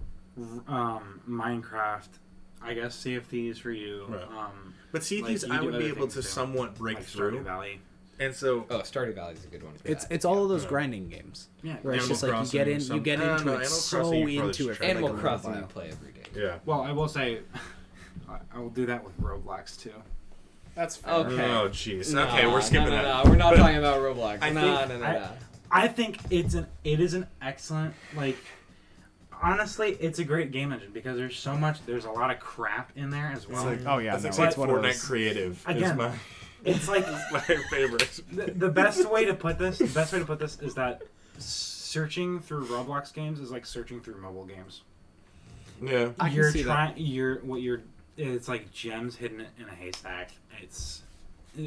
[0.69, 2.09] um, Minecraft.
[2.63, 4.07] I guess Sea of Thieves for you.
[4.09, 4.23] Right.
[4.23, 6.23] Um, but Sea of Thieves, you I would be able to too.
[6.23, 7.81] somewhat break like through, Stardew Valley.
[8.19, 9.75] and so Oh, Stardew Valley is a good one.
[9.85, 10.15] It's that.
[10.15, 10.69] it's all of those Yeah.
[10.71, 11.77] grinding games Yeah.
[11.83, 13.69] where it's Animal just like you get in, you get I don't into it Animal
[13.69, 14.81] so Crossing, into it.
[14.81, 15.61] Animal like Crossing while.
[15.61, 16.16] you play every day.
[16.37, 16.59] Yeah.
[16.65, 17.41] Well, I will say,
[18.29, 19.93] I, I will do that with Roblox too.
[20.75, 21.15] That's fair.
[21.15, 21.43] Okay.
[21.45, 22.13] Oh jeez.
[22.13, 23.25] No, okay, we're skipping no, no, that.
[23.25, 24.39] No, we're not But- talking about Roblox.
[24.43, 25.29] I no, think- no, no, I- no.
[25.71, 28.37] I think it's an it is an excellent like
[29.43, 32.93] honestly it's a great game engine because there's so much there's a lot of crap
[32.97, 33.65] in there as well.
[33.65, 35.05] like- Oh yeah, That's no, like it's one of Fortnite those.
[35.05, 35.65] creative.
[35.67, 36.13] Again, is my,
[36.65, 38.21] it's like my favorite.
[38.33, 41.03] the, the best way to put this the best way to put this is that
[41.39, 44.83] searching through Roblox games is like searching through mobile games.
[45.83, 46.11] Yeah.
[46.19, 46.73] I can you're see that.
[46.73, 47.83] trying you're what you're
[48.17, 50.31] it's like gems hidden in a haystack.
[50.63, 51.03] It's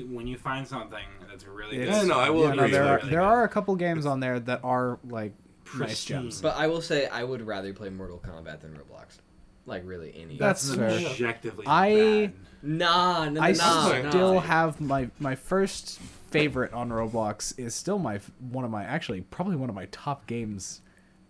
[0.10, 1.88] when you find something that's really good.
[1.88, 2.72] It's- Yeah, no, I will yeah, no, agree.
[2.72, 3.26] there are Really there good.
[3.26, 5.34] are a couple games on there that are like
[5.78, 6.42] nice gems.
[6.42, 9.18] But I will say I would rather play Mortal Kombat than Roblox.
[9.66, 10.38] Like really any.
[10.38, 11.10] That's That's fair.
[11.12, 12.34] objectively I- bad.
[12.64, 14.40] nah, no, no, I nah, still nah.
[14.42, 16.00] have my my first
[16.32, 18.20] favorite on Roblox is still my
[18.52, 20.82] one of my actually probably one of my top games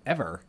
[0.06, 0.42] ever.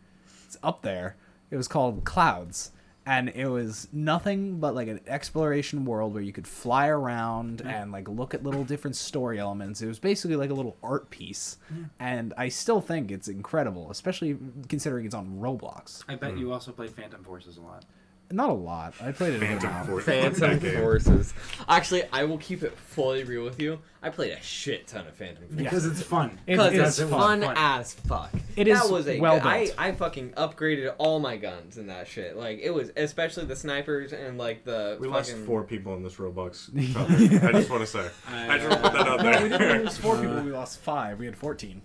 [0.46, 1.16] It's up there.
[1.50, 2.72] It was called Clouds.
[3.06, 7.90] And it was nothing but like an exploration world where you could fly around and
[7.90, 9.80] like look at little different story elements.
[9.80, 11.56] It was basically like a little art piece.
[11.98, 16.04] And I still think it's incredible, especially considering it's on Roblox.
[16.08, 16.38] I bet hmm.
[16.38, 17.84] you also played Phantom Forces a lot.
[18.32, 18.94] Not a lot.
[19.02, 19.88] I played it a good Phantom amount.
[19.88, 20.04] Force.
[20.04, 21.34] Phantom Forces.
[21.68, 23.80] Actually, I will keep it fully real with you.
[24.02, 25.56] I played a shit ton of Phantom Forces.
[25.56, 26.38] Because it's fun.
[26.46, 27.54] Because it- it's fun, fun.
[27.56, 28.30] as fuck.
[28.56, 29.74] It that is was a well I, built.
[29.78, 32.36] I fucking upgraded all my guns in that shit.
[32.36, 36.02] Like it was especially the snipers and like the We fucking lost four people in
[36.04, 36.66] this Roblox.
[36.94, 37.42] topic.
[37.42, 38.08] I just want to say.
[38.28, 40.40] I just want to put that out No, we didn't lose four people.
[40.44, 41.18] We lost five.
[41.18, 41.82] We had fourteen.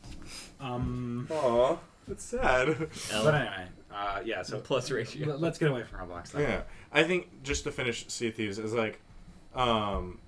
[0.60, 1.78] Um, Aw,
[2.08, 2.78] that's sad.
[3.12, 3.66] but anyway,
[3.96, 4.42] uh, yeah.
[4.44, 5.28] So plus ratio.
[5.30, 6.32] let- let's get away from Roblox.
[6.32, 6.40] Though.
[6.42, 6.62] Yeah,
[6.92, 9.00] I think just to finish Sea of Thieves is like,
[9.56, 10.20] um,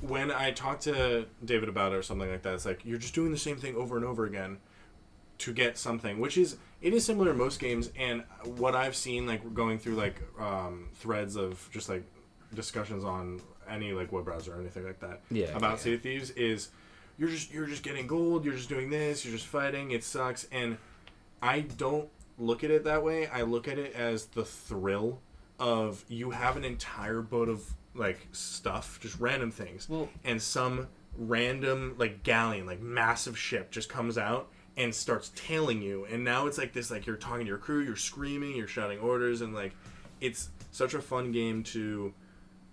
[0.00, 3.14] when I talk to David about it or something like that, it's like you're just
[3.14, 4.58] doing the same thing over and over again
[5.38, 7.90] to get something, which is it is similar to most games.
[7.98, 8.24] And
[8.56, 12.02] what I've seen, like going through like um, threads of just like
[12.54, 15.76] discussions on any like web browser or anything like that Yeah, about yeah.
[15.76, 16.68] Sea of Thieves is
[17.18, 20.46] you're just you're just getting gold, you're just doing this, you're just fighting, it sucks,
[20.52, 20.76] and
[21.40, 22.08] I don't
[22.38, 23.26] look at it that way.
[23.28, 25.20] I look at it as the thrill
[25.58, 30.88] of you have an entire boat of like stuff, just random things, Well- and some
[31.16, 36.48] random like galleon, like massive ship, just comes out and starts tailing you, and now
[36.48, 39.54] it's like this, like you're talking to your crew, you're screaming, you're shouting orders, and
[39.54, 39.72] like
[40.20, 42.12] it's such a fun game to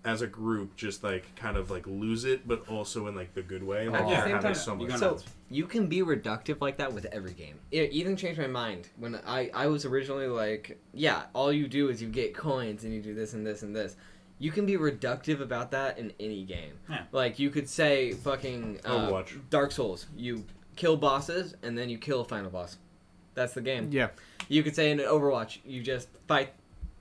[0.04, 3.42] as a group just like kind of like lose it but also in like the
[3.42, 5.24] good way like At the you're same having time, so you much go So nuts.
[5.54, 7.58] You can be reductive like that with every game.
[7.70, 11.88] It even changed my mind when I I was originally like, yeah, all you do
[11.88, 13.96] is you get coins and you do this and this and this.
[14.38, 16.74] You can be reductive about that in any game.
[16.90, 17.02] Yeah.
[17.12, 19.38] Like you could say fucking uh, Overwatch.
[19.50, 20.06] Dark Souls.
[20.16, 22.76] You kill bosses and then you kill a final boss.
[23.34, 23.88] That's the game.
[23.92, 24.08] Yeah.
[24.48, 26.52] You could say in Overwatch, you just fight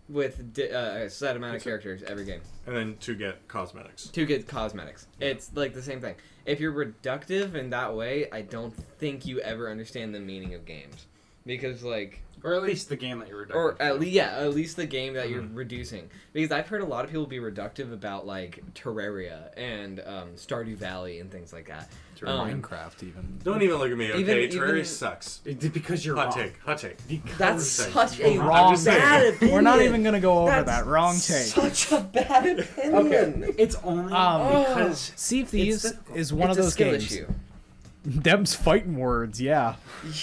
[0.08, 3.16] with di- uh, a set amount of It's a- characters every game and then to
[3.16, 5.08] get cosmetics to get cosmetics.
[5.20, 6.16] It's like the same thing.
[6.46, 10.66] If you're reductive in that way, I don't think you ever understand the meaning of
[10.66, 11.06] games.
[11.46, 13.48] Because like Or at least the game that you're.
[13.54, 15.34] or at least yeah, at least the game that Mm-hmm.
[15.34, 16.10] you're reducing.
[16.34, 20.76] Because I've heard a lot of people be reductive about like Terraria and um, Stardew
[20.76, 21.90] Valley and things like that.
[22.28, 23.40] Um, Minecraft even.
[23.44, 26.46] don't even look at me okay Even- terraria even- sucks It, because you're hot wrong.
[26.46, 27.94] take hot take Because That's saying.
[27.94, 29.00] such a I'm Wrong just saying.
[29.00, 29.56] bad opinion.
[29.56, 30.86] We're not even gonna go over That's that.
[30.86, 31.48] Wrong take.
[31.48, 33.54] Such a bad opinion.
[33.58, 36.18] it's only Um, because Sea of Thieves difficult.
[36.18, 37.06] is one It's of a those skill games.
[37.12, 37.28] issue.
[38.06, 39.76] Them's fighting words, yeah.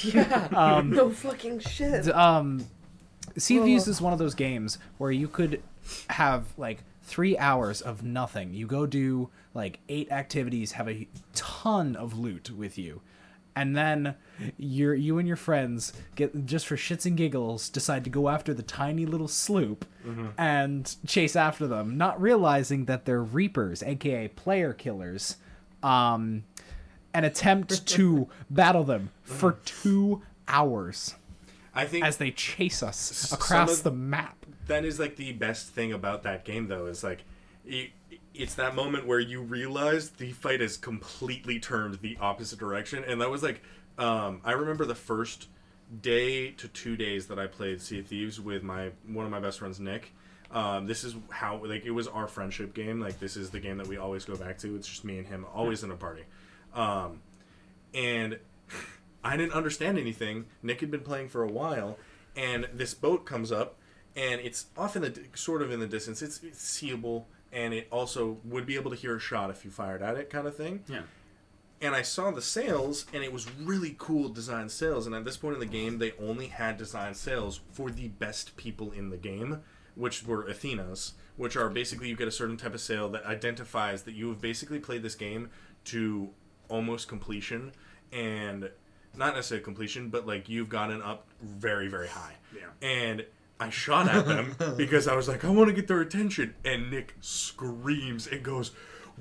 [0.03, 0.49] Yeah.
[0.53, 2.05] Um, no fucking shit.
[2.05, 2.67] D- um,
[3.37, 3.91] Sea of Thieves Oh.
[3.91, 5.63] is one of those games where you could
[6.11, 8.53] have like three hours of nothing.
[8.55, 13.01] You go do like eight activities, have a ton of loot with you,
[13.57, 14.15] and then
[14.57, 18.53] you're you and your friends get just for shits and giggles decide to go after
[18.55, 19.85] the tiny little sloop
[20.39, 25.37] and chase after them, not realizing that they're reapers, aka player killers.
[25.83, 26.45] Um,
[27.15, 31.15] and attempt to battle them for two hours
[31.75, 34.38] i think as they chase us across of- the map.
[34.69, 37.25] That is like the best thing about that game though is like
[37.67, 37.91] it,
[38.35, 43.05] it's that moment where you realize the fight has completely turned the opposite direction.
[43.05, 43.63] And that was like
[43.99, 45.49] um, i remember the first
[46.03, 49.41] day to two days that i played sea of thieves with my one of my
[49.41, 50.13] best friends nick.
[50.51, 53.01] Um, this is how like it was our friendship game.
[53.01, 54.77] Like this is the game that we always go back to.
[54.77, 56.25] It's just me and him always in a party.
[56.75, 57.21] Um,
[57.93, 58.39] and
[59.25, 60.47] I didn't understand anything.
[60.63, 61.99] Nick had been playing for a while,
[62.37, 63.77] and this boat comes up,
[64.19, 66.23] and it's off in the sort of in the distance.
[66.23, 69.71] It's, it's seeable, and it also would be able to hear a shot if you
[69.71, 70.83] fired at it, kind of thing.
[70.89, 71.03] yeah.
[71.81, 75.07] And I saw the sails, and it was really cool design sails.
[75.07, 78.57] And at this point in the game, they only had design sails for the best
[78.57, 79.61] people in the game,
[79.95, 84.03] which were Athenas, which are basically you get a certain type of sail that identifies
[84.03, 85.51] that you have basically played this game
[85.85, 86.31] to
[86.69, 87.71] almost completion,
[88.13, 88.69] and
[89.17, 92.35] not necessarily completion, but like you've gotten up very, very high.
[92.53, 92.89] Yeah.
[92.89, 93.25] And
[93.61, 96.55] I shot at them because I was like, I want to get their attention.
[96.65, 98.71] And Nick screams and goes,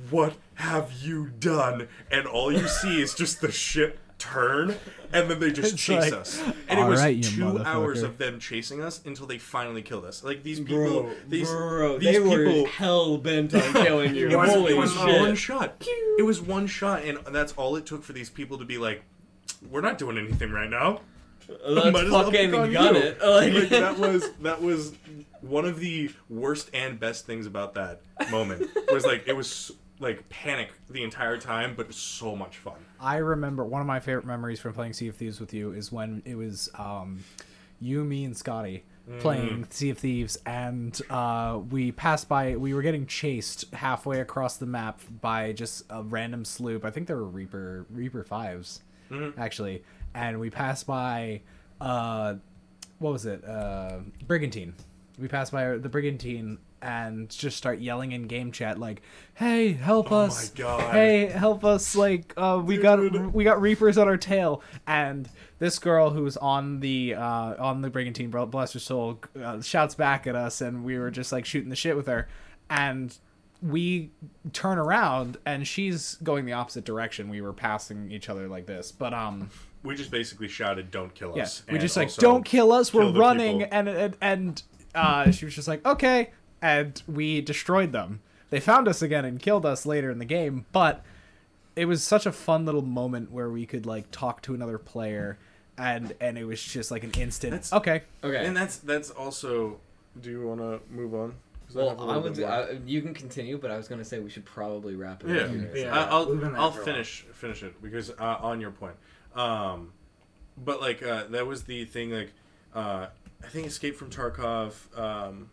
[0.09, 1.88] What have you done?
[2.11, 4.76] And all you see is just the ship turn,
[5.14, 6.41] and then they just It's chase like, us.
[6.68, 10.23] And it was right, two hours of them chasing us until they finally killed us.
[10.23, 12.64] Like these people, these, bro, these they people.
[12.64, 14.27] were hell bent on killing you.
[14.31, 15.19] It was, Holy it was shit!
[15.22, 15.84] one shot.
[16.18, 19.03] It was one shot, and that's all it took for these people to be like,
[19.69, 21.01] "We're not doing anything right now."
[21.68, 23.02] Let's Might as well fucking pick on gun you.
[23.02, 23.18] it.
[23.24, 24.94] Like, Like, that was that was
[25.41, 28.69] one of the worst and best things about that moment.
[28.91, 32.76] Was like it was like panic the entire time, but so much fun.
[32.99, 35.91] I remember one of my favorite memories from playing Sea of Thieves with you is
[35.91, 37.24] when it was um,
[37.80, 38.84] you, me, and Scotty
[39.19, 42.57] playing Sea of Thieves, and uh, we passed by.
[42.57, 46.84] We were getting chased halfway across the map by just a random sloop.
[46.84, 48.80] I think there were Reaper Reaper 5s
[49.38, 51.41] actually, and we passed by.
[51.79, 52.35] Uh,
[52.99, 53.43] what was it?
[53.45, 54.73] Uh, Brigantine.
[55.19, 59.01] we pass by the brigantine and just start yelling in game chat like,
[59.34, 60.51] "Hey, help Oh us!
[60.91, 61.95] Hey, help us!
[61.95, 65.27] Like, uh, we got we got reapers on our tail." And
[65.59, 70.27] this girl who's on the uh, on the brigantine, bless her soul, uh, shouts back
[70.27, 72.27] at us, and we were just like shooting the shit with her,
[72.69, 73.17] and
[73.61, 74.11] we
[74.53, 77.27] turn around and she's going the opposite direction.
[77.27, 79.49] We were passing each other like this, but um,
[79.84, 82.94] We just basically shouted, "Don't kill yeah, us." we just like don't kill us.
[82.94, 83.78] We're kill running, people.
[83.78, 84.64] and and and
[84.95, 86.32] uh, she was just like okay,
[86.62, 88.22] and we destroyed them.
[88.49, 91.04] They found us again and killed us later in the game, but
[91.76, 95.38] it was such a fun little moment where we could like talk to another player,
[95.78, 97.52] and and it was just like an instant.
[97.52, 98.45] That's- okay, Okay.
[98.45, 99.80] And that's that's also.
[100.20, 101.36] Do you want to move on?
[101.76, 102.44] well, I little would.
[102.44, 105.41] I, you can continue, but I was gonna say we should probably wrap it Yeah,
[105.44, 105.49] up.
[105.52, 105.72] here.
[105.76, 105.95] Yeah.
[105.95, 108.95] I- I'll we've been there I'll finish finish it because uh, on your point,
[109.38, 109.93] um,
[110.57, 112.11] but like uh, that was the thing.
[112.11, 112.31] Like
[112.76, 113.07] uh,
[113.43, 115.49] I think Escape from Tarkov, um,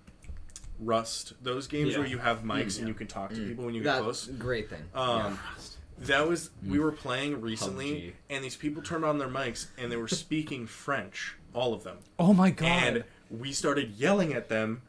[0.80, 1.98] Rust, those games Yeah.
[2.00, 4.26] where you have mics and you can talk to people when you get That's close.
[4.26, 4.82] great thing.
[4.94, 5.38] Um,
[6.00, 7.42] That was we were playing PUBG.
[7.42, 11.84] recently, and these people turned on their mics and they were speaking French, all of
[11.84, 14.82] them, oh my god, and we started yelling at them,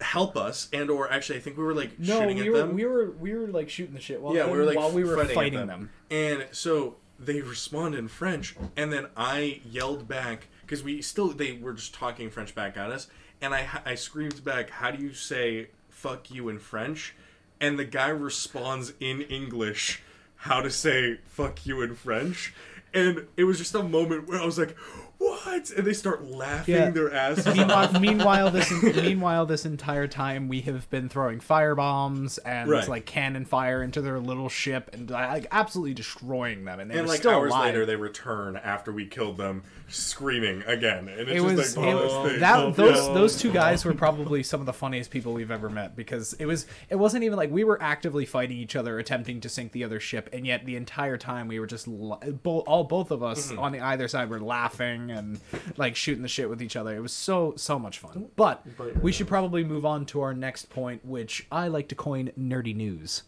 [0.00, 2.58] "Help us!" and or actually, I think we were like no, shooting we at were
[2.60, 2.74] them.
[2.74, 5.04] we were we were like shooting the shit while Yeah, we were, like, while we
[5.04, 5.68] were fighting fighting, them.
[5.68, 5.90] them.
[6.10, 11.52] And so they respond in French, and then I yelled back because we still they
[11.52, 13.08] were just talking French back at us,
[13.40, 17.14] and I I screamed back, "How do you say fuck you in French?"
[17.60, 20.00] And the guy responds in English,
[20.36, 22.54] how to say fuck you in French,
[22.94, 24.76] and it was just a moment where I was like,
[25.18, 26.90] "What?" And they start laughing Yeah.
[26.90, 27.54] their asses off.
[27.56, 32.88] meanwhile, meanwhile, this meanwhile this entire time we have been throwing fire bombs and Right.
[32.88, 36.80] like cannon fire into their little ship and like absolutely destroying them.
[36.80, 37.66] And they And were like still hours alive.
[37.66, 41.08] later, they return after we killed them, screaming again.
[41.08, 42.40] And it's it just was, like one it- those things.
[42.40, 43.14] that those Yeah.
[43.14, 46.46] those two guys were probably some of the funniest people we've ever met because it
[46.46, 49.84] was it wasn't even like we were actively fighting each other attempting to sink the
[49.84, 53.22] other ship and yet the entire time we were just la- bo- all both of
[53.22, 53.58] us Mm-hmm.
[53.58, 55.40] on the either side were laughing and
[55.76, 58.66] like shooting the shit with each other it was so so much fun but
[59.02, 62.74] we should probably move on to our next point which I like to coin nerdy
[62.76, 63.22] news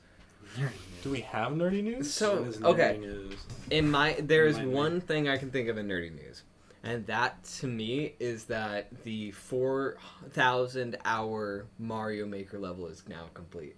[1.03, 2.13] Do we have nerdy news?
[2.13, 3.35] So What is okay, nerdy news?
[3.71, 4.69] in my there is Might be.
[4.71, 6.43] one thing I can think of in nerdy news,
[6.83, 9.97] and that to me is that the four
[10.31, 13.77] thousand hour Mario Maker level is now complete.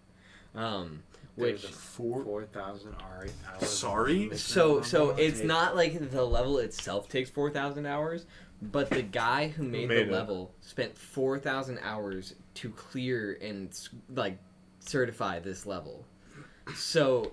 [0.55, 1.03] Um,
[1.35, 3.33] which There's a four four thousand hours.
[3.61, 4.37] Sorry?
[4.37, 8.27] so so it's not like the level itself takes 4000 hours
[8.61, 10.13] but the guy who made, made the it?
[10.13, 13.77] level spent 4000 hours to clear and
[14.15, 14.39] like
[14.79, 16.05] certify this level
[16.75, 17.33] so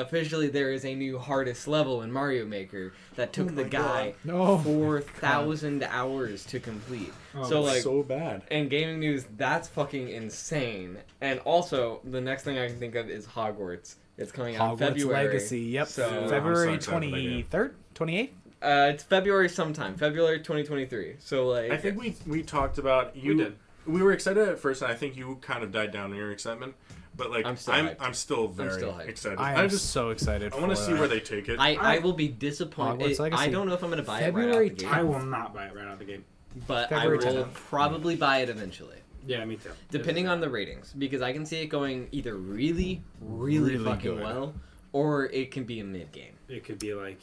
[0.00, 4.58] officially there is a new hardest level in mario maker that took the guy no
[4.58, 7.12] 4000 hours to complete
[7.44, 8.42] so like so bad.
[8.50, 10.96] in gaming news, that's fucking insane.
[11.20, 13.96] And also, the next thing I can think of is Hogwarts.
[14.16, 15.26] It's coming out in Hogwarts February.
[15.26, 17.44] Legacy yep So- February I'm so excited for that game.
[17.50, 18.30] 23rd 28th
[18.62, 21.16] Uh, it's February sometime, February 2023.
[21.18, 23.36] So like, I think we we talked about you.
[23.36, 23.56] We did.
[23.86, 26.32] We were excited at first, and I think you kind of died down in your
[26.32, 26.74] excitement.
[27.16, 29.38] But like, I'm I'm still I'm, still very still excited.
[29.38, 31.58] I I, am just so excited I want to see where they take it.
[31.58, 33.00] I, I I- will be disappointed.
[33.06, 33.50] Hogwarts I Legacy.
[33.50, 35.54] don't know if I'm gonna buy February it right out the gate, I will not
[35.54, 36.24] buy it right out of the gate.
[36.66, 37.54] but February I will 10th.
[37.54, 39.70] probably buy it eventually, Yeah, me too.
[39.90, 44.14] depending on the ratings, because I can see it going either really, really, Really fucking
[44.16, 44.22] good.
[44.22, 44.54] well,
[44.92, 46.34] or it can be a mid game.
[46.48, 47.20] It could be like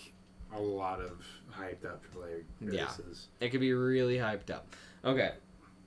[0.56, 2.82] a lot of hyped up AAA Yeah.
[2.86, 3.28] releases.
[3.40, 4.68] It could be really hyped up.
[5.06, 5.32] Okay.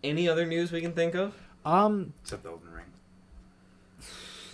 [0.04, 1.34] Any other news we can think of?
[1.64, 2.75] um Except Elden Ring.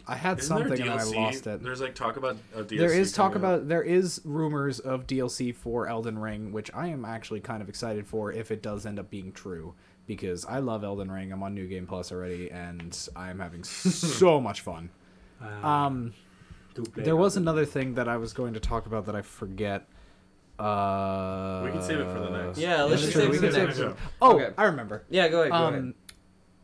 [0.07, 1.63] I had Isn't something and I lost it.
[1.63, 2.79] There's like talk about a DLC.
[2.79, 3.55] There is talk coming out.
[3.55, 7.69] about there is rumors of DLC for Elden Ring, which I am actually kind of
[7.69, 9.75] excited for if it does end up being true
[10.07, 11.33] because I love Elden Ring.
[11.33, 14.91] I'm on New Game Plus already, and I'm having so much fun.
[15.63, 16.15] Um,
[16.75, 19.23] to there was Elden another thing that I was going to talk about that I
[19.23, 19.87] forget.
[20.59, 22.59] Uh, We can save it for the next.
[22.59, 23.97] Yeah, let's Yeah, just save we it for the save next it.
[24.21, 24.51] Oh, Okay.
[24.57, 25.05] I remember.
[25.11, 25.53] Yeah, go ahead.
[25.53, 25.95] Go ahead.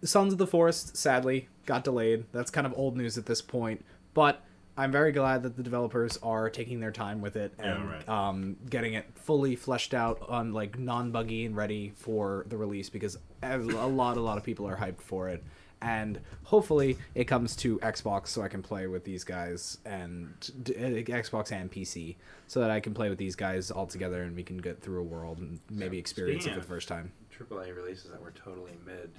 [0.05, 2.25] Sons of the Forest, sadly, got delayed.
[2.33, 3.85] That's kind of old news at this point,
[4.15, 4.45] but
[4.77, 8.09] I'm very glad that the developers are taking their time with it Yeah, and right.
[8.09, 13.19] um, getting it fully fleshed out on like non-buggy and ready for the release because
[13.43, 15.43] a lot, a lot of people are hyped for it.
[15.81, 20.29] And hopefully it comes to Xbox so I can play with these guys and
[20.71, 20.81] uh,
[21.13, 22.17] Xbox and PC
[22.49, 25.01] so that I can play with these guys all together and we can get through
[25.01, 27.13] a world and maybe experience it for the first time.
[27.37, 29.11] AAA releases that were totally mid.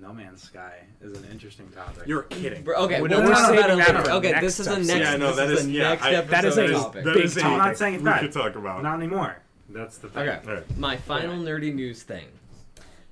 [0.00, 2.04] No Man's Sky is an interesting topic.
[2.06, 2.62] You're kidding.
[2.62, 4.66] Bro, okay, We're we'll not talk about it saving that for Okay, next this is
[4.66, 4.86] the episode.
[4.98, 5.10] next.
[5.10, 7.04] Yeah, no, that is is- yeah, next I- episode that is a topic.
[7.04, 7.46] That big is topic.
[7.46, 8.20] I'm not saying it's we bad.
[8.20, 8.82] could talk about.
[8.82, 9.38] Not anymore.
[9.70, 10.28] That's the thing.
[10.28, 10.78] Okay, Alright.
[10.78, 12.26] my final nerdy news thing: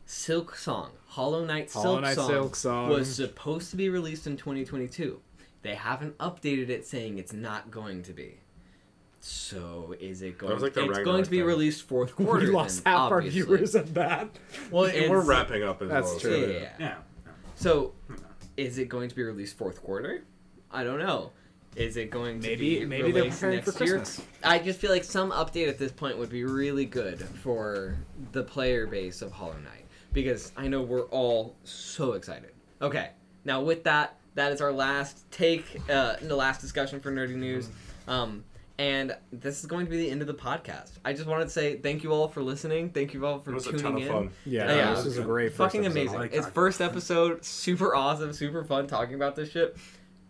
[0.06, 2.88] Silk Song Hollow Knight Hollow Silk Knight Song Silk Song.
[2.90, 5.20] was supposed to be released in 2022.
[5.62, 8.36] They haven't updated it, saying it's not going to be.
[9.28, 10.60] So is it going?
[10.60, 11.46] like the it's going to be thing.
[11.46, 12.46] released fourth quarter.
[12.46, 13.40] we lost then, half obviously.
[13.40, 14.28] our viewers at that.
[14.70, 16.20] Well, It's- we're wrapping up as That's well.
[16.20, 16.36] true.
[16.36, 16.72] Yeah, so- yeah, yeah.
[16.78, 16.94] Yeah.
[17.56, 17.92] So
[18.56, 20.22] is it going to be released fourth quarter?
[20.70, 21.32] I don't know.
[21.74, 23.98] Is it going to Maybe be maybe they're released preparing for next year?
[23.98, 24.26] Christmas.
[24.44, 27.96] I just feel like some update at this point would be really good for
[28.32, 32.52] the player base of Hollow Knight because I know we're all so excited.
[32.80, 33.10] Okay,
[33.44, 37.68] now with that, that is our last take, uh, the last discussion for Nerdy News,
[38.08, 38.44] um,
[38.78, 40.90] and this is going to be the end of the podcast.
[41.04, 42.90] I just wanted to say thank you all for listening.
[42.90, 44.08] Thank you all for It was a tuning ton of in.
[44.08, 44.30] fun.
[44.44, 46.00] Yeah, Yeah, this is a great first Fucking episode.
[46.00, 46.18] amazing.
[46.18, 49.76] Like it's first episode, super awesome, super fun talking about this shit.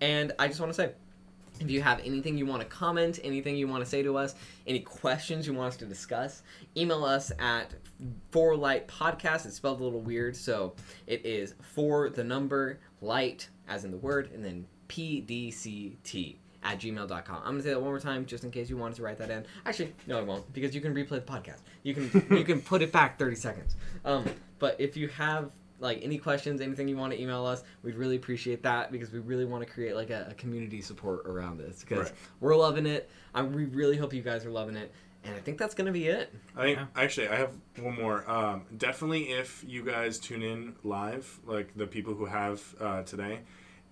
[0.00, 0.92] And I just want to say,
[1.58, 4.34] if you have anything you want to comment, anything you want to say to us,
[4.66, 6.42] any questions you want us to discuss,
[6.76, 7.72] email us at
[8.30, 9.46] for light podcast.
[9.46, 10.74] It's spelled a little weird, so
[11.06, 17.36] it is for the number light as in the word, and then pdct at gmail.com.
[17.44, 19.30] I'm gonna say that one more time just in case you wanted to write that
[19.30, 19.44] in.
[19.64, 21.58] Actually, no, I won't because you can replay the podcast.
[21.82, 23.76] You can you can put it back 30 seconds.
[24.04, 24.24] Um,
[24.58, 28.16] but if you have like any questions, anything you want to email us, we'd really
[28.16, 31.80] appreciate that because we really want to create like a, a community support around this
[31.80, 32.12] because Right.
[32.40, 33.10] we're loving it.
[33.34, 34.90] I we really hope you guys are loving it,
[35.24, 36.32] and I think that's gonna be it.
[36.56, 36.86] I think Yeah.
[36.96, 38.28] actually I have one more.
[38.30, 43.40] Um, definitely, if you guys tune in live, like the people who have uh, today,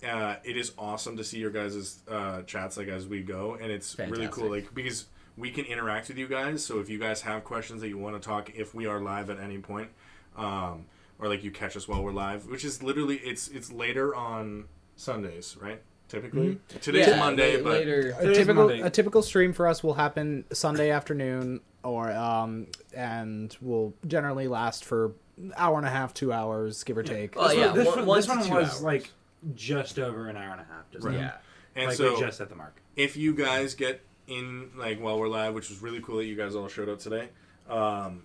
[0.06, 3.70] uh, it is awesome to see your guys' uh, chats like as we go, and
[3.70, 4.50] it's really cool.
[4.50, 5.06] Like because
[5.36, 6.64] we can interact with you guys.
[6.64, 9.30] So if you guys have questions that you want to talk, if we are live
[9.30, 9.88] at any point,
[10.36, 10.86] um,
[11.18, 14.64] or like you catch us while we're live, which is literally it's it's later on
[14.96, 15.80] Sundays, right?
[16.08, 18.14] Typically, today's Yeah, Monday, la- but later.
[18.20, 18.82] a typical Monday.
[18.82, 24.84] a typical stream for us will happen Sunday afternoon or um and will generally last
[24.84, 25.12] for
[25.56, 27.34] hour and a half, two hours, give or take.
[27.36, 28.82] Oh, This yeah, one, this one- one, one this one two was hours.
[28.82, 29.10] like
[29.54, 30.90] just over an hour and a half.
[30.90, 31.16] Just Right.
[31.16, 31.36] Yeah.
[31.76, 32.80] and like so we just at the mark.
[32.96, 36.36] if you guys get in like while we're live, which was really cool that you
[36.36, 37.28] guys all showed up today,
[37.68, 38.22] um,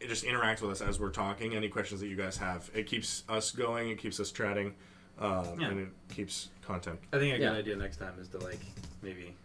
[0.00, 1.54] it just interact with us as we're talking.
[1.54, 3.90] Any questions that you guys have, it keeps us going.
[3.90, 4.74] It keeps us chatting,
[5.18, 5.68] um, Yeah.
[5.68, 6.98] and it keeps content.
[7.12, 7.52] I think a good Yeah.
[7.52, 8.60] idea next time is to like
[9.02, 9.36] maybe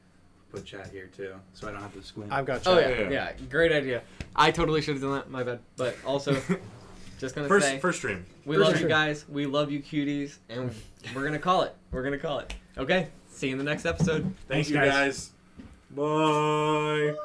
[0.52, 2.32] put chat here too, so I don't have to squint.
[2.32, 2.90] I've got Oh chat.
[2.98, 3.34] yeah, Yeah.
[3.38, 4.02] yeah, great idea.
[4.36, 5.30] I totally should have done that.
[5.30, 5.60] My bad.
[5.76, 6.42] But also,
[7.20, 8.26] just gonna First, say, first stream.
[8.46, 9.26] we first love you guys.
[9.30, 10.74] We love you, cuties, and
[11.14, 11.76] we're gonna call it.
[11.92, 12.54] We're gonna call it.
[12.78, 13.08] Okay.
[13.30, 14.24] See you in the next episode.
[14.24, 14.90] Thank Thanks, you guys.
[14.92, 15.32] guys.
[15.92, 17.16] Bye.